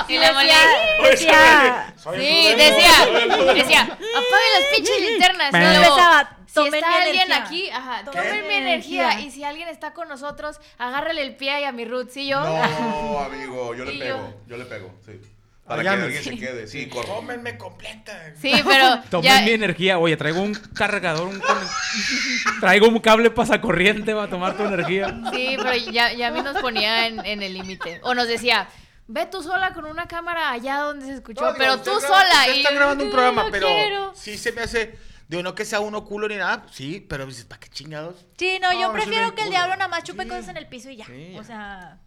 Y 0.08 0.18
la 0.18 0.34
mole... 0.34 0.54
Decía, 1.10 1.94
Sí, 1.98 2.54
decía, 2.56 2.92
decía, 3.54 3.82
apaguen 3.82 4.52
las 4.60 4.66
pinches 4.76 5.00
linternas. 5.02 5.50
Y 5.54 5.58
no 5.58 5.72
empezaba, 5.72 6.30
si 6.48 6.66
está 6.68 6.88
mi 6.90 6.96
alguien 6.96 7.16
energía. 7.16 7.36
aquí, 7.46 7.70
ajá, 7.70 8.04
Tomen 8.06 8.48
mi 8.48 8.54
energía. 8.56 9.04
energía. 9.12 9.20
Y 9.28 9.32
si 9.32 9.44
alguien 9.44 9.70
está 9.70 9.94
con 9.94 10.08
nosotros, 10.10 10.60
agárrale 10.78 11.22
el 11.22 11.36
pie 11.36 11.66
a 11.66 11.72
mi 11.72 11.86
Ruth, 11.86 12.10
¿sí 12.12 12.28
yo? 12.28 12.40
No, 12.42 13.20
amigo, 13.20 13.74
yo 13.76 13.86
le 13.86 13.94
Y 13.94 14.00
pego. 14.00 14.18
yo- 14.18 14.34
Yo 14.48 14.58
le 14.58 14.66
pego, 14.66 14.94
sí. 15.06 15.22
Para 15.72 15.82
Allá 15.82 15.92
que 15.92 15.98
me- 15.98 16.04
alguien 16.04 16.24
se 16.24 16.38
quede. 16.38 16.68
Sí, 16.68 16.88
corro. 16.90 17.08
Tómenme 17.16 17.58
completa. 17.58 18.34
Sí, 18.42 18.52
pero 18.66 19.02
Tomen 19.10 19.24
ya, 19.32 19.42
mi 19.42 19.52
energía. 19.52 19.98
Oye, 20.00 20.18
traigo 20.18 20.42
un 20.42 20.54
cargador, 20.54 21.28
un 21.28 21.42
traigo 22.60 22.88
un 22.88 23.00
cable 23.00 23.30
pasacorriente 23.32 24.14
para 24.14 24.30
tomar 24.30 24.56
tu 24.58 24.64
energía. 24.64 25.08
sí, 25.34 25.56
pero 25.58 25.76
ya, 25.76 26.14
ya 26.14 26.28
a 26.28 26.32
mí 26.32 26.42
nos 26.42 26.58
ponía 26.62 27.08
en, 27.08 27.26
en 27.26 27.42
el 27.42 27.54
límite. 27.54 28.00
O 28.04 28.14
nos 28.14 28.28
decía, 28.28 28.68
ve 29.08 29.26
tú 29.26 29.42
sola 29.44 29.74
con 29.74 29.86
una 29.86 30.08
cámara 30.08 30.52
allá 30.52 30.78
donde 30.80 31.06
se 31.06 31.14
escuchó, 31.14 31.42
No, 31.42 31.48
digo, 31.54 31.58
pero 31.58 31.78
tú 31.82 31.92
graba- 32.00 32.08
sola. 32.08 32.40
usted 32.42 32.56
y 32.56 32.58
está 32.60 32.72
grabando 32.74 33.04
un 33.04 33.10
"No, 33.10 33.16
programa, 33.16 33.46
pero 33.52 33.68
quiero". 33.68 34.14
sí 34.16 34.38
se 34.38 34.52
me 34.52 34.62
hace. 34.62 34.98
Digo, 35.28 35.44
no 35.44 35.56
que 35.56 35.64
sea 35.64 35.80
uno 35.80 36.04
culo 36.04 36.28
ni 36.28 36.36
nada. 36.36 36.66
Sí, 36.74 37.06
pero 37.08 37.26
dices, 37.26 37.46
¿para 37.46 37.62
qué 37.62 37.70
chingados? 37.70 38.26
Sí, 38.38 38.60
no, 38.62 38.74
yo 38.74 38.88
No, 38.88 38.92
prefiero 38.94 39.34
que 39.34 39.44
el 39.44 39.50
diablo 39.50 39.78
nada 39.78 39.88
más 39.88 40.04
chupe 40.04 40.24
Sí. 40.24 40.30
cosas 40.30 40.50
en 40.50 40.58
el 40.58 40.68
piso 40.68 40.90
y 40.90 40.98
ya. 40.98 41.06
Sí, 41.06 41.36
O 41.40 41.44
sea, 41.46 42.00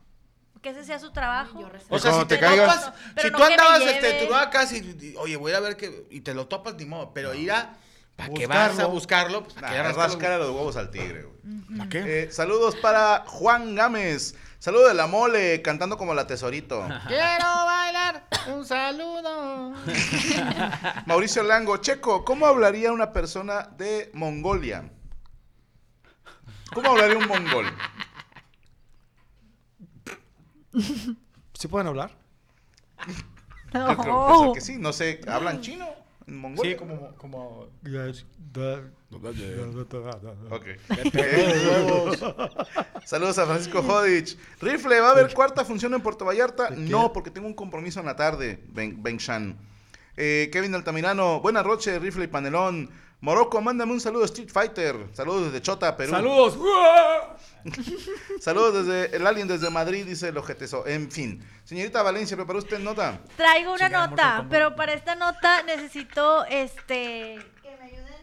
que 0.65 0.71
ese 0.71 0.83
sea 0.85 0.99
su 0.99 1.13
trabajo. 1.13 1.61
Yo. 1.61 1.69
O 1.91 1.99
sea, 1.99 2.13
si 2.15 2.21
te 2.21 2.37
te, 2.37 2.41
caigas- 2.41 2.85
topas, 2.87 2.93
Pero 3.15 3.29
si 3.29 3.33
no 3.33 3.39
tú 3.39 3.45
andabas, 3.45 3.83
este, 3.83 4.35
acá, 4.35 4.65
y, 4.73 4.77
y- 4.77 5.15
oye, 5.19 5.37
voy 5.37 5.53
a 5.53 5.61
ver 5.61 5.77
que, 5.77 6.07
y 6.11 6.23
te 6.23 6.33
lo 6.35 6.49
topas, 6.49 6.75
ni 6.77 6.87
modo, 6.87 7.13
pero 7.13 7.35
ir 7.35 7.53
a, 7.53 7.75
¿para 8.17 8.33
qué 8.33 8.47
vas 8.47 8.79
a 8.79 8.87
Buscarlo. 8.87 9.43
Pues, 9.45 9.55
¿para 9.55 9.83
Nah, 9.83 9.93
rascar 9.93 10.33
a 10.33 10.39
los 10.39 10.49
huevos 10.51 10.77
al 10.77 10.91
tigre, 10.91 11.25
güey. 11.25 11.79
¿Para 11.79 11.91
qué? 11.91 12.23
Eh, 12.23 12.33
saludos 12.33 12.77
para 12.77 13.25
Juan 13.27 13.75
Gámez. 13.75 14.35
Saludo 14.59 14.89
de 14.89 14.95
la 14.95 15.07
mole, 15.07 15.61
cantando 15.61 15.99
como 15.99 16.15
la 16.15 16.27
tesorito. 16.27 16.89
Quiero 17.09 17.45
bailar, 17.67 18.25
un 18.49 18.65
saludo. 18.65 19.75
Mauricio 21.07 21.43
Lango, 21.43 21.77
Checo, 21.77 22.25
¿cómo 22.25 22.47
hablaría 22.47 22.91
una 22.91 23.13
persona 23.13 23.69
de 23.77 24.11
Mongolia? 24.15 24.91
¿Cómo 26.73 26.91
hablaría 26.91 27.19
un 27.19 27.29
mongol? 27.29 27.67
¿Sí 31.55 31.69
pueden 31.69 31.87
hablar? 31.87 32.11
Yo 33.73 33.97
creo 33.97 33.97
que 33.97 34.05
pensar 34.05 34.53
que 34.55 34.61
sí. 34.61 34.77
No 34.79 34.93
sé, 34.93 35.21
¿hablan 35.27 35.61
chino? 35.61 35.87
¿En 36.27 36.39
mongol? 36.39 36.67
Sí, 36.67 36.75
como... 36.75 37.15
como... 37.17 37.69
Ok. 40.51 40.67
Saludos 43.05 43.39
a 43.39 43.47
Francisco 43.47 43.83
Jodich. 43.83 44.39
Rifle, 44.61 45.01
¿va 45.01 45.09
a 45.09 45.13
haber 45.13 45.35
cuarta 45.35 45.65
función 45.65 45.93
en 45.95 46.01
Puerto 46.01 46.25
Vallarta? 46.25 46.71
No, 46.71 47.13
porque 47.13 47.31
tengo 47.31 47.47
un 47.47 47.55
compromiso 47.55 48.01
en 48.01 48.07
la 48.07 48.17
tarde, 48.17 48.65
Ben, 48.73 49.03
ben 49.03 49.19
Shan. 49.19 49.59
Eh, 50.17 50.49
Kevin 50.53 50.75
Altamirano, 50.75 51.41
buenas 51.41 51.67
noches, 51.67 52.01
Rifle 52.01 52.25
y 52.25 52.29
Panelón. 52.29 52.91
Morocco, 53.25 53.59
mándame 53.63 53.91
un 53.91 54.03
saludo 54.03 54.25
a 54.25 54.27
Street 54.27 54.51
Fighter. 54.53 55.09
Saludos 55.15 55.47
desde 55.47 55.63
Chota, 55.63 55.97
Perú. 55.97 56.11
¡Saludos! 56.11 56.59
Saludos 58.43 58.85
desde 58.85 59.17
el 59.17 59.27
Alien 59.27 59.49
desde 59.49 59.71
Madrid, 59.71 60.05
dice 60.05 60.29
el 60.29 60.37
ojeteso. 60.37 60.87
En 60.87 61.11
fin. 61.11 61.43
Señorita 61.65 62.03
Valencia, 62.03 62.37
¿preparó 62.37 62.59
usted 62.59 62.81
nota? 62.81 63.19
Traigo 63.35 63.73
una 63.73 63.89
nota, 63.89 64.45
pero 64.51 64.77
para 64.77 64.93
esta 64.93 65.15
nota 65.15 65.63
necesito, 65.63 66.45
este... 66.45 67.39
Que 67.63 67.75
me 67.81 67.87
ayuden. 67.87 68.15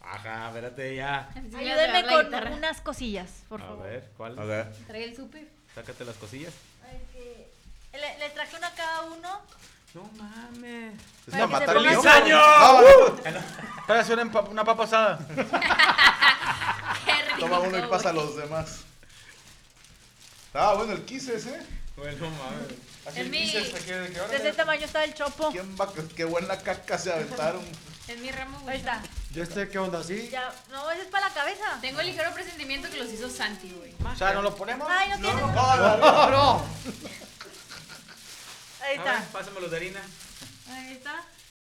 Ajá, 0.00 0.48
espérate 0.48 0.96
ya. 0.96 1.30
Ayúdenme 1.56 2.04
con 2.08 2.52
unas 2.54 2.80
cosillas, 2.80 3.44
por 3.48 3.62
A 3.62 3.66
favor. 3.66 3.84
ver, 3.84 4.10
¿cuál? 4.16 4.32
Ok. 4.32 4.86
Trae 4.88 5.04
el 5.04 5.14
súper. 5.14 5.46
Sácate 5.76 6.04
las 6.04 6.16
cosillas. 6.16 6.54
Este, 6.92 7.52
le, 7.92 8.18
les 8.18 8.34
traje 8.34 8.56
uno 8.56 8.66
a 8.66 8.70
cada 8.72 9.02
uno. 9.02 9.42
No 9.94 10.10
mames. 10.16 10.94
Es 11.28 11.34
una 11.34 11.46
matar 11.46 11.76
pongan 11.76 12.24
niños. 12.24 13.44
No, 13.88 13.94
no, 13.94 14.00
hacer 14.00 14.18
una, 14.18 14.40
una 14.40 14.64
papa 14.64 14.84
asada. 14.84 15.18
Toma 17.40 17.60
uno 17.60 17.78
y 17.78 17.82
pasa 17.82 18.10
a 18.10 18.12
los 18.12 18.36
demás. 18.36 18.80
Ah, 20.52 20.74
bueno, 20.76 20.92
el 20.92 21.04
Kisses, 21.04 21.46
¿eh? 21.46 21.62
Bueno, 21.96 22.28
mames. 22.30 22.68
Así 23.06 23.20
el 23.20 23.30
mi- 23.30 23.50
Kisses 23.50 23.74
aquí 23.74 23.90
de 23.92 24.10
que 24.12 24.18
ahora 24.18 24.32
De 24.32 24.36
ese 24.38 24.52
tamaño 24.52 24.84
está 24.84 25.04
el 25.04 25.14
chopo. 25.14 25.50
¿Quién 25.52 25.76
va? 25.80 25.88
Qué 26.16 26.24
buena 26.24 26.58
caca 26.58 26.98
se 26.98 27.12
aventaron. 27.12 27.62
Es 28.08 28.18
mi 28.18 28.30
ramo. 28.30 28.58
Ahí 28.68 28.78
está. 28.78 29.00
¿Y 29.34 29.40
este 29.40 29.68
qué 29.68 29.78
onda? 29.78 30.02
¿Sí? 30.02 30.28
Ya, 30.32 30.52
no, 30.70 30.90
ese 30.90 31.02
es 31.02 31.08
para 31.08 31.28
la 31.28 31.34
cabeza. 31.34 31.78
Tengo 31.80 32.00
el 32.00 32.06
ligero 32.06 32.32
presentimiento 32.32 32.88
que 32.90 32.96
los 32.96 33.12
hizo 33.12 33.28
Santi, 33.30 33.70
güey. 33.70 33.94
O 34.04 34.16
sea, 34.16 34.32
¿no 34.32 34.42
lo 34.42 34.56
ponemos? 34.56 34.88
Ay, 34.90 35.10
no 35.10 35.16
tiene. 35.18 35.40
No, 35.40 36.30
no. 36.30 36.64
Ahí 38.82 38.96
A 38.96 39.02
ver, 39.04 39.14
está. 39.14 39.28
pásamelo 39.32 39.68
de 39.68 39.76
harina. 39.76 40.00
Ahí 40.70 40.92
está. 40.92 41.22